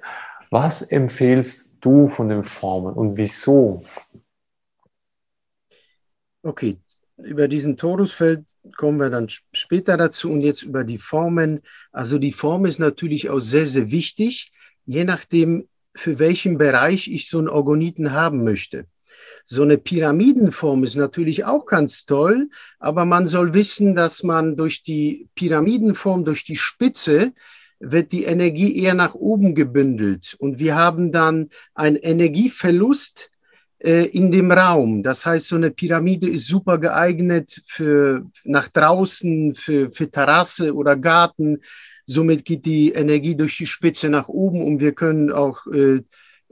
Was 0.51 0.82
empfehlst 0.82 1.78
du 1.80 2.09
von 2.09 2.28
den 2.28 2.45
Formen 2.45 2.95
und 2.95 3.16
wieso? 3.16 3.82
Okay, 6.43 6.78
über 7.16 7.49
diesen 7.49 7.76
Torusfeld 7.76 8.45
kommen 8.76 8.99
wir 8.99 9.11
dann 9.11 9.28
später 9.53 9.97
dazu 9.97 10.30
und 10.30 10.40
jetzt 10.40 10.62
über 10.62 10.84
die 10.84 10.99
Formen. 10.99 11.62
Also 11.93 12.18
die 12.18 12.32
Form 12.32 12.66
ist 12.66 12.78
natürlich 12.78 13.30
auch 13.30 13.40
sehr, 13.40 13.66
sehr 13.66 13.90
wichtig, 13.90 14.53
je 14.84 15.05
nachdem, 15.05 15.68
für 15.95 16.18
welchen 16.18 16.59
Bereich 16.59 17.09
ich 17.09 17.28
so 17.28 17.38
einen 17.38 17.49
Orgoniten 17.49 18.12
haben 18.12 18.45
möchte. 18.45 18.86
So 19.45 19.62
eine 19.62 19.78
Pyramidenform 19.78 20.84
ist 20.84 20.97
natürlich 20.97 21.45
auch 21.45 21.66
ganz 21.66 22.07
toll, 22.07 22.49
aber 22.78 23.05
man 23.05 23.26
soll 23.26 23.55
wissen, 23.55 23.95
dass 23.95 24.22
man 24.22 24.57
durch 24.57 24.82
die 24.82 25.28
Pyramidenform, 25.34 26.24
durch 26.24 26.45
die 26.45 26.57
Spitze, 26.57 27.32
wird 27.80 28.12
die 28.12 28.24
Energie 28.24 28.80
eher 28.80 28.95
nach 28.95 29.14
oben 29.14 29.55
gebündelt 29.55 30.36
und 30.38 30.61
wir 30.61 30.76
haben 30.76 31.11
dann 31.11 31.51
einen 31.74 31.97
Energieverlust 31.97 33.32
äh, 33.82 34.07
in 34.07 34.30
dem 34.30 34.53
Raum. 34.53 35.03
Das 35.03 35.26
heißt, 35.26 35.49
so 35.49 35.57
eine 35.57 35.72
Pyramide 35.72 36.28
ist 36.30 36.47
super 36.47 36.78
geeignet 36.78 37.61
für 37.66 38.24
nach 38.45 38.68
draußen, 38.68 39.57
für, 39.57 39.90
für 39.90 40.09
Terrasse 40.09 40.74
oder 40.74 40.97
Garten. 40.97 41.59
Somit 42.07 42.45
geht 42.45 42.64
die 42.64 42.93
Energie 42.93 43.36
durch 43.36 43.57
die 43.57 43.66
Spitze 43.66 44.09
nach 44.09 44.28
oben 44.28 44.62
und 44.64 44.80
wir 44.80 44.93
können 44.93 45.32
auch 45.32 45.66
äh, 45.66 46.03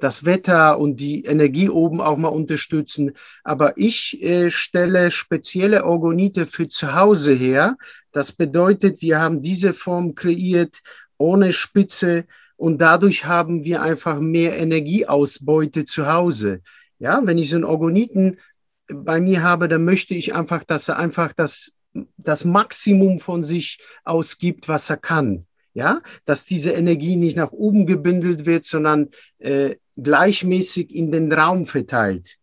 das 0.02 0.24
Wetter 0.24 0.78
und 0.78 0.98
die 0.98 1.24
Energie 1.24 1.68
oben 1.68 2.00
auch 2.00 2.16
mal 2.16 2.28
unterstützen. 2.28 3.12
Aber 3.44 3.76
ich 3.76 4.22
äh, 4.22 4.50
stelle 4.50 5.10
spezielle 5.10 5.84
Orgonite 5.84 6.46
für 6.46 6.68
zu 6.68 6.94
Hause 6.94 7.32
her. 7.32 7.76
Das 8.12 8.32
bedeutet, 8.32 9.02
wir 9.02 9.20
haben 9.20 9.42
diese 9.42 9.72
Form 9.74 10.14
kreiert 10.14 10.80
ohne 11.18 11.52
Spitze 11.52 12.24
und 12.56 12.80
dadurch 12.80 13.24
haben 13.24 13.64
wir 13.64 13.82
einfach 13.82 14.20
mehr 14.20 14.58
Energieausbeute 14.58 15.84
zu 15.84 16.06
Hause. 16.06 16.60
Ja, 16.98 17.20
wenn 17.24 17.38
ich 17.38 17.50
so 17.50 17.56
einen 17.56 17.64
Orgoniten 17.64 18.38
bei 18.86 19.20
mir 19.20 19.42
habe, 19.42 19.68
dann 19.68 19.84
möchte 19.84 20.14
ich 20.14 20.34
einfach, 20.34 20.64
dass 20.64 20.88
er 20.88 20.98
einfach 20.98 21.32
das, 21.32 21.76
das 22.16 22.44
Maximum 22.44 23.20
von 23.20 23.44
sich 23.44 23.78
ausgibt, 24.04 24.68
was 24.68 24.90
er 24.90 24.98
kann. 24.98 25.46
Ja, 25.72 26.02
dass 26.24 26.46
diese 26.46 26.72
Energie 26.72 27.14
nicht 27.14 27.36
nach 27.36 27.52
oben 27.52 27.86
gebündelt 27.86 28.44
wird, 28.44 28.64
sondern 28.64 29.10
äh, 29.38 29.76
gleichmäßig 30.02 30.94
in 30.94 31.12
den 31.12 31.32
Raum 31.32 31.66
verteilt, 31.66 32.38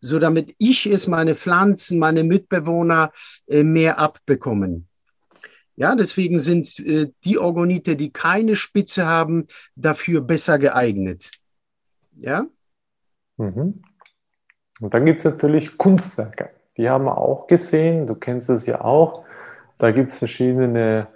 so 0.00 0.18
damit 0.18 0.54
ich 0.58 0.86
es, 0.86 1.06
meine 1.06 1.34
Pflanzen, 1.34 1.98
meine 1.98 2.24
Mitbewohner 2.24 3.12
äh, 3.46 3.62
mehr 3.62 3.98
abbekommen. 3.98 4.88
Ja, 5.76 5.94
deswegen 5.94 6.38
sind 6.38 6.78
äh, 6.80 7.10
die 7.24 7.38
Orgonite, 7.38 7.96
die 7.96 8.12
keine 8.12 8.56
Spitze 8.56 9.06
haben, 9.06 9.46
dafür 9.74 10.20
besser 10.20 10.58
geeignet. 10.58 11.30
Ja. 12.16 12.46
Mhm. 13.38 13.82
Und 14.80 14.94
dann 14.94 15.06
gibt 15.06 15.20
es 15.20 15.24
natürlich 15.24 15.78
Kunstwerke. 15.78 16.50
Die 16.76 16.88
haben 16.88 17.04
wir 17.04 17.18
auch 17.18 17.46
gesehen. 17.46 18.06
Du 18.06 18.14
kennst 18.14 18.50
es 18.50 18.66
ja 18.66 18.80
auch. 18.82 19.24
Da 19.78 19.90
gibt 19.90 20.10
es 20.10 20.18
verschiedene 20.18 21.08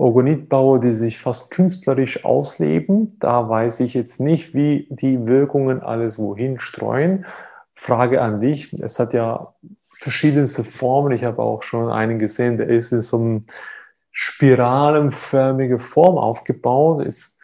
Orgonitbauer, 0.00 0.80
die 0.80 0.92
sich 0.92 1.18
fast 1.18 1.50
künstlerisch 1.50 2.24
ausleben. 2.24 3.18
Da 3.20 3.48
weiß 3.48 3.80
ich 3.80 3.92
jetzt 3.92 4.18
nicht, 4.18 4.54
wie 4.54 4.88
die 4.90 5.28
Wirkungen 5.28 5.82
alles 5.82 6.18
wohin 6.18 6.58
streuen. 6.58 7.26
Frage 7.74 8.22
an 8.22 8.40
dich. 8.40 8.72
Es 8.72 8.98
hat 8.98 9.12
ja 9.12 9.54
verschiedenste 10.00 10.64
Formen. 10.64 11.12
Ich 11.12 11.24
habe 11.24 11.42
auch 11.42 11.62
schon 11.62 11.90
einen 11.90 12.18
gesehen, 12.18 12.56
der 12.56 12.68
ist 12.68 12.92
in 12.92 13.02
so 13.02 13.18
einem 13.18 13.40
spiralenförmige 14.10 15.78
Form 15.78 16.16
aufgebaut. 16.16 17.04
Ist, 17.04 17.38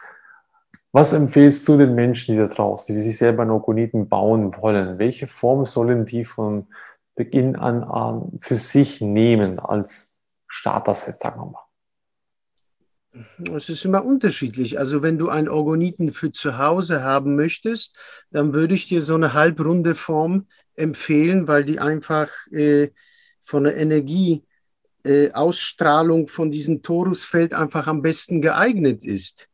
was 0.91 1.13
empfehlst 1.13 1.67
du 1.67 1.77
den 1.77 1.93
Menschen, 1.93 2.33
die 2.33 2.41
da 2.41 2.47
draußen, 2.47 2.95
die 2.95 3.01
sich 3.01 3.19
selber 3.19 3.43
einen 3.43 3.51
Orgoniten 3.51 4.09
bauen 4.09 4.57
wollen? 4.57 4.97
Welche 4.97 5.27
Form 5.27 5.67
sollen 5.67 6.07
die 6.07 6.25
von 6.25 6.65
Beginn 7.13 7.55
an, 7.55 7.83
an 7.83 8.31
für 8.39 8.57
sich 8.57 8.99
nehmen 8.99 9.59
als 9.59 10.19
Starter-Set, 10.47 11.19
sagen 11.19 11.39
wir 11.39 11.45
mal? 11.51 11.66
Es 13.55 13.69
ist 13.69 13.85
immer 13.85 14.03
unterschiedlich. 14.03 14.79
Also 14.79 15.01
wenn 15.01 15.17
du 15.17 15.29
einen 15.29 15.49
Orgoniten 15.49 16.13
für 16.13 16.31
zu 16.31 16.57
Hause 16.57 17.03
haben 17.03 17.35
möchtest, 17.35 17.95
dann 18.31 18.53
würde 18.53 18.75
ich 18.75 18.87
dir 18.87 19.01
so 19.01 19.15
eine 19.15 19.33
halbrunde 19.33 19.95
Form 19.95 20.47
empfehlen, 20.75 21.47
weil 21.47 21.63
die 21.65 21.79
einfach 21.79 22.29
äh, 22.51 22.89
von 23.43 23.63
der 23.63 23.77
Energie 23.77 24.43
äh, 25.03 25.29
von 26.27 26.51
diesem 26.51 26.81
Torusfeld 26.83 27.53
einfach 27.53 27.87
am 27.87 28.01
besten 28.01 28.41
geeignet 28.41 29.05
ist. 29.05 29.49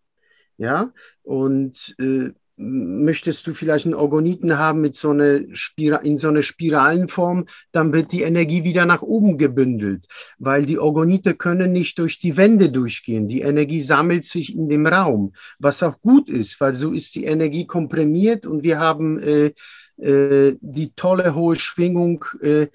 Ja, 0.57 0.93
und 1.23 1.95
äh, 1.99 2.31
möchtest 2.55 3.47
du 3.47 3.53
vielleicht 3.53 3.85
einen 3.85 3.95
Orgoniten 3.95 4.57
haben 4.57 4.81
mit 4.81 4.95
so 4.95 5.13
Spira 5.53 5.97
in 5.97 6.17
so 6.17 6.27
einer 6.27 6.43
Spiralenform, 6.43 7.45
dann 7.71 7.93
wird 7.93 8.11
die 8.11 8.21
Energie 8.21 8.63
wieder 8.63 8.85
nach 8.85 9.01
oben 9.01 9.37
gebündelt, 9.37 10.05
weil 10.37 10.65
die 10.65 10.77
Orgonite 10.77 11.33
können 11.33 11.71
nicht 11.71 11.97
durch 11.97 12.19
die 12.19 12.37
Wände 12.37 12.69
durchgehen. 12.69 13.27
Die 13.27 13.41
Energie 13.41 13.81
sammelt 13.81 14.25
sich 14.25 14.55
in 14.55 14.69
dem 14.69 14.85
Raum, 14.85 15.33
was 15.57 15.81
auch 15.81 15.99
gut 16.01 16.29
ist, 16.29 16.59
weil 16.59 16.73
so 16.75 16.91
ist 16.91 17.15
die 17.15 17.25
Energie 17.25 17.65
komprimiert 17.65 18.45
und 18.45 18.63
wir 18.63 18.79
haben 18.79 19.19
äh, 19.19 19.53
äh, 19.97 20.55
die 20.61 20.93
tolle 20.95 21.33
hohe 21.33 21.55
Schwingung 21.55 22.25
äh, 22.41 22.67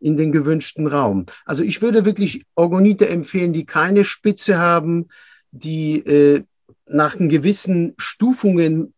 in 0.00 0.16
den 0.16 0.32
gewünschten 0.32 0.86
Raum. 0.86 1.26
Also 1.44 1.62
ich 1.62 1.82
würde 1.82 2.04
wirklich 2.04 2.44
Orgonite 2.54 3.08
empfehlen, 3.08 3.52
die 3.52 3.66
keine 3.66 4.04
Spitze 4.04 4.58
haben, 4.58 5.08
die 5.50 5.98
äh, 6.06 6.44
nach 6.86 7.16
gewissen 7.18 7.94
Stufungen 7.98 8.94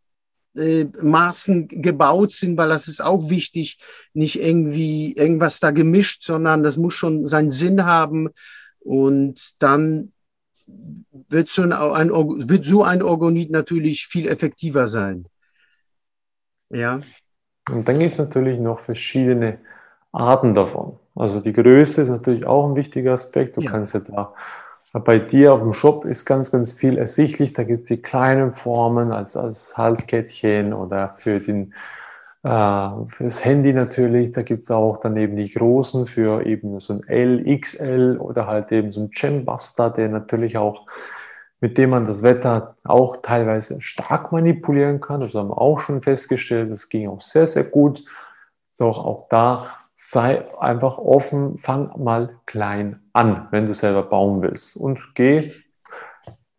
äh, 0.59 0.87
Maßen 1.01 1.69
gebaut 1.69 2.33
sind, 2.33 2.57
weil 2.57 2.69
das 2.69 2.89
ist 2.89 3.01
auch 3.01 3.31
wichtig, 3.31 3.79
nicht 4.13 4.41
irgendwie 4.41 5.15
irgendwas 5.15 5.61
da 5.61 5.71
gemischt, 5.71 6.23
sondern 6.23 6.63
das 6.63 6.77
muss 6.77 6.95
schon 6.95 7.27
seinen 7.27 7.51
Sinn 7.51 7.85
haben 7.85 8.29
und 8.81 9.55
dann 9.59 10.13
wird 11.29 11.49
so 11.49 11.63
ein, 11.63 11.73
ein, 11.73 12.11
wird 12.11 12.65
so 12.65 12.83
ein 12.83 13.03
Orgonit 13.03 13.51
natürlich 13.51 14.07
viel 14.07 14.29
effektiver 14.29 14.87
sein. 14.89 15.27
Ja. 16.71 17.01
Und 17.71 17.89
dann 17.89 17.99
gibt 17.99 18.13
es 18.13 18.19
natürlich 18.19 18.59
noch 18.59 18.81
verschiedene 18.81 19.59
Arten 20.13 20.55
davon. 20.55 20.99
Also 21.15 21.41
die 21.41 21.53
Größe 21.53 22.03
ist 22.03 22.09
natürlich 22.09 22.47
auch 22.47 22.69
ein 22.69 22.77
wichtiger 22.77 23.13
Aspekt. 23.13 23.57
Du 23.57 23.61
ja. 23.61 23.71
kannst 23.71 23.95
ja 23.95 24.01
da 24.01 24.35
bei 24.93 25.19
dir 25.19 25.53
auf 25.53 25.61
dem 25.61 25.75
Shop 25.75 26.05
ist 26.05 26.25
ganz, 26.25 26.51
ganz 26.51 26.73
viel 26.73 26.97
ersichtlich. 26.97 27.53
Da 27.53 27.63
gibt 27.63 27.83
es 27.83 27.89
die 27.89 28.03
kleinen 28.03 28.51
Formen 28.51 29.13
als, 29.13 29.37
als 29.37 29.77
Halskettchen 29.77 30.73
oder 30.73 31.15
für 31.19 31.41
den 31.41 31.75
äh, 32.43 32.89
fürs 33.09 33.45
Handy 33.45 33.73
natürlich. 33.73 34.33
Da 34.33 34.43
gibt 34.43 34.65
es 34.65 34.71
auch 34.71 35.01
daneben 35.03 35.37
die 35.37 35.53
großen 35.53 36.07
für 36.07 36.47
eben 36.47 36.81
so 36.81 36.95
ein 36.95 37.07
L, 37.07 37.59
XL 37.61 38.17
oder 38.19 38.47
halt 38.47 38.73
eben 38.73 38.93
so 38.93 39.03
ein 39.03 39.11
Gembuster, 39.11 39.91
der 39.91 40.09
natürlich 40.09 40.57
auch, 40.57 40.87
mit 41.61 41.77
dem 41.77 41.91
man 41.91 42.07
das 42.07 42.23
Wetter 42.23 42.77
auch 42.85 43.19
teilweise 43.23 43.83
stark 43.83 44.33
manipulieren 44.33 45.01
kann. 45.01 45.21
Das 45.21 45.35
haben 45.35 45.51
wir 45.51 45.61
auch 45.61 45.81
schon 45.81 46.01
festgestellt. 46.01 46.71
Das 46.71 46.89
ging 46.89 47.09
auch 47.09 47.21
sehr, 47.21 47.47
sehr 47.47 47.65
gut. 47.65 48.05
Auch, 48.79 49.05
auch 49.05 49.27
da 49.29 49.67
sei 49.97 50.45
einfach 50.61 50.99
offen, 50.99 51.59
fang 51.59 51.91
mal 52.03 52.39
klein 52.47 53.01
an, 53.19 53.49
wenn 53.51 53.67
du 53.67 53.75
selber 53.75 54.05
bauen 54.05 54.43
willst. 54.43 54.77
Und 54.77 55.15
geh, 55.15 55.53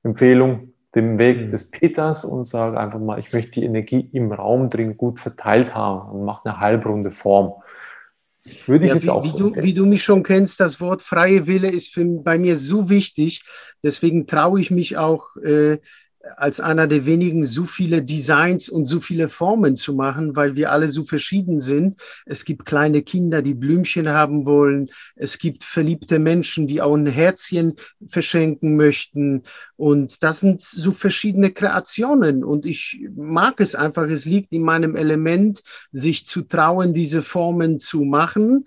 Empfehlung, 0.03 0.73
den 0.93 1.17
Weg 1.17 1.47
mhm. 1.47 1.51
des 1.51 1.71
Peters 1.71 2.25
und 2.25 2.45
sag 2.45 2.75
einfach 2.75 2.99
mal, 2.99 3.19
ich 3.19 3.31
möchte 3.31 3.51
die 3.51 3.63
Energie 3.63 4.09
im 4.11 4.31
Raum 4.31 4.69
drin 4.69 4.97
gut 4.97 5.19
verteilt 5.19 5.73
haben 5.73 6.09
und 6.11 6.25
mach 6.25 6.43
eine 6.43 6.59
halbrunde 6.59 7.11
Form. 7.11 7.53
Würde 8.65 8.85
ich 8.85 8.89
ja, 8.89 8.95
jetzt 8.95 9.05
wie, 9.05 9.09
auch 9.09 9.23
wie, 9.23 9.29
so 9.29 9.37
du, 9.37 9.55
wie 9.55 9.73
du 9.73 9.85
mich 9.85 10.03
schon 10.03 10.23
kennst, 10.23 10.59
das 10.59 10.81
Wort 10.81 11.01
freie 11.01 11.47
Wille 11.47 11.69
ist 11.69 11.93
für, 11.93 12.03
bei 12.05 12.37
mir 12.37 12.55
so 12.55 12.89
wichtig. 12.89 13.43
Deswegen 13.83 14.27
traue 14.27 14.59
ich 14.59 14.71
mich 14.71 14.97
auch, 14.97 15.35
äh, 15.37 15.77
als 16.35 16.59
einer 16.59 16.87
der 16.87 17.05
wenigen 17.05 17.45
so 17.45 17.65
viele 17.65 18.03
Designs 18.03 18.67
und 18.67 18.85
so 18.85 18.99
viele 18.99 19.29
Formen 19.29 19.75
zu 19.75 19.93
machen, 19.93 20.35
weil 20.35 20.55
wir 20.55 20.71
alle 20.71 20.89
so 20.89 21.03
verschieden 21.03 21.61
sind. 21.61 21.99
Es 22.25 22.43
gibt 22.43 22.65
kleine 22.65 23.03
Kinder, 23.03 23.41
die 23.41 23.53
Blümchen 23.53 24.09
haben 24.09 24.45
wollen. 24.45 24.89
Es 25.15 25.37
gibt 25.37 25.63
verliebte 25.63 26.19
Menschen, 26.19 26.67
die 26.67 26.81
auch 26.81 26.95
ein 26.95 27.05
Herzchen 27.05 27.75
verschenken 28.07 28.75
möchten. 28.75 29.43
Und 29.77 30.21
das 30.21 30.41
sind 30.41 30.61
so 30.61 30.91
verschiedene 30.91 31.51
Kreationen. 31.51 32.43
Und 32.43 32.65
ich 32.65 33.07
mag 33.15 33.61
es 33.61 33.75
einfach. 33.75 34.09
Es 34.09 34.25
liegt 34.25 34.51
in 34.51 34.63
meinem 34.63 34.95
Element, 34.95 35.61
sich 35.91 36.25
zu 36.25 36.41
trauen, 36.41 36.93
diese 36.93 37.23
Formen 37.23 37.79
zu 37.79 38.03
machen. 38.03 38.65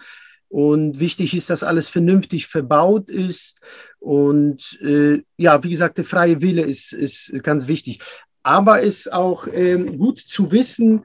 Und 0.53 1.01
wichtig 1.01 1.33
ist, 1.33 1.49
dass 1.49 1.63
alles 1.63 1.89
vernünftig 1.89 2.47
verbaut 2.47 3.09
ist. 3.09 3.59
Und 4.01 4.79
äh, 4.83 5.23
ja, 5.39 5.65
wie 5.65 5.71
gesagt, 5.71 5.97
der 5.97 6.05
freie 6.05 6.43
Wille 6.43 6.61
ist, 6.61 6.93
ist 6.93 7.33
ganz 7.43 7.69
wichtig. 7.69 8.01
Aber 8.43 8.83
es 8.83 9.07
ist 9.07 9.13
auch 9.15 9.47
ähm, 9.51 9.97
gut 9.97 10.19
zu 10.19 10.53
wissen, 10.53 11.05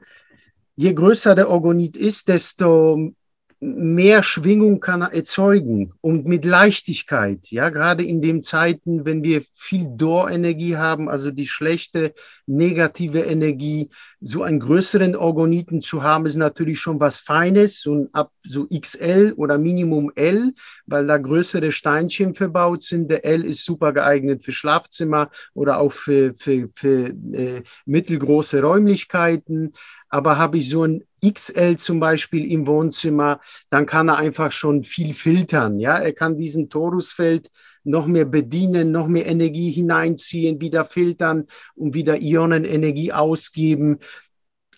je 0.76 0.92
größer 0.92 1.34
der 1.34 1.48
Orgonit 1.48 1.96
ist, 1.96 2.28
desto 2.28 3.14
mehr 3.60 4.22
Schwingung 4.22 4.78
kann 4.78 5.02
er 5.02 5.12
erzeugen 5.12 5.92
und 6.00 6.26
mit 6.26 6.44
Leichtigkeit, 6.44 7.48
ja, 7.50 7.70
gerade 7.70 8.04
in 8.04 8.22
den 8.22 8.42
Zeiten, 8.42 9.04
wenn 9.04 9.24
wir 9.24 9.42
viel 9.54 9.88
Dor-Energie 9.96 10.76
haben, 10.76 11.08
also 11.08 11.32
die 11.32 11.46
schlechte 11.48 12.14
negative 12.46 13.20
Energie, 13.20 13.90
so 14.20 14.42
einen 14.42 14.60
größeren 14.60 15.16
Orgoniten 15.16 15.82
zu 15.82 16.02
haben, 16.02 16.26
ist 16.26 16.36
natürlich 16.36 16.80
schon 16.80 17.00
was 17.00 17.20
Feines, 17.20 17.80
so 17.80 18.08
ab 18.12 18.32
so 18.44 18.66
XL 18.66 19.34
oder 19.36 19.58
Minimum 19.58 20.10
L, 20.14 20.54
weil 20.86 21.06
da 21.06 21.18
größere 21.18 21.72
Steinchen 21.72 22.34
verbaut 22.34 22.82
sind. 22.82 23.10
Der 23.10 23.24
L 23.24 23.44
ist 23.44 23.64
super 23.64 23.92
geeignet 23.92 24.44
für 24.44 24.52
Schlafzimmer 24.52 25.30
oder 25.54 25.78
auch 25.78 25.92
für, 25.92 26.34
für, 26.34 26.68
für 26.74 27.08
äh, 27.32 27.62
mittelgroße 27.86 28.60
Räumlichkeiten. 28.60 29.74
Aber 30.08 30.38
habe 30.38 30.58
ich 30.58 30.68
so 30.68 30.84
ein 30.84 31.04
XL 31.24 31.76
zum 31.76 32.00
Beispiel 32.00 32.50
im 32.50 32.66
Wohnzimmer, 32.66 33.40
dann 33.70 33.86
kann 33.86 34.08
er 34.08 34.16
einfach 34.16 34.52
schon 34.52 34.84
viel 34.84 35.14
filtern. 35.14 35.78
Ja, 35.78 35.98
er 35.98 36.12
kann 36.12 36.38
diesen 36.38 36.70
Torusfeld 36.70 37.50
noch 37.84 38.06
mehr 38.06 38.24
bedienen, 38.24 38.92
noch 38.92 39.08
mehr 39.08 39.26
Energie 39.26 39.70
hineinziehen, 39.70 40.60
wieder 40.60 40.84
filtern 40.84 41.46
und 41.74 41.94
wieder 41.94 42.20
Ionenenergie 42.20 43.12
ausgeben. 43.12 43.98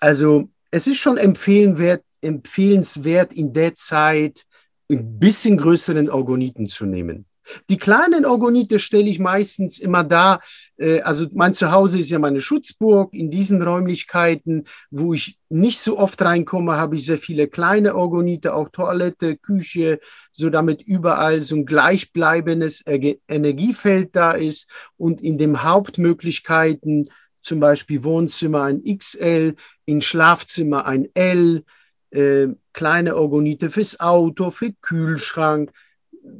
Also 0.00 0.48
es 0.70 0.86
ist 0.86 0.98
schon 0.98 1.16
empfehlenswert, 1.16 2.04
empfehlenswert 2.20 3.32
in 3.32 3.52
der 3.52 3.74
Zeit 3.74 4.44
ein 4.90 5.18
bisschen 5.18 5.56
größeren 5.56 6.10
Orgoniten 6.10 6.66
zu 6.66 6.86
nehmen. 6.86 7.26
Die 7.68 7.76
kleinen 7.76 8.24
Orgonite 8.24 8.78
stelle 8.78 9.08
ich 9.08 9.18
meistens 9.18 9.78
immer 9.78 10.04
da. 10.04 10.40
Äh, 10.76 11.00
also 11.00 11.26
mein 11.32 11.54
Zuhause 11.54 11.98
ist 11.98 12.10
ja 12.10 12.18
meine 12.18 12.40
Schutzburg. 12.40 13.14
In 13.14 13.30
diesen 13.30 13.62
Räumlichkeiten, 13.62 14.66
wo 14.90 15.14
ich 15.14 15.38
nicht 15.48 15.80
so 15.80 15.98
oft 15.98 16.20
reinkomme, 16.22 16.72
habe 16.72 16.96
ich 16.96 17.04
sehr 17.04 17.18
viele 17.18 17.48
kleine 17.48 17.94
Orgonite, 17.94 18.54
auch 18.54 18.68
Toilette, 18.70 19.36
Küche, 19.36 20.00
so 20.32 20.50
damit 20.50 20.82
überall 20.82 21.42
so 21.42 21.56
ein 21.56 21.66
gleichbleibendes 21.66 22.84
Energiefeld 22.86 24.14
da 24.14 24.32
ist. 24.32 24.68
Und 24.96 25.20
in 25.20 25.38
den 25.38 25.62
Hauptmöglichkeiten, 25.62 27.10
zum 27.42 27.60
Beispiel 27.60 28.04
Wohnzimmer 28.04 28.64
ein 28.64 28.82
XL, 28.84 29.56
in 29.86 30.02
Schlafzimmer 30.02 30.84
ein 30.86 31.08
L, 31.14 31.64
äh, 32.10 32.48
kleine 32.72 33.16
Orgonite 33.16 33.70
fürs 33.70 33.98
Auto, 33.98 34.50
für 34.50 34.72
Kühlschrank, 34.82 35.72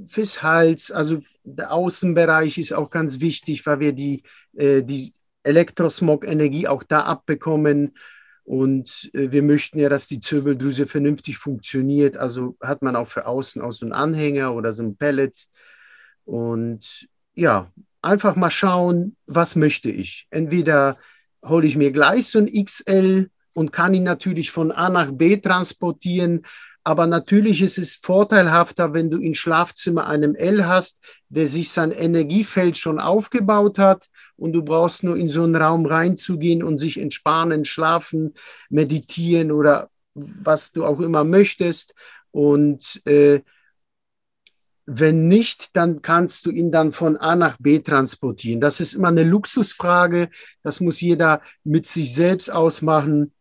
fürs 0.09 0.43
Hals, 0.43 0.91
also 0.91 1.21
der 1.45 1.73
Außenbereich 1.73 2.59
ist 2.59 2.73
auch 2.73 2.91
ganz 2.91 3.21
wichtig, 3.21 3.67
weil 3.67 3.81
wir 3.81 3.93
die, 3.93 4.23
äh, 4.57 4.83
die 4.83 5.15
Elektrosmog-Energie 5.43 6.69
auch 6.69 6.83
da 6.83 7.03
abbekommen. 7.03 7.97
Und 8.45 9.11
äh, 9.15 9.31
wir 9.31 9.43
möchten 9.43 9.79
ja, 9.79 9.89
dass 9.89 10.09
die 10.09 10.21
Zirbeldrüse 10.21 10.87
vernünftig 10.87 11.39
funktioniert. 11.39 12.17
Also 12.17 12.57
hat 12.61 12.83
man 12.83 12.97
auch 12.97 13.09
für 13.09 13.27
außen 13.27 13.63
auch 13.63 13.73
so 13.73 13.87
einen 13.87 13.93
Anhänger 13.93 14.55
oder 14.55 14.73
so 14.73 14.83
ein 14.83 14.97
Pellet. 14.97 15.47
Und 16.25 17.09
ja, 17.35 17.71
einfach 18.03 18.37
mal 18.37 18.51
schauen, 18.51 19.17
was 19.27 19.57
möchte 19.57 19.91
ich. 19.91 20.27
Entweder 20.31 20.99
hole 21.45 21.67
ich 21.67 21.77
mir 21.77 21.93
gleich 21.93 22.27
so 22.27 22.39
ein 22.39 22.65
XL 22.65 23.31
und 23.53 23.73
kann 23.73 23.95
ihn 23.95 24.05
natürlich 24.05 24.51
von 24.51 24.73
A 24.73 24.89
nach 24.89 25.11
B 25.13 25.37
transportieren, 25.37 26.43
aber 26.83 27.07
natürlich 27.07 27.63
ist 27.63 27.79
es 27.79 27.95
vorteilhafter, 27.95 28.95
wenn 28.95 29.11
du 29.11 29.19
im 29.19 29.35
Schlafzimmer 29.35 30.07
einen 30.07 30.35
L 30.35 30.67
hast, 30.67 31.01
der 31.29 31.47
sich 31.47 31.71
sein 31.71 31.91
Energiefeld 31.91 32.79
schon 32.79 32.99
aufgebaut 32.99 33.79
hat 33.79 34.09
und 34.37 34.53
du 34.53 34.63
brauchst 34.63 35.03
nur 35.05 35.17
in 35.17 35.29
so 35.29 35.43
einen 35.43 35.57
Raum 35.57 35.85
reinzugehen 35.87 36.63
und 36.63 36.79
sich 36.79 36.99
entspannen, 36.99 37.65
schlafen, 37.65 38.35
meditieren 38.71 39.53
oder 39.53 39.91
was 40.15 40.73
du 40.73 40.87
auch 40.87 41.01
immer 41.01 41.25
möchtest. 41.25 41.95
Und 42.31 43.03
äh, 43.07 43.43
wenn 44.87 45.29
nicht, 45.29 45.77
dann 45.77 46.03
kannst 46.03 46.47
du 46.47 46.51
ihn 46.51 46.73
dann 46.73 46.93
von 46.93 47.17
A 47.17 47.37
nach 47.37 47.59
B 47.59 47.79
transportieren. 47.81 48.61
Das 48.61 48.81
ist 48.81 48.95
immer 48.95 49.09
eine 49.09 49.25
Luxusfrage. 49.25 50.31
Das 50.63 50.81
muss 50.81 51.01
jeder 51.01 51.43
mit 51.63 51.87
sich 51.87 52.15
selbst 52.15 52.51
ausmachen. 52.51 53.33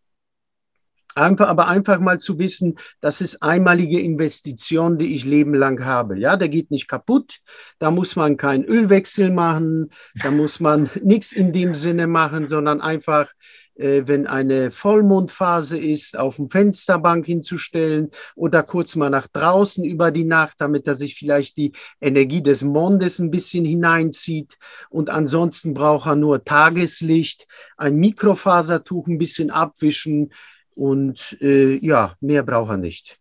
Einfach, 1.20 1.49
aber 1.49 1.67
einfach 1.67 1.99
mal 1.99 2.20
zu 2.20 2.39
wissen, 2.39 2.78
das 3.01 3.20
ist 3.20 3.43
einmalige 3.43 3.99
Investition, 3.99 4.97
die 4.97 5.15
ich 5.15 5.26
lebenlang 5.26 5.84
habe. 5.84 6.17
Ja, 6.17 6.38
der 6.38 6.47
geht 6.47 6.72
nicht 6.72 6.88
kaputt. 6.88 7.39
Da 7.78 7.91
muss 7.91 8.15
man 8.15 8.38
keinen 8.38 8.63
Ölwechsel 8.63 9.30
machen. 9.30 9.91
Da 10.24 10.32
muss 10.32 10.59
man 10.59 10.89
nichts 11.03 11.34
in 11.34 11.51
dem 11.51 11.76
Sinne 11.76 12.07
machen, 12.07 12.47
sondern 12.47 12.80
einfach, 12.80 13.30
äh, 13.76 14.03
wenn 14.05 14.28
eine 14.28 14.72
Vollmondphase 14.72 15.78
ist, 15.78 16.17
auf 16.17 16.38
dem 16.38 16.49
Fensterbank 16.49 17.26
hinzustellen 17.26 18.11
oder 18.36 18.63
kurz 18.63 18.95
mal 18.95 19.09
nach 19.09 19.28
draußen 19.28 19.84
über 19.84 20.11
die 20.11 20.24
Nacht, 20.24 20.55
damit 20.59 20.88
er 20.88 20.95
sich 20.95 21.15
vielleicht 21.15 21.57
die 21.57 21.74
Energie 21.99 22.41
des 22.41 22.63
Mondes 22.63 23.20
ein 23.20 23.30
bisschen 23.30 23.65
hineinzieht. 23.65 24.57
Und 24.89 25.09
ansonsten 25.09 25.74
braucht 25.74 26.07
er 26.07 26.15
nur 26.15 26.45
Tageslicht, 26.45 27.45
ein 27.76 27.95
Mikrofasertuch 27.95 29.07
ein 29.07 29.17
bisschen 29.17 29.49
abwischen 29.49 30.32
und 30.80 31.38
äh, 31.41 31.77
ja, 31.86 32.15
mehr 32.21 32.43
braucht 32.43 32.71
er 32.71 32.77
nicht 32.77 33.19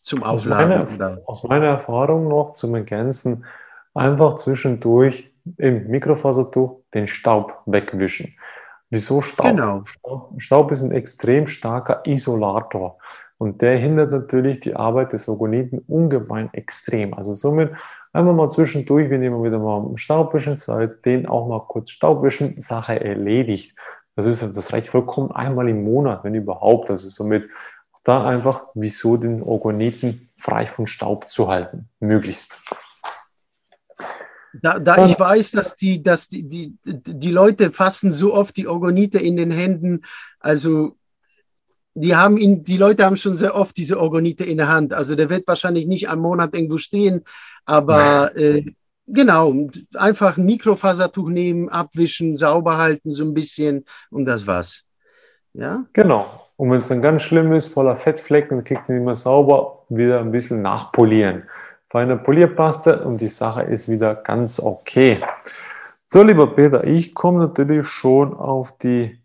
zum 0.00 0.22
Aufladen. 0.22 0.72
Aus 0.72 0.98
meiner, 0.98 1.20
aus 1.26 1.44
meiner 1.44 1.66
Erfahrung 1.66 2.28
noch 2.28 2.52
zum 2.52 2.74
Ergänzen, 2.74 3.44
einfach 3.92 4.36
zwischendurch 4.36 5.30
im 5.58 5.88
Mikrofasertuch 5.88 6.80
den 6.94 7.06
Staub 7.06 7.60
wegwischen. 7.66 8.34
Wieso 8.88 9.20
Staub? 9.20 9.46
Genau. 9.46 9.82
Staub, 9.84 10.32
Staub 10.38 10.72
ist 10.72 10.82
ein 10.82 10.92
extrem 10.92 11.46
starker 11.46 12.00
Isolator 12.06 12.96
und 13.36 13.60
der 13.60 13.76
hindert 13.76 14.10
natürlich 14.10 14.60
die 14.60 14.74
Arbeit 14.74 15.12
des 15.12 15.28
Orgoniten 15.28 15.80
ungemein 15.88 16.48
extrem. 16.54 17.12
Also 17.12 17.34
somit 17.34 17.72
einfach 18.14 18.32
mal 18.32 18.48
zwischendurch, 18.48 19.10
wenn 19.10 19.22
ihr 19.22 19.30
wieder 19.30 19.58
mal 19.58 19.76
am 19.76 19.98
Staubwischen 19.98 20.56
seid, 20.56 21.04
den 21.04 21.26
auch 21.26 21.48
mal 21.48 21.60
kurz 21.68 21.90
Staubwischen, 21.90 22.58
Sache 22.62 22.98
erledigt. 22.98 23.76
Das, 24.18 24.26
ist, 24.26 24.42
das 24.42 24.72
reicht 24.72 24.88
vollkommen 24.88 25.30
einmal 25.30 25.68
im 25.68 25.84
Monat, 25.84 26.24
wenn 26.24 26.34
überhaupt. 26.34 26.90
Also 26.90 27.08
somit 27.08 27.48
da 28.02 28.26
einfach, 28.26 28.64
wieso 28.74 29.16
den 29.16 29.44
Orgoniten 29.44 30.28
frei 30.36 30.66
von 30.66 30.88
Staub 30.88 31.30
zu 31.30 31.46
halten, 31.46 31.88
möglichst. 32.00 32.60
Da, 34.60 34.80
da 34.80 35.06
ich 35.06 35.20
weiß, 35.20 35.52
dass 35.52 35.76
die, 35.76 36.02
dass 36.02 36.28
die, 36.28 36.42
die, 36.42 36.76
die 36.84 37.30
Leute 37.30 37.70
fassen 37.70 38.10
so 38.10 38.34
oft 38.34 38.56
die 38.56 38.66
Orgonite 38.66 39.18
in 39.18 39.36
den 39.36 39.52
Händen, 39.52 40.00
also 40.40 40.96
die 41.94 42.16
haben 42.16 42.38
ihn, 42.38 42.64
die 42.64 42.76
Leute 42.76 43.04
haben 43.04 43.16
schon 43.16 43.36
sehr 43.36 43.54
oft 43.54 43.76
diese 43.76 44.00
Orgonite 44.00 44.42
in 44.42 44.56
der 44.56 44.68
Hand. 44.68 44.92
Also 44.92 45.14
der 45.14 45.30
wird 45.30 45.46
wahrscheinlich 45.46 45.86
nicht 45.86 46.08
einen 46.08 46.22
Monat 46.22 46.56
irgendwo 46.56 46.78
stehen, 46.78 47.22
aber 47.64 48.34
äh, 48.36 48.64
Genau, 49.10 49.54
einfach 49.94 50.36
ein 50.36 50.44
Mikrofasertuch 50.44 51.28
nehmen, 51.30 51.68
abwischen, 51.68 52.36
sauber 52.36 52.76
halten 52.76 53.10
so 53.10 53.24
ein 53.24 53.34
bisschen 53.34 53.84
und 54.10 54.26
das 54.26 54.46
war's. 54.46 54.84
Ja? 55.54 55.86
Genau. 55.92 56.26
Und 56.56 56.70
wenn 56.70 56.78
es 56.78 56.88
dann 56.88 57.02
ganz 57.02 57.22
schlimm 57.22 57.52
ist, 57.52 57.72
voller 57.72 57.96
Fettflecken, 57.96 58.64
kriegt 58.64 58.88
man 58.88 58.98
immer 58.98 59.14
sauber, 59.14 59.84
wieder 59.88 60.20
ein 60.20 60.32
bisschen 60.32 60.60
nachpolieren. 60.60 61.44
Feine 61.88 62.18
Polierpaste 62.18 63.02
und 63.04 63.20
die 63.20 63.28
Sache 63.28 63.62
ist 63.62 63.88
wieder 63.88 64.14
ganz 64.14 64.60
okay. 64.60 65.20
So, 66.06 66.22
lieber 66.22 66.54
Peter, 66.54 66.84
ich 66.84 67.14
komme 67.14 67.38
natürlich 67.38 67.86
schon 67.86 68.34
auf 68.34 68.76
die 68.76 69.22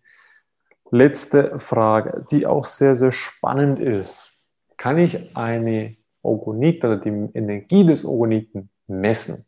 letzte 0.91 1.59
Frage, 1.59 2.23
die 2.29 2.45
auch 2.45 2.65
sehr, 2.65 2.95
sehr 2.95 3.11
spannend 3.11 3.79
ist. 3.79 4.39
Kann 4.77 4.97
ich 4.97 5.35
eine 5.35 5.97
Orgonit 6.21 6.85
oder 6.85 6.97
die 6.97 7.29
Energie 7.33 7.85
des 7.85 8.05
Orgoniten 8.05 8.69
messen? 8.87 9.45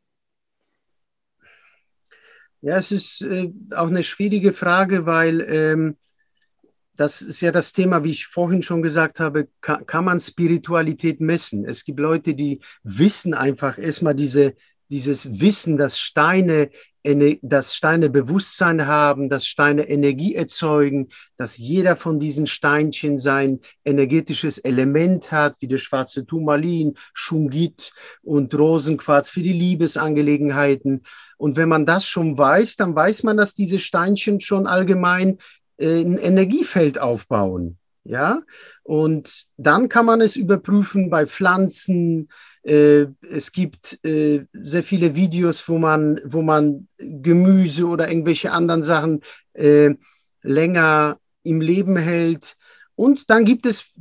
Ja, 2.66 2.78
es 2.78 2.92
ist 2.92 3.22
äh, 3.22 3.52
auch 3.76 3.90
eine 3.90 4.04
schwierige 4.04 4.52
Frage, 4.52 5.06
weil 5.06 5.42
ähm, 5.42 5.98
das 6.96 7.22
ist 7.22 7.42
ja 7.42 7.52
das 7.52 7.74
Thema, 7.74 8.04
wie 8.04 8.10
ich 8.10 8.26
vorhin 8.26 8.64
schon 8.64 8.82
gesagt 8.82 9.20
habe, 9.20 9.50
kann, 9.62 9.86
kann 9.86 10.04
man 10.04 10.20
Spiritualität 10.20 11.22
messen? 11.22 11.64
Es 11.66 11.86
gibt 11.86 12.00
Leute, 12.00 12.34
die 12.34 12.62
wissen 12.82 13.36
einfach 13.36 13.78
erstmal 13.78 14.16
diese, 14.16 14.56
dieses 14.90 15.40
Wissen, 15.40 15.78
dass 15.78 16.00
Steine 16.00 16.72
dass 17.44 17.76
Steine 17.76 18.10
Bewusstsein 18.10 18.88
haben, 18.88 19.30
dass 19.30 19.46
Steine 19.46 19.88
Energie 19.88 20.34
erzeugen, 20.34 21.10
dass 21.38 21.56
jeder 21.56 21.96
von 21.96 22.18
diesen 22.18 22.48
Steinchen 22.48 23.20
sein 23.20 23.60
energetisches 23.84 24.58
Element 24.58 25.32
hat, 25.32 25.56
wie 25.60 25.68
der 25.68 25.78
schwarze 25.78 26.26
Turmalin, 26.26 26.96
Schungit 27.14 27.92
und 28.24 28.56
Rosenquarz 28.58 29.30
für 29.30 29.44
die 29.44 29.54
Liebesangelegenheiten. 29.54 31.04
Und 31.38 31.58
wenn 31.58 31.70
man 31.70 31.86
das 31.86 32.06
schon 32.06 32.38
weiß, 32.38 32.76
dann 32.76 32.96
weiß 32.96 33.24
man, 33.24 33.38
dass 33.38 33.54
diese 33.54 33.80
Steinchen 33.80 34.40
schon 34.40 34.68
allgemein 34.68 35.40
äh, 35.78 36.02
ein 36.02 36.18
Energiefeld 36.18 37.00
aufbauen. 37.00 37.78
Ja, 38.08 38.44
und 38.84 39.48
dann 39.58 39.90
kann 39.90 40.06
man 40.06 40.22
es 40.22 40.36
überprüfen 40.36 41.10
bei 41.10 41.26
Pflanzen, 41.26 42.30
äh, 42.62 43.08
es 43.22 43.52
gibt 43.52 44.00
äh, 44.06 44.46
sehr 44.54 44.84
viele 44.84 45.16
Videos, 45.16 45.68
wo 45.68 45.80
man, 45.80 46.20
wo 46.24 46.42
man 46.42 46.88
Gemüse 46.98 47.86
oder 47.86 48.10
irgendwelche 48.10 48.52
anderen 48.52 48.84
Sachen 48.84 49.22
äh, 49.54 49.96
länger 50.44 51.20
im 51.44 51.62
Leben 51.62 51.96
hält. 51.96 52.58
Und 52.96 53.30
dann 53.30 53.46
gibt 53.46 53.66
es 53.66 53.92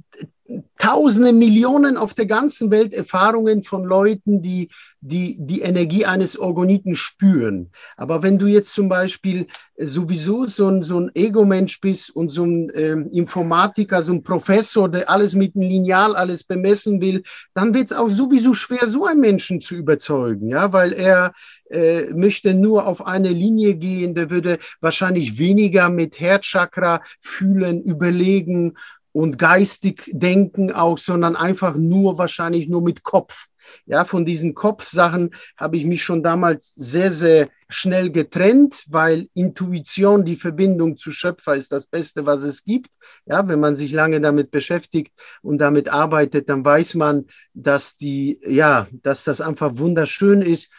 Tausende, 0.76 1.32
Millionen 1.32 1.96
auf 1.96 2.12
der 2.12 2.26
ganzen 2.26 2.70
Welt 2.70 2.92
Erfahrungen 2.92 3.62
von 3.62 3.82
Leuten, 3.82 4.42
die, 4.42 4.68
die 5.00 5.38
die 5.40 5.62
Energie 5.62 6.04
eines 6.04 6.38
Orgoniten 6.38 6.96
spüren. 6.96 7.70
Aber 7.96 8.22
wenn 8.22 8.38
du 8.38 8.46
jetzt 8.46 8.74
zum 8.74 8.90
Beispiel 8.90 9.46
sowieso 9.78 10.44
so 10.44 10.68
ein, 10.68 10.82
so 10.82 11.00
ein 11.00 11.10
Ego-Mensch 11.14 11.80
bist 11.80 12.14
und 12.14 12.28
so 12.28 12.44
ein 12.44 12.70
ähm, 12.74 13.08
Informatiker, 13.10 14.02
so 14.02 14.12
ein 14.12 14.22
Professor, 14.22 14.90
der 14.90 15.08
alles 15.08 15.34
mit 15.34 15.56
einem 15.56 15.66
Lineal 15.66 16.14
alles 16.14 16.44
bemessen 16.44 17.00
will, 17.00 17.22
dann 17.54 17.72
wird 17.72 17.86
es 17.86 17.92
auch 17.92 18.10
sowieso 18.10 18.52
schwer, 18.52 18.86
so 18.86 19.06
einen 19.06 19.20
Menschen 19.20 19.62
zu 19.62 19.76
überzeugen, 19.76 20.48
ja, 20.48 20.74
weil 20.74 20.92
er 20.92 21.32
äh, 21.70 22.12
möchte 22.12 22.52
nur 22.52 22.86
auf 22.86 23.06
eine 23.06 23.30
Linie 23.30 23.76
gehen, 23.76 24.14
der 24.14 24.28
würde 24.28 24.58
wahrscheinlich 24.82 25.38
weniger 25.38 25.88
mit 25.88 26.20
Herzchakra 26.20 27.02
fühlen, 27.20 27.82
überlegen 27.82 28.74
und 29.14 29.38
geistig 29.38 30.10
denken 30.12 30.72
auch, 30.72 30.98
sondern 30.98 31.36
einfach 31.36 31.76
nur 31.76 32.18
wahrscheinlich 32.18 32.68
nur 32.68 32.82
mit 32.82 33.04
Kopf. 33.04 33.46
Ja, 33.86 34.04
von 34.04 34.26
diesen 34.26 34.54
Kopfsachen 34.54 35.34
habe 35.56 35.76
ich 35.76 35.84
mich 35.84 36.02
schon 36.02 36.22
damals 36.22 36.74
sehr, 36.74 37.10
sehr 37.10 37.48
schnell 37.68 38.10
getrennt, 38.10 38.84
weil 38.88 39.28
Intuition, 39.32 40.24
die 40.24 40.36
Verbindung 40.36 40.98
zu 40.98 41.12
Schöpfer 41.12 41.54
ist 41.54 41.70
das 41.72 41.86
Beste, 41.86 42.26
was 42.26 42.42
es 42.42 42.64
gibt. 42.64 42.90
Ja, 43.24 43.46
wenn 43.48 43.60
man 43.60 43.76
sich 43.76 43.92
lange 43.92 44.20
damit 44.20 44.50
beschäftigt 44.50 45.12
und 45.42 45.58
damit 45.58 45.88
arbeitet, 45.88 46.48
dann 46.48 46.64
weiß 46.64 46.96
man, 46.96 47.26
dass 47.54 47.96
die, 47.96 48.40
ja, 48.44 48.88
dass 48.90 49.24
das 49.24 49.40
einfach 49.40 49.78
wunderschön 49.78 50.42
ist 50.42 50.70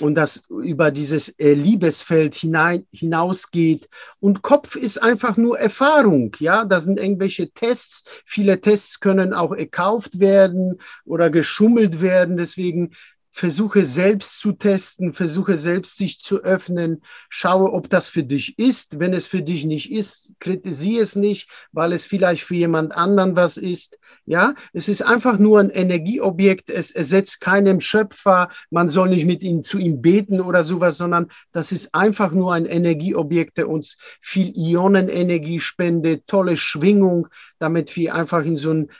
und 0.00 0.16
das 0.16 0.42
über 0.48 0.90
dieses 0.90 1.28
äh, 1.38 1.54
Liebesfeld 1.54 2.34
hinein, 2.34 2.86
hinausgeht. 2.90 3.88
Und 4.18 4.42
Kopf 4.42 4.74
ist 4.74 5.00
einfach 5.00 5.36
nur 5.36 5.58
Erfahrung, 5.58 6.34
ja. 6.40 6.64
Da 6.64 6.80
sind 6.80 6.98
irgendwelche 6.98 7.50
Tests. 7.50 8.04
Viele 8.26 8.60
Tests 8.60 8.98
können 9.00 9.32
auch 9.32 9.54
gekauft 9.54 10.18
werden 10.18 10.80
oder 11.04 11.30
geschummelt 11.30 12.00
werden. 12.00 12.36
Deswegen 12.36 12.94
versuche 13.34 13.84
selbst 13.84 14.38
zu 14.38 14.52
testen, 14.52 15.12
versuche 15.12 15.56
selbst 15.56 15.96
sich 15.96 16.20
zu 16.20 16.44
öffnen, 16.44 17.02
schaue, 17.28 17.72
ob 17.72 17.90
das 17.90 18.06
für 18.06 18.22
dich 18.22 18.60
ist. 18.60 19.00
Wenn 19.00 19.12
es 19.12 19.26
für 19.26 19.42
dich 19.42 19.64
nicht 19.64 19.90
ist, 19.90 20.34
kritisiere 20.38 21.02
es 21.02 21.16
nicht, 21.16 21.50
weil 21.72 21.92
es 21.92 22.06
vielleicht 22.06 22.44
für 22.44 22.54
jemand 22.54 22.92
anderen 22.92 23.34
was 23.34 23.56
ist. 23.56 23.98
Ja, 24.24 24.54
es 24.72 24.88
ist 24.88 25.02
einfach 25.02 25.38
nur 25.38 25.58
ein 25.58 25.68
Energieobjekt. 25.68 26.70
Es 26.70 26.92
ersetzt 26.92 27.40
keinem 27.40 27.80
Schöpfer. 27.80 28.50
Man 28.70 28.88
soll 28.88 29.08
nicht 29.08 29.26
mit 29.26 29.42
ihm 29.42 29.64
zu 29.64 29.78
ihm 29.78 30.00
beten 30.00 30.40
oder 30.40 30.62
sowas, 30.62 30.96
sondern 30.96 31.26
das 31.50 31.72
ist 31.72 31.92
einfach 31.92 32.30
nur 32.30 32.54
ein 32.54 32.66
Energieobjekt, 32.66 33.58
der 33.58 33.68
uns 33.68 33.98
viel 34.20 34.56
Ionenenergie 34.56 35.58
spendet, 35.58 36.28
tolle 36.28 36.56
Schwingung, 36.56 37.26
damit 37.58 37.96
wir 37.96 38.14
einfach 38.14 38.44
in 38.44 38.56
so 38.56 38.70
ein 38.70 38.90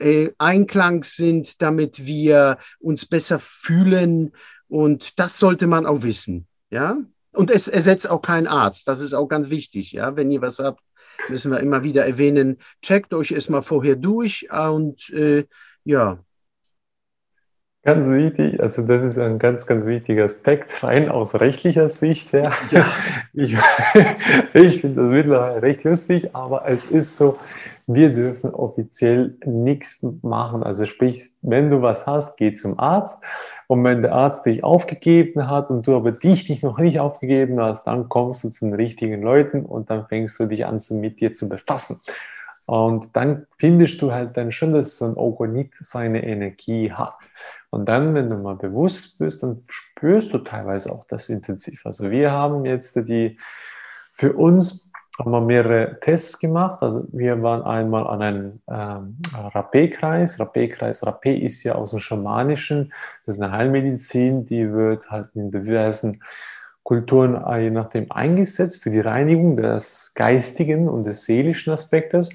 äh, 0.00 0.32
Einklang 0.38 1.04
sind, 1.04 1.62
damit 1.62 2.04
wir 2.04 2.58
uns 2.78 3.06
besser 3.06 3.38
fühlen. 3.38 4.32
Und 4.68 5.18
das 5.18 5.38
sollte 5.38 5.66
man 5.66 5.86
auch 5.86 6.02
wissen. 6.02 6.46
Ja. 6.70 6.98
Und 7.32 7.50
es 7.50 7.68
ersetzt 7.68 8.08
auch 8.10 8.22
keinen 8.22 8.46
Arzt. 8.46 8.88
Das 8.88 9.00
ist 9.00 9.14
auch 9.14 9.28
ganz 9.28 9.50
wichtig. 9.50 9.92
Ja. 9.92 10.16
Wenn 10.16 10.30
ihr 10.30 10.42
was 10.42 10.58
habt, 10.58 10.80
müssen 11.28 11.50
wir 11.50 11.60
immer 11.60 11.82
wieder 11.82 12.06
erwähnen. 12.06 12.58
Checkt 12.82 13.14
euch 13.14 13.32
erstmal 13.32 13.62
vorher 13.62 13.96
durch 13.96 14.48
und 14.50 15.10
äh, 15.10 15.46
ja. 15.84 16.24
Ganz 17.82 18.10
wichtig, 18.10 18.60
also 18.60 18.86
das 18.86 19.02
ist 19.02 19.18
ein 19.18 19.38
ganz, 19.38 19.66
ganz 19.66 19.86
wichtiger 19.86 20.24
Aspekt, 20.24 20.82
rein 20.82 21.08
aus 21.08 21.40
rechtlicher 21.40 21.88
Sicht. 21.88 22.30
Ja. 22.32 22.52
ja. 22.70 22.86
Ich, 23.32 23.56
ich 24.52 24.80
finde 24.82 25.02
das 25.02 25.10
mittlerweile 25.10 25.62
recht 25.62 25.84
lustig, 25.84 26.34
aber 26.34 26.68
es 26.68 26.90
ist 26.90 27.16
so, 27.16 27.38
wir 27.86 28.10
dürfen 28.10 28.50
offiziell 28.50 29.36
nichts 29.46 30.04
machen. 30.20 30.62
Also 30.62 30.84
sprich, 30.84 31.30
wenn 31.40 31.70
du 31.70 31.80
was 31.80 32.06
hast, 32.06 32.36
geh 32.36 32.54
zum 32.54 32.78
Arzt. 32.78 33.18
Und 33.66 33.82
wenn 33.82 34.02
der 34.02 34.12
Arzt 34.12 34.44
dich 34.44 34.62
aufgegeben 34.62 35.48
hat 35.48 35.70
und 35.70 35.86
du 35.86 35.96
aber 35.96 36.12
dich, 36.12 36.46
dich 36.46 36.62
noch 36.62 36.78
nicht 36.78 37.00
aufgegeben 37.00 37.58
hast, 37.60 37.86
dann 37.86 38.10
kommst 38.10 38.44
du 38.44 38.50
zu 38.50 38.66
den 38.66 38.74
richtigen 38.74 39.22
Leuten 39.22 39.64
und 39.64 39.88
dann 39.88 40.06
fängst 40.06 40.38
du 40.38 40.46
dich 40.46 40.66
an, 40.66 40.80
mit 40.90 41.20
dir 41.20 41.32
zu 41.32 41.48
befassen. 41.48 42.00
Und 42.66 43.16
dann 43.16 43.46
findest 43.58 44.00
du 44.00 44.12
halt 44.12 44.36
dann 44.36 44.52
schon, 44.52 44.72
dass 44.72 44.98
so 44.98 45.06
ein 45.06 45.16
Ogonit 45.16 45.72
seine 45.80 46.22
Energie 46.22 46.92
hat. 46.92 47.16
Und 47.70 47.88
dann, 47.88 48.14
wenn 48.14 48.28
du 48.28 48.36
mal 48.36 48.56
bewusst 48.56 49.18
bist, 49.18 49.42
dann 49.42 49.62
spürst 49.68 50.32
du 50.32 50.38
teilweise 50.38 50.92
auch 50.92 51.06
das 51.06 51.28
intensiv. 51.28 51.86
Also 51.86 52.10
wir 52.10 52.32
haben 52.32 52.64
jetzt 52.64 52.96
die, 52.96 53.38
für 54.12 54.32
uns 54.32 54.90
haben 55.18 55.30
wir 55.30 55.40
mehrere 55.40 56.00
Tests 56.00 56.38
gemacht. 56.38 56.82
Also 56.82 57.04
wir 57.12 57.42
waren 57.42 57.62
einmal 57.62 58.06
an 58.06 58.22
einem 58.22 58.60
ähm, 58.68 59.18
Rapé-Kreis. 59.34 60.40
Rapé-Kreis, 60.40 61.04
Rapé 61.04 61.36
ist 61.36 61.62
ja 61.62 61.74
aus 61.74 61.90
dem 61.90 62.00
Schamanischen, 62.00 62.92
das 63.26 63.36
ist 63.36 63.42
eine 63.42 63.52
Heilmedizin, 63.52 64.46
die 64.46 64.72
wird 64.72 65.10
halt 65.10 65.28
in 65.34 65.50
diversen 65.50 66.22
Kulturen 66.82 67.34
äh, 67.44 67.64
je 67.64 67.70
nachdem 67.70 68.10
eingesetzt 68.10 68.82
für 68.82 68.90
die 68.90 69.00
Reinigung 69.00 69.56
des 69.56 70.12
geistigen 70.14 70.88
und 70.88 71.04
des 71.04 71.24
seelischen 71.24 71.72
Aspektes. 71.72 72.30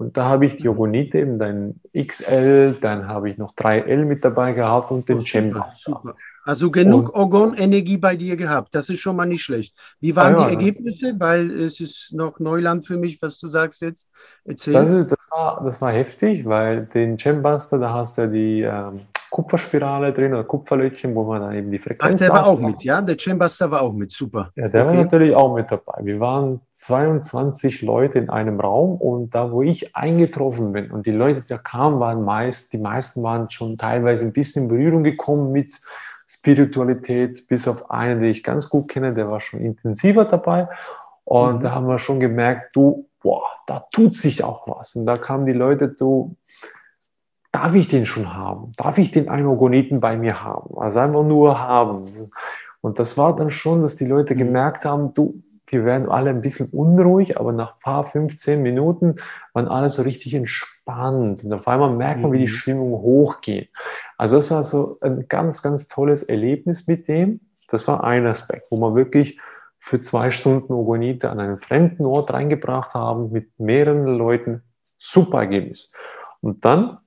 Und 0.00 0.16
da 0.16 0.24
habe 0.24 0.46
ich 0.46 0.56
die 0.56 0.66
Ogonite, 0.66 1.18
eben 1.18 1.38
dein 1.38 1.78
XL, 1.94 2.78
dann 2.80 3.06
habe 3.06 3.28
ich 3.28 3.36
noch 3.36 3.54
3L 3.54 4.06
mit 4.06 4.24
dabei 4.24 4.54
gehabt 4.54 4.90
und 4.90 5.06
den 5.10 5.18
oh, 5.18 5.24
Chamber. 5.26 5.72
Super. 5.76 6.14
Also 6.42 6.70
genug 6.70 7.14
Orgon-Energie 7.14 7.98
bei 7.98 8.16
dir 8.16 8.38
gehabt. 8.38 8.74
Das 8.74 8.88
ist 8.88 9.00
schon 9.00 9.14
mal 9.14 9.26
nicht 9.26 9.42
schlecht. 9.42 9.76
Wie 10.00 10.16
waren 10.16 10.36
ah, 10.36 10.38
ja, 10.40 10.46
die 10.46 10.54
Ergebnisse? 10.54 11.14
Weil 11.18 11.50
es 11.50 11.80
ist 11.80 12.14
noch 12.14 12.40
Neuland 12.40 12.86
für 12.86 12.96
mich, 12.96 13.20
was 13.20 13.38
du 13.38 13.48
sagst 13.48 13.82
jetzt. 13.82 14.08
Erzähl. 14.46 14.72
Das, 14.72 14.90
ist, 14.90 15.12
das, 15.12 15.28
war, 15.30 15.62
das 15.62 15.82
war 15.82 15.92
heftig, 15.92 16.46
weil 16.46 16.86
den 16.86 17.18
Gembuster, 17.18 17.78
da 17.78 17.92
hast 17.92 18.16
du 18.16 18.22
ja 18.22 18.26
die 18.28 18.62
ähm, 18.62 19.00
Kupferspirale 19.30 20.12
drin 20.12 20.34
oder 20.34 20.44
Kupferlötchen, 20.44 21.14
wo 21.14 21.22
man 21.24 21.40
dann 21.40 21.54
eben 21.54 21.70
die 21.70 21.78
Frequenz. 21.78 22.14
Ach, 22.14 22.26
der 22.26 22.30
war 22.30 22.46
auch 22.46 22.58
mit, 22.58 22.82
ja? 22.82 23.00
Der 23.00 23.16
Gembuster 23.16 23.70
war 23.70 23.82
auch 23.82 23.92
mit, 23.92 24.10
super. 24.10 24.50
Ja, 24.56 24.68
der 24.68 24.84
okay. 24.84 24.96
war 24.96 25.02
natürlich 25.04 25.34
auch 25.34 25.54
mit 25.54 25.70
dabei. 25.70 26.00
Wir 26.02 26.18
waren 26.18 26.60
22 26.72 27.82
Leute 27.82 28.18
in 28.18 28.28
einem 28.28 28.58
Raum 28.58 28.96
und 28.96 29.34
da, 29.34 29.52
wo 29.52 29.62
ich 29.62 29.94
eingetroffen 29.94 30.72
bin 30.72 30.90
und 30.90 31.06
die 31.06 31.12
Leute, 31.12 31.42
die 31.42 31.48
da 31.48 31.58
kamen, 31.58 32.00
waren 32.00 32.24
meist, 32.24 32.72
die 32.72 32.78
meisten 32.78 33.22
waren 33.22 33.48
schon 33.50 33.78
teilweise 33.78 34.24
ein 34.24 34.32
bisschen 34.32 34.64
in 34.64 34.68
Berührung 34.68 35.04
gekommen 35.04 35.52
mit 35.52 35.80
Spiritualität, 36.26 37.46
bis 37.48 37.68
auf 37.68 37.90
einen, 37.90 38.20
den 38.20 38.30
ich 38.30 38.42
ganz 38.42 38.68
gut 38.68 38.88
kenne, 38.88 39.14
der 39.14 39.30
war 39.30 39.40
schon 39.40 39.60
intensiver 39.60 40.24
dabei. 40.24 40.68
Und 41.24 41.56
mhm. 41.56 41.60
da 41.60 41.72
haben 41.72 41.86
wir 41.86 41.98
schon 41.98 42.18
gemerkt, 42.18 42.74
du, 42.74 43.08
boah, 43.22 43.44
da 43.66 43.86
tut 43.92 44.14
sich 44.14 44.42
auch 44.42 44.66
was. 44.66 44.96
Und 44.96 45.06
da 45.06 45.16
kamen 45.18 45.46
die 45.46 45.52
Leute, 45.52 45.88
du, 45.88 46.34
darf 47.52 47.74
ich 47.74 47.88
den 47.88 48.06
schon 48.06 48.34
haben? 48.34 48.72
Darf 48.76 48.98
ich 48.98 49.10
den 49.10 49.28
Anorgoniten 49.28 50.00
bei 50.00 50.16
mir 50.16 50.42
haben? 50.42 50.78
Also 50.78 51.00
einfach 51.00 51.24
nur 51.24 51.58
haben. 51.58 52.30
Und 52.80 52.98
das 52.98 53.18
war 53.18 53.36
dann 53.36 53.50
schon, 53.50 53.82
dass 53.82 53.96
die 53.96 54.06
Leute 54.06 54.34
mhm. 54.34 54.38
gemerkt 54.38 54.84
haben, 54.84 55.14
du, 55.14 55.42
die 55.70 55.84
werden 55.84 56.08
alle 56.08 56.30
ein 56.30 56.40
bisschen 56.40 56.68
unruhig, 56.70 57.38
aber 57.38 57.52
nach 57.52 57.74
ein 57.74 57.80
paar 57.80 58.04
15 58.04 58.62
Minuten 58.62 59.16
waren 59.52 59.68
alle 59.68 59.88
so 59.88 60.02
richtig 60.02 60.34
entspannt. 60.34 61.44
Und 61.44 61.52
auf 61.52 61.68
einmal 61.68 61.90
merkt 61.90 62.20
man, 62.20 62.32
wie 62.32 62.38
die 62.38 62.44
mhm. 62.44 62.56
Stimmung 62.56 62.92
hochgeht. 62.92 63.70
Also 64.16 64.36
das 64.36 64.50
war 64.50 64.64
so 64.64 64.98
ein 65.00 65.26
ganz, 65.28 65.62
ganz 65.62 65.88
tolles 65.88 66.22
Erlebnis 66.22 66.86
mit 66.86 67.08
dem. 67.08 67.40
Das 67.68 67.86
war 67.86 68.02
ein 68.02 68.26
Aspekt, 68.26 68.66
wo 68.70 68.76
man 68.76 68.94
wirklich 68.94 69.38
für 69.78 70.00
zwei 70.00 70.30
Stunden 70.30 70.72
Ogonite 70.72 71.30
an 71.30 71.40
einen 71.40 71.56
fremden 71.56 72.04
Ort 72.04 72.32
reingebracht 72.32 72.94
haben 72.94 73.30
mit 73.30 73.58
mehreren 73.58 74.06
Leuten. 74.06 74.62
Super 74.98 75.38
Ergebnis. 75.38 75.92
Und 76.40 76.64
dann 76.64 76.98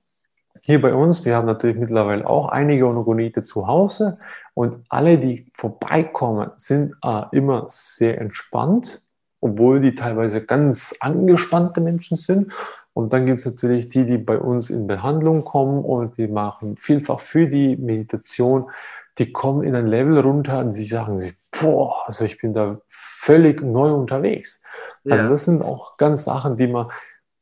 hier 0.64 0.80
bei 0.80 0.94
uns, 0.94 1.24
wir 1.24 1.36
haben 1.36 1.46
natürlich 1.46 1.76
mittlerweile 1.76 2.28
auch 2.28 2.48
einige 2.48 2.86
Ogonite 2.86 3.44
zu 3.44 3.66
Hause 3.66 4.18
und 4.54 4.84
alle, 4.88 5.18
die 5.18 5.50
vorbeikommen, 5.52 6.52
sind 6.56 6.94
äh, 7.04 7.22
immer 7.32 7.66
sehr 7.68 8.20
entspannt, 8.20 9.02
obwohl 9.40 9.80
die 9.80 9.94
teilweise 9.94 10.42
ganz 10.42 10.94
angespannte 11.00 11.82
Menschen 11.82 12.16
sind. 12.16 12.54
Und 12.94 13.12
dann 13.12 13.26
gibt 13.26 13.40
es 13.40 13.46
natürlich 13.46 13.90
die, 13.90 14.06
die 14.06 14.16
bei 14.16 14.38
uns 14.38 14.70
in 14.70 14.86
Behandlung 14.86 15.44
kommen 15.44 15.84
und 15.84 16.16
die 16.16 16.28
machen 16.28 16.76
vielfach 16.78 17.20
für 17.20 17.46
die 17.46 17.76
Meditation, 17.76 18.70
die 19.18 19.32
kommen 19.32 19.64
in 19.64 19.74
ein 19.74 19.86
Level 19.86 20.18
runter 20.18 20.60
und 20.60 20.72
sie 20.72 20.86
sagen 20.86 21.18
sich, 21.18 21.34
boah, 21.50 22.06
also 22.06 22.24
ich 22.24 22.38
bin 22.38 22.54
da 22.54 22.78
völlig 22.88 23.60
neu 23.62 23.92
unterwegs. 23.92 24.64
Ja. 25.02 25.16
Also 25.16 25.28
das 25.28 25.44
sind 25.44 25.62
auch 25.62 25.98
ganz 25.98 26.24
Sachen, 26.24 26.56
die 26.56 26.68
man 26.68 26.90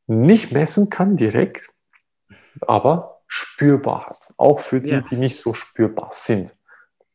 nicht 0.06 0.50
messen 0.50 0.90
kann 0.90 1.16
direkt, 1.16 1.68
aber 2.66 3.11
spürbar 3.34 4.10
hat. 4.10 4.34
Auch 4.36 4.60
für 4.60 4.82
die, 4.82 4.90
ja. 4.90 5.00
die 5.00 5.16
nicht 5.16 5.38
so 5.38 5.54
spürbar 5.54 6.10
sind. 6.12 6.54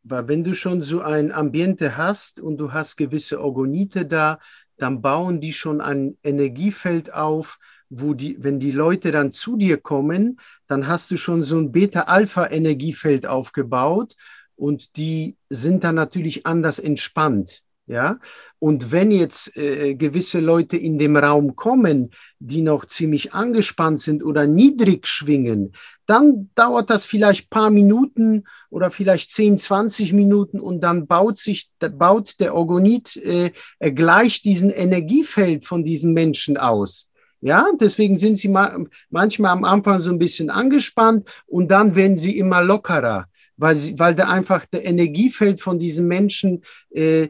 Weil 0.01 0.27
wenn 0.27 0.43
du 0.43 0.55
schon 0.55 0.81
so 0.81 1.01
ein 1.01 1.31
Ambiente 1.31 1.95
hast 1.95 2.39
und 2.39 2.57
du 2.57 2.73
hast 2.73 2.95
gewisse 2.95 3.39
Orgonite 3.39 4.07
da, 4.07 4.39
dann 4.77 5.03
bauen 5.03 5.41
die 5.41 5.53
schon 5.53 5.79
ein 5.79 6.17
Energiefeld 6.23 7.13
auf, 7.13 7.59
wo 7.89 8.15
die, 8.15 8.43
wenn 8.43 8.59
die 8.59 8.71
Leute 8.71 9.11
dann 9.11 9.31
zu 9.31 9.57
dir 9.57 9.77
kommen, 9.77 10.39
dann 10.67 10.87
hast 10.87 11.11
du 11.11 11.17
schon 11.17 11.43
so 11.43 11.55
ein 11.55 11.71
Beta-Alpha-Energiefeld 11.71 13.27
aufgebaut 13.27 14.15
und 14.55 14.97
die 14.97 15.37
sind 15.51 15.83
dann 15.83 15.95
natürlich 15.95 16.47
anders 16.47 16.79
entspannt. 16.79 17.63
Ja, 17.89 18.19
und 18.59 18.91
wenn 18.91 19.11
jetzt 19.11 19.55
äh, 19.55 19.95
gewisse 19.95 20.41
Leute 20.41 20.75
in 20.75 20.99
dem 20.99 21.15
Raum 21.15 21.55
kommen, 21.55 22.11
die 22.37 22.61
noch 22.61 22.83
ziemlich 22.83 23.33
angespannt 23.33 24.01
sind 24.01 24.25
oder 24.25 24.45
niedrig 24.45 25.07
schwingen, 25.07 25.71
dann 26.05 26.49
dauert 26.53 26.89
das 26.89 27.05
vielleicht 27.05 27.49
paar 27.49 27.69
Minuten 27.69 28.43
oder 28.69 28.91
vielleicht 28.91 29.29
10, 29.31 29.57
20 29.57 30.11
Minuten 30.11 30.59
und 30.59 30.81
dann 30.81 31.07
baut 31.07 31.37
sich, 31.37 31.69
baut 31.79 32.41
der 32.41 32.55
Orgonit 32.55 33.15
äh, 33.15 33.51
gleich 33.79 34.41
diesen 34.41 34.69
Energiefeld 34.69 35.63
von 35.63 35.85
diesen 35.85 36.11
Menschen 36.11 36.57
aus. 36.57 37.09
Ja, 37.39 37.67
deswegen 37.79 38.17
sind 38.17 38.37
sie 38.37 38.49
ma 38.49 38.77
manchmal 39.09 39.51
am 39.51 39.63
Anfang 39.63 40.01
so 40.01 40.09
ein 40.09 40.19
bisschen 40.19 40.49
angespannt 40.49 41.29
und 41.45 41.71
dann 41.71 41.95
werden 41.95 42.17
sie 42.17 42.37
immer 42.37 42.61
lockerer, 42.63 43.27
weil, 43.55 43.75
sie, 43.77 43.97
weil 43.97 44.15
da 44.15 44.27
einfach 44.27 44.65
der 44.65 44.83
Energiefeld 44.83 45.61
von 45.61 45.79
diesen 45.79 46.07
Menschen 46.07 46.63
äh, 46.89 47.29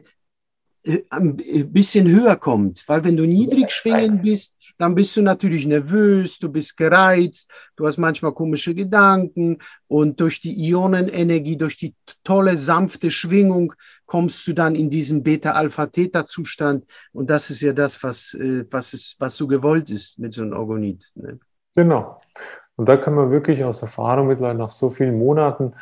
ein 1.10 1.36
bisschen 1.72 2.08
höher 2.08 2.36
kommt. 2.36 2.84
Weil 2.86 3.04
wenn 3.04 3.16
du 3.16 3.24
niedrig 3.26 3.70
schwingen 3.70 4.22
bist, 4.22 4.54
dann 4.78 4.94
bist 4.94 5.16
du 5.16 5.22
natürlich 5.22 5.66
nervös, 5.66 6.38
du 6.38 6.50
bist 6.50 6.76
gereizt, 6.76 7.50
du 7.76 7.86
hast 7.86 7.98
manchmal 7.98 8.32
komische 8.32 8.74
Gedanken 8.74 9.58
und 9.88 10.20
durch 10.20 10.40
die 10.40 10.54
Ionenenergie, 10.68 11.56
durch 11.56 11.76
die 11.76 11.94
tolle, 12.22 12.56
sanfte 12.56 13.10
Schwingung 13.10 13.74
kommst 14.06 14.46
du 14.46 14.52
dann 14.52 14.74
in 14.74 14.88
diesen 14.88 15.22
Beta-Alpha-Theta-Zustand 15.22 16.86
und 17.12 17.28
das 17.28 17.50
ist 17.50 17.60
ja 17.60 17.72
das, 17.72 18.02
was, 18.02 18.34
äh, 18.34 18.64
was, 18.70 18.94
ist, 18.94 19.16
was 19.18 19.36
so 19.36 19.46
gewollt 19.48 19.90
ist 19.90 20.18
mit 20.18 20.32
so 20.32 20.42
einem 20.42 20.52
Orgonit. 20.52 21.10
Ne? 21.14 21.40
Genau. 21.74 22.20
Und 22.76 22.88
da 22.88 22.96
kann 22.96 23.14
man 23.14 23.32
wirklich 23.32 23.64
aus 23.64 23.82
Erfahrung 23.82 24.28
mittlerweile 24.28 24.58
nach 24.58 24.70
so 24.70 24.90
vielen 24.90 25.18
Monaten 25.18 25.74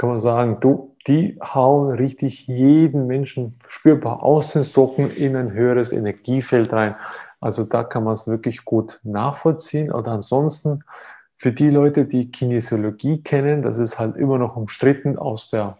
kann 0.00 0.08
man 0.08 0.20
sagen, 0.20 0.60
du, 0.60 0.96
die 1.06 1.38
hauen 1.42 1.90
richtig 1.90 2.46
jeden 2.46 3.06
Menschen 3.06 3.52
spürbar 3.68 4.22
aus 4.22 4.54
den 4.54 4.62
Socken 4.62 5.14
in 5.14 5.36
ein 5.36 5.52
höheres 5.52 5.92
Energiefeld 5.92 6.72
rein. 6.72 6.96
Also 7.38 7.64
da 7.64 7.84
kann 7.84 8.04
man 8.04 8.14
es 8.14 8.26
wirklich 8.26 8.64
gut 8.64 8.98
nachvollziehen. 9.02 9.92
Oder 9.92 10.12
ansonsten 10.12 10.84
für 11.36 11.52
die 11.52 11.68
Leute, 11.68 12.06
die 12.06 12.30
Kinesiologie 12.30 13.22
kennen, 13.22 13.60
das 13.60 13.76
ist 13.76 13.98
halt 13.98 14.16
immer 14.16 14.38
noch 14.38 14.56
umstritten 14.56 15.18
aus 15.18 15.50
der 15.50 15.76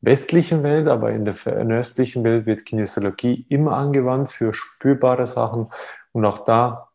westlichen 0.00 0.62
Welt, 0.62 0.88
aber 0.88 1.10
in 1.10 1.26
der, 1.26 1.34
östlichen 1.44 2.24
Welt 2.24 2.46
wird 2.46 2.64
Kinesiologie 2.64 3.44
immer 3.50 3.76
angewandt 3.76 4.30
für 4.30 4.54
spürbare 4.54 5.26
Sachen. 5.26 5.70
Und 6.12 6.24
auch 6.24 6.46
da 6.46 6.88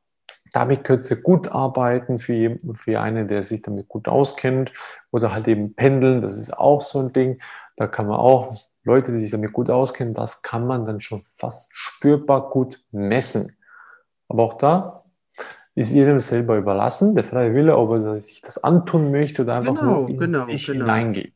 damit 0.56 0.86
könnt 0.86 1.10
ihr 1.12 1.22
gut 1.22 1.50
arbeiten 1.50 2.18
für, 2.18 2.58
für 2.76 3.02
einen, 3.02 3.28
der 3.28 3.44
sich 3.44 3.62
damit 3.62 3.90
gut 3.90 4.08
auskennt. 4.08 4.72
Oder 5.12 5.34
halt 5.34 5.50
eben 5.50 5.76
pendeln, 5.76 6.22
das 6.22 6.38
ist 6.38 6.58
auch 6.58 6.82
so 6.82 7.00
ein 7.00 7.12
Ding. 7.12 7.42
Da 7.76 7.88
kann 7.88 8.08
man 8.08 8.18
auch 8.18 8.56
Leute, 8.84 9.12
die 9.12 9.20
sich 9.20 9.32
damit 9.32 9.52
gut 9.52 9.70
auskennen, 9.70 10.14
das 10.14 10.44
kann 10.44 10.66
man 10.66 10.86
dann 10.86 11.02
schon 11.02 11.24
fast 11.36 11.70
spürbar 11.74 12.50
gut 12.52 12.80
messen. 12.92 13.58
Aber 14.30 14.44
auch 14.44 14.58
da 14.58 15.04
ist 15.74 15.92
jedem 15.92 16.22
selber 16.22 16.56
überlassen, 16.56 17.16
der 17.16 17.26
freie 17.26 17.54
Wille, 17.54 17.76
ob 17.78 17.92
er 17.92 18.22
sich 18.22 18.40
das 18.40 18.64
antun 18.64 19.12
möchte 19.12 19.42
oder 19.42 19.56
einfach 19.56 19.76
genau, 19.76 20.02
nur 20.02 20.10
in 20.10 20.18
genau, 20.18 20.46
sich 20.46 20.68
genau. 20.68 20.86
hineingeht. 20.86 21.34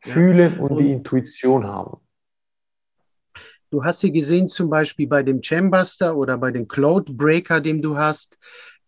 Fühlen 0.00 0.54
ja. 0.54 0.62
und, 0.62 0.70
und 0.70 0.76
die 0.78 0.92
Intuition 0.92 1.66
haben. 1.66 1.98
Du 3.70 3.84
hast 3.84 4.00
sie 4.00 4.12
gesehen, 4.12 4.48
zum 4.48 4.70
Beispiel 4.70 5.06
bei 5.06 5.22
dem 5.22 5.42
Chambuster 5.42 6.16
oder 6.16 6.38
bei 6.38 6.50
dem 6.50 6.68
Cloud 6.68 7.16
Breaker, 7.16 7.60
den 7.60 7.82
du 7.82 7.98
hast. 7.98 8.38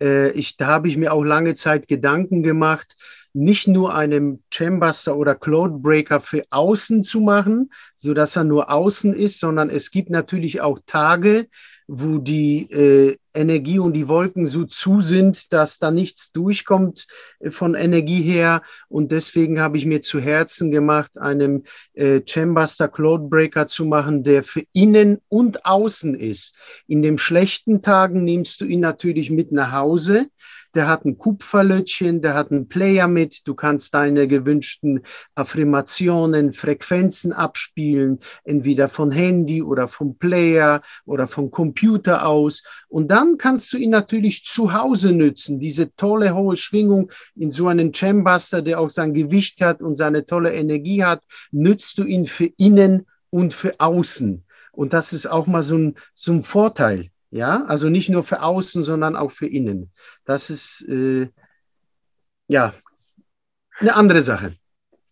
Äh, 0.01 0.31
ich, 0.31 0.57
da 0.57 0.69
habe 0.69 0.89
ich 0.89 0.97
mir 0.97 1.13
auch 1.13 1.23
lange 1.23 1.55
Zeit 1.55 1.87
Gedanken 1.87 2.43
gemacht, 2.43 2.97
nicht 3.33 3.69
nur 3.69 3.95
einen 3.95 4.43
Chambuster 4.51 5.17
oder 5.17 5.35
Cloud 5.35 5.83
Breaker 5.83 6.21
für 6.21 6.45
außen 6.51 7.05
zu 7.05 7.21
machen, 7.21 7.71
so 7.97 8.15
dass 8.15 8.37
er 8.37 8.45
nur 8.45 8.71
außen 8.71 9.15
ist, 9.15 9.39
sondern 9.39 9.71
es 9.71 9.91
gibt 9.91 10.11
natürlich 10.11 10.61
auch 10.61 10.81
Tage, 10.87 11.47
wo 11.93 12.19
die 12.19 12.71
äh, 12.71 13.17
Energie 13.35 13.81
und 13.81 13.95
die 13.95 14.07
Wolken 14.07 14.47
so 14.47 14.65
zu 14.65 15.01
sind, 15.01 15.53
dass 15.53 15.81
da 15.81 15.91
nichts 15.91 16.31
durchkommt 16.31 17.09
äh, 17.41 17.51
von 17.51 17.75
Energie 17.75 18.23
her. 18.23 18.63
Und 18.89 19.11
deswegen 19.11 19.61
habe 19.61 19.77
ich 19.77 19.87
mir 19.87 20.01
zu 20.01 20.21
Herzen 20.21 20.71
gemacht, 20.71 21.19
einen 21.19 21.65
äh, 21.95 22.21
Chambuster 22.25 22.87
Cloudbreaker 22.87 23.67
zu 23.67 23.85
machen, 23.85 24.23
der 24.23 24.45
für 24.45 24.63
innen 24.73 25.19
und 25.27 25.67
außen 25.67 26.15
ist. 26.15 26.55
In 26.87 27.03
den 27.03 27.19
schlechten 27.19 27.83
Tagen 27.83 28.23
nimmst 28.23 28.61
du 28.61 28.67
ihn 28.67 28.81
natürlich 28.81 29.29
mit 29.29 29.51
nach 29.51 29.73
Hause 29.73 30.29
der 30.75 30.87
hat 30.89 31.05
ein 31.05 31.19
Kupferlötchen, 31.19 32.23
der 32.23 32.35
hat 32.35 32.51
einen 32.51 32.69
Player 32.69 33.09
mit, 33.09 33.47
du 33.47 33.55
kannst 33.55 33.95
deine 33.95 34.29
gewünschten 34.29 35.01
Affirmationen, 35.35 36.55
Frequenzen 36.55 37.33
abspielen, 37.33 38.21
entweder 38.45 38.89
von 38.89 39.11
Handy 39.11 39.63
oder 39.63 39.89
vom 39.89 40.17
Player 40.17 40.83
oder 41.05 41.27
vom 41.27 41.51
Computer 41.51 42.27
aus. 42.27 42.63
Und 42.89 43.11
dann 43.11 43.37
kannst 43.39 43.73
du 43.73 43.77
ihn 43.77 43.91
natürlich 43.91 44.45
zu 44.45 44.73
Hause 44.73 45.13
nützen, 45.13 45.59
diese 45.59 45.95
tolle 45.95 46.35
hohe 46.35 46.57
Schwingung 46.57 47.11
in 47.35 47.51
so 47.51 47.69
einen 47.69 47.93
Chambuster, 47.93 48.63
der 48.63 48.81
auch 48.81 48.91
sein 48.91 49.15
Gewicht 49.15 49.61
hat 49.61 49.83
und 49.83 49.97
seine 49.97 50.27
tolle 50.27 50.53
Energie 50.53 51.05
hat, 51.05 51.23
nützt 51.51 51.99
du 51.99 52.05
ihn 52.05 52.27
für 52.27 52.51
innen 52.57 53.07
und 53.31 53.55
für 53.55 53.81
außen. 53.81 54.45
Und 54.73 54.93
das 54.93 55.13
ist 55.13 55.27
auch 55.27 55.47
mal 55.47 55.63
so 55.63 55.77
ein, 55.77 55.97
so 56.15 56.33
ein 56.33 56.43
Vorteil. 56.43 57.11
Ja, 57.31 57.65
also 57.67 57.89
nicht 57.89 58.09
nur 58.09 58.25
für 58.25 58.43
außen, 58.43 58.83
sondern 58.83 59.15
auch 59.15 59.31
für 59.31 59.47
innen. 59.47 59.93
Das 60.25 60.51
ist 60.51 60.85
äh, 60.89 61.29
ja 62.49 62.75
eine 63.79 63.95
andere 63.95 64.23
Sache. 64.23 64.57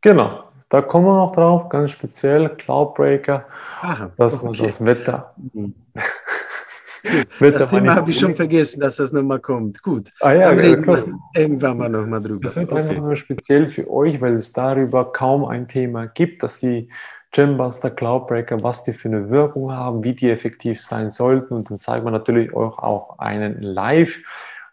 Genau, 0.01 0.45
da 0.69 0.83
kommen 0.83 1.07
wir 1.07 1.16
noch 1.16 1.33
drauf, 1.33 1.69
ganz 1.69 1.93
speziell 1.93 2.49
Cloudbreaker, 2.57 3.47
Aha, 3.81 4.12
dass 4.16 4.35
okay. 4.35 4.45
man 4.45 4.55
das 4.55 4.85
Wetter. 4.85 5.35
Mhm. 5.53 5.75
Wetter 7.39 7.59
das 7.61 7.71
Thema 7.71 7.95
habe 7.95 8.11
ich 8.11 8.19
schon 8.19 8.35
vergessen, 8.35 8.81
dass 8.81 8.97
das 8.97 9.12
nochmal 9.12 9.39
kommt. 9.39 9.83
Gut, 9.83 10.11
ah, 10.21 10.33
ja, 10.33 10.51
dann 10.51 10.59
reden 10.59 10.87
wir 10.87 11.07
irgendwann 11.35 11.79
mal 11.79 11.89
nochmal 11.89 12.21
drüber. 12.21 12.49
Das 12.49 12.57
ist 12.57 12.71
okay. 12.71 12.81
einfach 12.81 13.01
nur 13.03 13.16
speziell 13.16 13.69
für 13.69 13.89
euch, 13.89 14.21
weil 14.21 14.35
es 14.35 14.53
darüber 14.53 15.12
kaum 15.12 15.45
ein 15.45 15.69
Thema 15.69 16.07
gibt, 16.07 16.43
dass 16.43 16.59
die 16.59 16.91
Gembuster, 17.31 17.91
Cloudbreaker, 17.91 18.62
was 18.62 18.85
die 18.85 18.93
für 18.93 19.09
eine 19.09 19.31
Wirkung 19.31 19.72
haben, 19.72 20.03
wie 20.03 20.14
die 20.14 20.31
effektiv 20.31 20.81
sein 20.81 21.11
sollten. 21.11 21.55
Und 21.55 21.70
dann 21.70 21.79
zeigen 21.79 22.07
wir 22.07 22.11
natürlich 22.11 22.55
euch 22.55 22.79
auch 22.79 23.18
einen 23.18 23.61
live. 23.61 24.22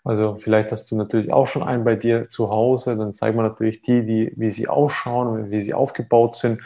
Also 0.04 0.36
vielleicht 0.36 0.72
hast 0.72 0.90
du 0.92 0.96
natürlich 0.96 1.34
auch 1.34 1.48
schon 1.48 1.64
einen 1.64 1.84
bei 1.84 1.96
dir 1.96 2.30
zu 2.30 2.50
Hause. 2.50 2.96
Dann 2.96 3.14
zeigen 3.14 3.38
wir 3.38 3.44
natürlich 3.44 3.82
die, 3.82 4.06
die, 4.06 4.32
wie 4.36 4.52
sie 4.52 4.68
ausschauen 4.68 5.28
und 5.28 5.52
wie 5.52 5.62
sie 5.62 5.74
aufgebaut 5.74 6.36
sind. 6.36 6.62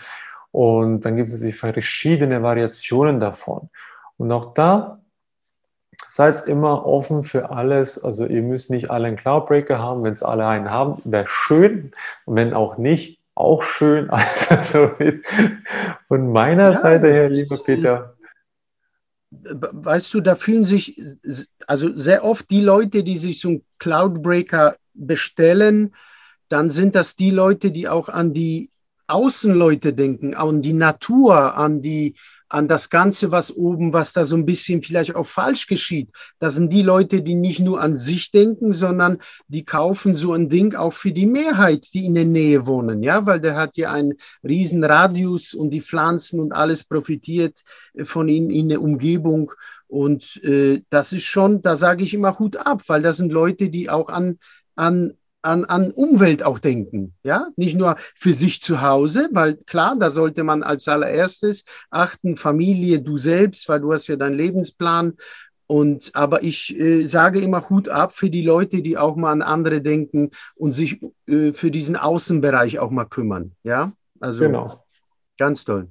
Und 0.52 1.02
dann 1.02 1.16
gibt 1.16 1.30
es 1.30 1.36
natürlich 1.36 1.58
verschiedene 1.58 2.44
Variationen 2.44 3.20
davon. 3.20 3.70
Und 4.18 4.32
auch 4.32 4.54
da 4.54 5.00
seid 6.10 6.48
immer 6.48 6.86
offen 6.86 7.24
für 7.24 7.50
alles. 7.52 8.04
Also 8.04 8.26
ihr 8.26 8.42
müsst 8.42 8.70
nicht 8.70 8.92
alle 8.92 9.08
einen 9.08 9.18
Cloudbreaker 9.18 9.80
haben. 9.80 10.04
Wenn 10.04 10.14
es 10.14 10.24
alle 10.24 10.46
einen 10.46 10.70
haben, 10.70 11.02
wäre 11.06 11.28
schön. 11.28 11.92
Und 12.26 12.36
wenn 12.36 12.54
auch 12.54 12.78
nicht, 12.78 13.19
auch 13.40 13.64
schön. 13.64 14.10
Also 14.50 14.92
von 16.08 16.32
meiner 16.32 16.72
ja. 16.72 16.78
Seite 16.78 17.08
her, 17.08 17.30
lieber 17.30 17.58
Peter. 17.64 18.16
Weißt 19.32 20.14
du, 20.14 20.22
da 20.22 20.36
fühlen 20.36 20.66
sich 20.66 21.00
also 21.68 21.96
sehr 21.96 22.24
oft 22.24 22.50
die 22.50 22.62
Leute, 22.62 23.04
die 23.04 23.18
sich 23.18 23.40
so 23.40 23.50
einen 23.50 23.64
Cloudbreaker 23.78 24.76
bestellen, 24.94 25.94
dann 26.50 26.72
sind 26.72 26.96
das 26.96 27.16
die 27.16 27.30
Leute, 27.30 27.72
die 27.72 27.88
auch 27.88 28.10
an 28.10 28.34
die 28.34 28.72
Außenleute 29.08 29.94
denken, 29.94 30.34
an 30.34 30.62
die 30.62 30.74
Natur, 30.74 31.56
an 31.56 31.82
die 31.82 32.16
an 32.50 32.68
das 32.68 32.90
Ganze, 32.90 33.32
was 33.32 33.56
oben, 33.56 33.94
was 33.94 34.12
da 34.14 34.26
so 34.26 34.36
ein 34.36 34.46
bisschen 34.46 34.82
vielleicht 34.82 35.16
auch 35.16 35.28
falsch 35.28 35.68
geschieht. 35.68 36.10
Das 36.40 36.56
sind 36.56 36.74
die 36.74 36.82
Leute, 36.82 37.22
die 37.22 37.36
nicht 37.36 37.60
nur 37.60 37.80
an 37.80 37.96
sich 37.96 38.32
denken, 38.32 38.74
sondern 38.74 39.20
die 39.48 39.64
kaufen 39.64 40.16
so 40.16 40.34
ein 40.34 40.50
Ding 40.50 40.76
auch 40.76 40.94
für 40.94 41.12
die 41.12 41.28
Mehrheit, 41.28 41.94
die 41.94 42.06
in 42.06 42.16
der 42.16 42.26
Nähe 42.26 42.66
wohnen, 42.66 43.04
ja, 43.04 43.26
weil 43.26 43.40
der 43.40 43.56
hat 43.56 43.78
ja 43.78 43.92
einen 43.92 44.16
riesen 44.44 44.84
Radius 44.84 45.54
und 45.54 45.70
die 45.70 45.82
Pflanzen 45.82 46.40
und 46.40 46.52
alles 46.52 46.84
profitiert 46.84 47.62
von 48.04 48.28
ihnen 48.28 48.50
in 48.50 48.70
der 48.70 48.82
Umgebung. 48.82 49.52
Und 49.88 50.44
äh, 50.44 50.82
das 50.90 51.14
ist 51.14 51.26
schon, 51.26 51.62
da 51.62 51.76
sage 51.76 52.04
ich 52.04 52.14
immer 52.14 52.38
Hut 52.40 52.58
ab, 52.58 52.84
weil 52.88 53.02
das 53.02 53.18
sind 53.18 53.32
Leute, 53.32 53.70
die 53.70 53.90
auch 53.90 54.10
an, 54.10 54.40
an 54.76 55.14
an, 55.42 55.66
an 55.66 55.92
Umwelt 55.92 56.44
auch 56.44 56.60
denken, 56.60 57.14
ja, 57.24 57.48
nicht 57.56 57.76
nur 57.76 57.96
für 58.16 58.34
sich 58.34 58.62
zu 58.62 58.82
Hause, 58.82 59.30
weil 59.32 59.56
klar, 59.56 59.96
da 59.98 60.10
sollte 60.10 60.44
man 60.44 60.64
als 60.64 60.88
allererstes 60.88 61.66
achten, 61.90 62.38
Familie, 62.38 63.02
du 63.02 63.18
selbst, 63.18 63.70
weil 63.70 63.80
du 63.80 63.94
hast 63.94 64.08
ja 64.08 64.16
deinen 64.16 64.38
Lebensplan 64.38 65.14
und 65.68 66.12
aber 66.14 66.44
ich 66.44 66.76
äh, 66.78 67.06
sage 67.06 67.40
immer 67.40 67.70
Hut 67.70 67.90
ab 67.90 68.14
für 68.14 68.30
die 68.30 68.42
Leute, 68.42 68.82
die 68.82 68.98
auch 68.98 69.16
mal 69.16 69.32
an 69.32 69.42
andere 69.42 69.82
denken 69.82 70.32
und 70.56 70.72
sich 70.74 71.00
äh, 71.28 71.54
für 71.54 71.72
diesen 71.72 71.96
Außenbereich 71.96 72.80
auch 72.80 72.90
mal 72.90 73.06
kümmern, 73.06 73.52
ja, 73.64 73.94
also 74.20 74.40
genau. 74.40 74.84
ganz 75.38 75.64
toll. 75.64 75.90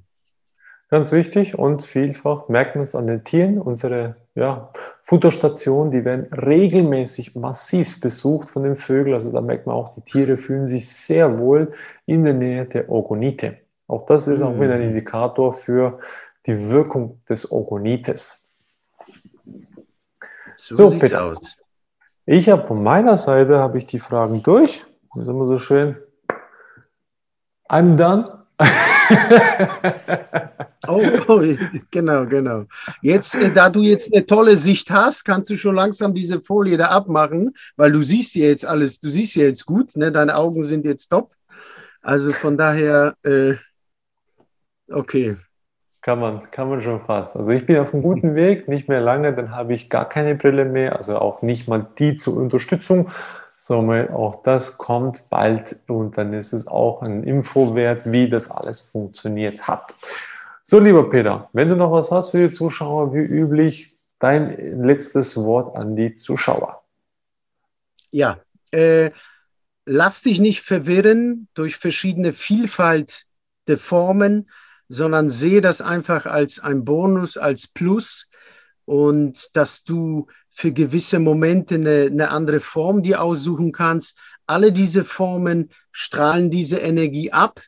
Ganz 0.89 1.11
wichtig 1.11 1.57
und 1.57 1.83
vielfach 1.83 2.47
merkt 2.49 2.75
man 2.75 2.83
es 2.83 2.95
an 2.95 3.05
den 3.05 3.23
Tieren. 3.23 3.61
Unsere 3.61 4.15
ja, 4.33 4.71
Futterstationen, 5.03 5.91
die 5.91 6.03
werden 6.03 6.33
regelmäßig 6.33 7.35
massiv 7.35 8.01
besucht 8.01 8.49
von 8.49 8.63
den 8.63 8.75
Vögeln. 8.75 9.13
Also 9.13 9.31
da 9.31 9.39
merkt 9.39 9.67
man 9.67 9.75
auch, 9.75 9.93
die 9.93 10.01
Tiere 10.01 10.37
fühlen 10.37 10.65
sich 10.65 10.91
sehr 10.91 11.37
wohl 11.37 11.73
in 12.07 12.23
der 12.23 12.33
Nähe 12.33 12.65
der 12.65 12.89
Orgonite. 12.89 13.57
Auch 13.87 14.07
das 14.07 14.27
ist 14.27 14.41
auch 14.41 14.59
wieder 14.59 14.73
ein 14.73 14.81
mhm. 14.81 14.89
Indikator 14.89 15.53
für 15.53 15.99
die 16.47 16.69
Wirkung 16.69 17.21
des 17.29 17.51
Orgonites. 17.51 18.55
So, 20.57 20.89
so 20.89 20.97
Peter. 20.97 21.23
Aus. 21.23 21.37
Ich 22.25 22.49
habe 22.49 22.63
von 22.63 22.81
meiner 22.81 23.17
Seite 23.17 23.59
habe 23.59 23.77
ich 23.77 23.85
die 23.85 23.99
Fragen 23.99 24.41
durch. 24.41 24.85
Das 25.13 25.23
ist 25.23 25.29
immer 25.29 25.45
so 25.45 25.59
schön. 25.59 25.97
I'm 27.67 27.95
done. 27.95 28.45
oh, 30.87 31.01
oh, 31.27 31.41
genau, 31.91 32.25
genau. 32.25 32.65
Jetzt, 33.01 33.35
äh, 33.35 33.51
da 33.51 33.69
du 33.69 33.81
jetzt 33.81 34.13
eine 34.13 34.25
tolle 34.25 34.57
Sicht 34.57 34.89
hast, 34.91 35.25
kannst 35.25 35.49
du 35.49 35.57
schon 35.57 35.75
langsam 35.75 36.13
diese 36.13 36.41
Folie 36.41 36.77
da 36.77 36.87
abmachen, 36.87 37.53
weil 37.75 37.91
du 37.91 38.01
siehst 38.01 38.35
ja 38.35 38.45
jetzt 38.45 38.65
alles, 38.65 38.99
du 38.99 39.09
siehst 39.09 39.35
ja 39.35 39.43
jetzt 39.43 39.65
gut, 39.65 39.95
ne? 39.95 40.11
deine 40.11 40.35
Augen 40.35 40.63
sind 40.63 40.85
jetzt 40.85 41.09
top. 41.09 41.33
Also 42.01 42.31
von 42.31 42.57
daher, 42.57 43.15
äh, 43.23 43.55
okay. 44.91 45.37
Kann 46.01 46.19
man, 46.19 46.49
kann 46.51 46.69
man 46.69 46.81
schon 46.81 47.01
fast. 47.01 47.35
Also 47.35 47.51
ich 47.51 47.65
bin 47.65 47.77
auf 47.77 47.93
einem 47.93 48.03
guten 48.03 48.33
Weg, 48.33 48.69
nicht 48.69 48.87
mehr 48.87 49.01
lange, 49.01 49.33
dann 49.33 49.53
habe 49.53 49.73
ich 49.73 49.89
gar 49.89 50.07
keine 50.07 50.35
Brille 50.35 50.63
mehr, 50.63 50.95
also 50.95 51.17
auch 51.17 51.41
nicht 51.41 51.67
mal 51.67 51.85
die 51.97 52.15
zur 52.15 52.37
Unterstützung. 52.37 53.09
Somit 53.61 54.11
auch 54.11 54.41
das 54.43 54.77
kommt 54.77 55.29
bald 55.29 55.75
und 55.87 56.17
dann 56.17 56.31
ist 56.31 56.53
es 56.53 56.67
auch 56.67 57.01
ein 57.01 57.23
Info 57.23 57.75
wert, 57.75 58.09
wie 58.09 58.29
das 58.29 58.49
alles 58.49 58.79
funktioniert 58.79 59.67
hat. 59.67 59.93
So, 60.63 60.79
lieber 60.79 61.09
Peter, 61.09 61.49
wenn 61.51 61.67
du 61.67 61.75
noch 61.75 61.91
was 61.91 62.09
hast 62.09 62.29
für 62.29 62.47
die 62.47 62.55
Zuschauer, 62.55 63.13
wie 63.13 63.19
üblich, 63.19 63.97
dein 64.17 64.81
letztes 64.81 65.35
Wort 65.35 65.75
an 65.75 65.97
die 65.97 66.15
Zuschauer. 66.15 66.83
Ja, 68.11 68.39
äh, 68.71 69.11
lass 69.83 70.21
dich 70.21 70.39
nicht 70.39 70.61
verwirren 70.61 71.49
durch 71.53 71.75
verschiedene 71.75 72.31
Vielfalt 72.31 73.25
der 73.67 73.77
Formen, 73.77 74.49
sondern 74.87 75.27
sehe 75.27 75.59
das 75.59 75.81
einfach 75.81 76.25
als 76.25 76.59
ein 76.59 76.85
Bonus, 76.85 77.35
als 77.35 77.67
Plus 77.67 78.29
und 78.89 79.55
dass 79.55 79.83
du 79.83 80.25
für 80.49 80.71
gewisse 80.71 81.19
Momente 81.19 81.75
eine, 81.75 82.07
eine 82.11 82.31
andere 82.31 82.59
Form 82.59 83.03
dir 83.03 83.21
aussuchen 83.21 83.71
kannst. 83.71 84.17
Alle 84.47 84.71
diese 84.71 85.05
Formen 85.05 85.69
strahlen 85.91 86.49
diese 86.49 86.77
Energie 86.77 87.31
ab. 87.31 87.61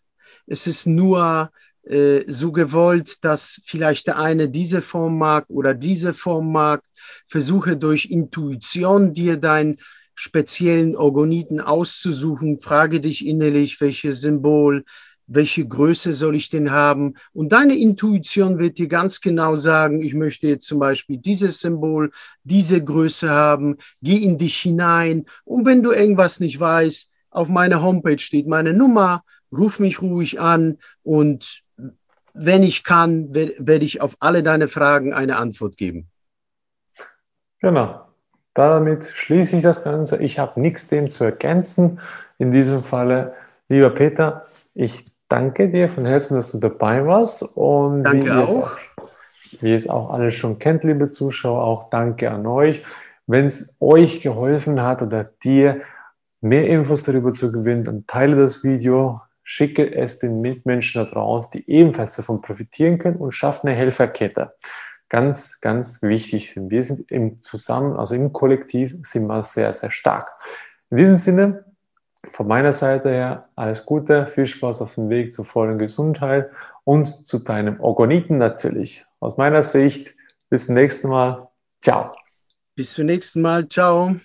Es 0.48 0.66
ist 0.66 0.88
nur 0.88 1.52
äh, 1.84 2.24
so 2.26 2.52
gewollt, 2.52 3.24
dass 3.24 3.62
vielleicht 3.66 4.08
der 4.08 4.18
eine 4.18 4.50
diese 4.50 4.82
Form 4.82 5.20
mag 5.20 5.46
oder 5.48 5.76
diese 5.76 6.16
Form 6.16 6.52
mag. 6.52 6.82
Versuche 7.28 7.78
durch 7.78 8.06
Intuition 8.10 9.14
dir 9.14 9.38
deinen 9.38 9.78
speziellen 10.16 10.96
Orgoniten 10.96 11.62
auszusuchen. 11.62 12.62
Frage 12.62 13.00
dich 13.00 13.28
innerlich, 13.28 13.80
welches 13.80 14.22
Symbol, 14.22 14.86
welche 15.34 15.66
Größe 15.66 16.14
soll 16.14 16.36
ich 16.36 16.50
denn 16.50 16.72
haben? 16.72 17.16
Und 17.34 17.54
deine 17.54 17.78
Intuition 17.78 18.60
wird 18.60 18.78
dir 18.78 18.88
ganz 18.88 19.22
genau 19.22 19.56
sagen, 19.56 20.02
ich 20.02 20.14
möchte 20.14 20.48
jetzt 20.48 20.68
zum 20.68 20.80
Beispiel 20.80 21.18
dieses 21.18 21.60
Symbol, 21.60 22.12
diese 22.44 22.84
Größe 22.84 23.30
haben, 23.30 23.78
geh 24.02 24.18
in 24.18 24.38
dich 24.38 24.58
hinein. 24.58 25.26
Und 25.46 25.66
wenn 25.66 25.84
du 25.84 25.92
irgendwas 25.92 26.40
nicht 26.40 26.60
weißt, 26.60 27.10
auf 27.30 27.48
meiner 27.48 27.82
Homepage 27.82 28.20
steht 28.20 28.48
meine 28.48 28.74
Nummer, 28.74 29.24
ruf 29.52 29.80
mich 29.80 30.02
ruhig 30.02 30.40
an 30.40 30.78
und 31.04 31.64
wenn 32.34 32.64
ich 32.64 32.84
kann, 32.84 33.34
werde 33.34 33.86
ich 33.86 34.02
auf 34.02 34.16
alle 34.20 34.44
deine 34.44 34.68
Fragen 34.68 35.14
eine 35.14 35.38
Antwort 35.38 35.78
geben. 35.78 36.08
Genau. 37.60 38.02
Damit 38.54 39.06
schließe 39.06 39.58
ich 39.58 39.64
das 39.64 39.84
Ganze. 39.84 40.22
Ich 40.22 40.40
habe 40.40 40.60
nichts 40.60 40.88
dem 40.88 41.12
zu 41.12 41.24
ergänzen. 41.24 42.00
In 42.38 42.52
diesem 42.52 42.84
Falle, 42.84 43.34
lieber 43.70 43.90
Peter, 43.92 44.48
ich 44.74 45.06
danke 45.32 45.70
dir 45.70 45.90
von 45.90 46.06
Herzen, 46.06 46.36
dass 46.36 46.52
du 46.52 46.60
dabei 46.60 47.06
warst. 47.06 47.44
Und 47.56 48.04
danke 48.04 48.26
wie 48.26 48.32
auch. 48.32 48.78
Es, 48.98 49.62
wie 49.62 49.74
es 49.74 49.90
auch 49.90 50.12
alle 50.12 50.32
schon 50.32 50.60
kennt, 50.60 50.84
liebe 50.84 51.10
Zuschauer, 51.10 51.64
auch 51.64 51.90
danke 51.90 52.32
an 52.32 52.46
euch. 52.46 52.84
Wenn 53.28 53.46
es 53.46 53.78
euch 53.80 54.22
geholfen 54.22 54.82
hat 54.82 55.02
oder 55.02 55.24
dir 55.24 55.82
mehr 56.42 56.68
Infos 56.68 57.04
darüber 57.04 57.34
zu 57.34 57.52
gewinnen, 57.52 57.84
dann 57.84 58.06
teile 58.08 58.36
das 58.36 58.64
Video, 58.64 59.22
schicke 59.44 59.94
es 59.96 60.20
den 60.20 60.42
Mitmenschen 60.42 61.04
da 61.04 61.10
draußen, 61.10 61.52
die 61.54 61.70
ebenfalls 61.70 62.16
davon 62.16 62.42
profitieren 62.42 62.98
können 62.98 63.18
und 63.18 63.32
schafft 63.34 63.64
eine 63.64 63.76
Helferkette. 63.76 64.54
Ganz, 65.08 65.60
ganz 65.60 66.02
wichtig. 66.02 66.56
Wir 66.58 66.84
sind 66.84 67.12
im 67.12 67.42
Zusammen, 67.44 67.98
also 67.98 68.16
im 68.16 68.32
Kollektiv 68.32 68.96
sind 69.02 69.28
wir 69.28 69.44
sehr, 69.44 69.74
sehr 69.74 69.92
stark. 69.92 70.32
In 70.90 70.98
diesem 70.98 71.16
Sinne, 71.16 71.66
von 72.24 72.48
meiner 72.48 72.74
Seite 72.74 73.10
her 73.10 73.50
alles 73.56 73.86
Gute, 73.86 74.28
viel 74.28 74.48
Spaß 74.48 74.82
auf 74.82 74.96
dem 74.96 75.10
Weg 75.10 75.34
zur 75.34 75.46
vollen 75.46 75.78
Gesundheit 75.78 76.50
und 76.84 77.28
zu 77.28 77.40
deinem 77.40 77.80
Orgoniten 77.80 78.38
natürlich. 78.38 79.06
Aus 79.20 79.38
meiner 79.38 79.64
Sicht, 79.64 80.16
bis 80.50 80.68
zum 80.68 80.76
nächsten 80.76 81.10
Mal. 81.10 81.48
Ciao. 81.82 82.16
Bis 82.76 82.94
zum 82.94 83.06
nächsten 83.06 83.42
Mal. 83.42 83.68
Ciao. 83.68 84.16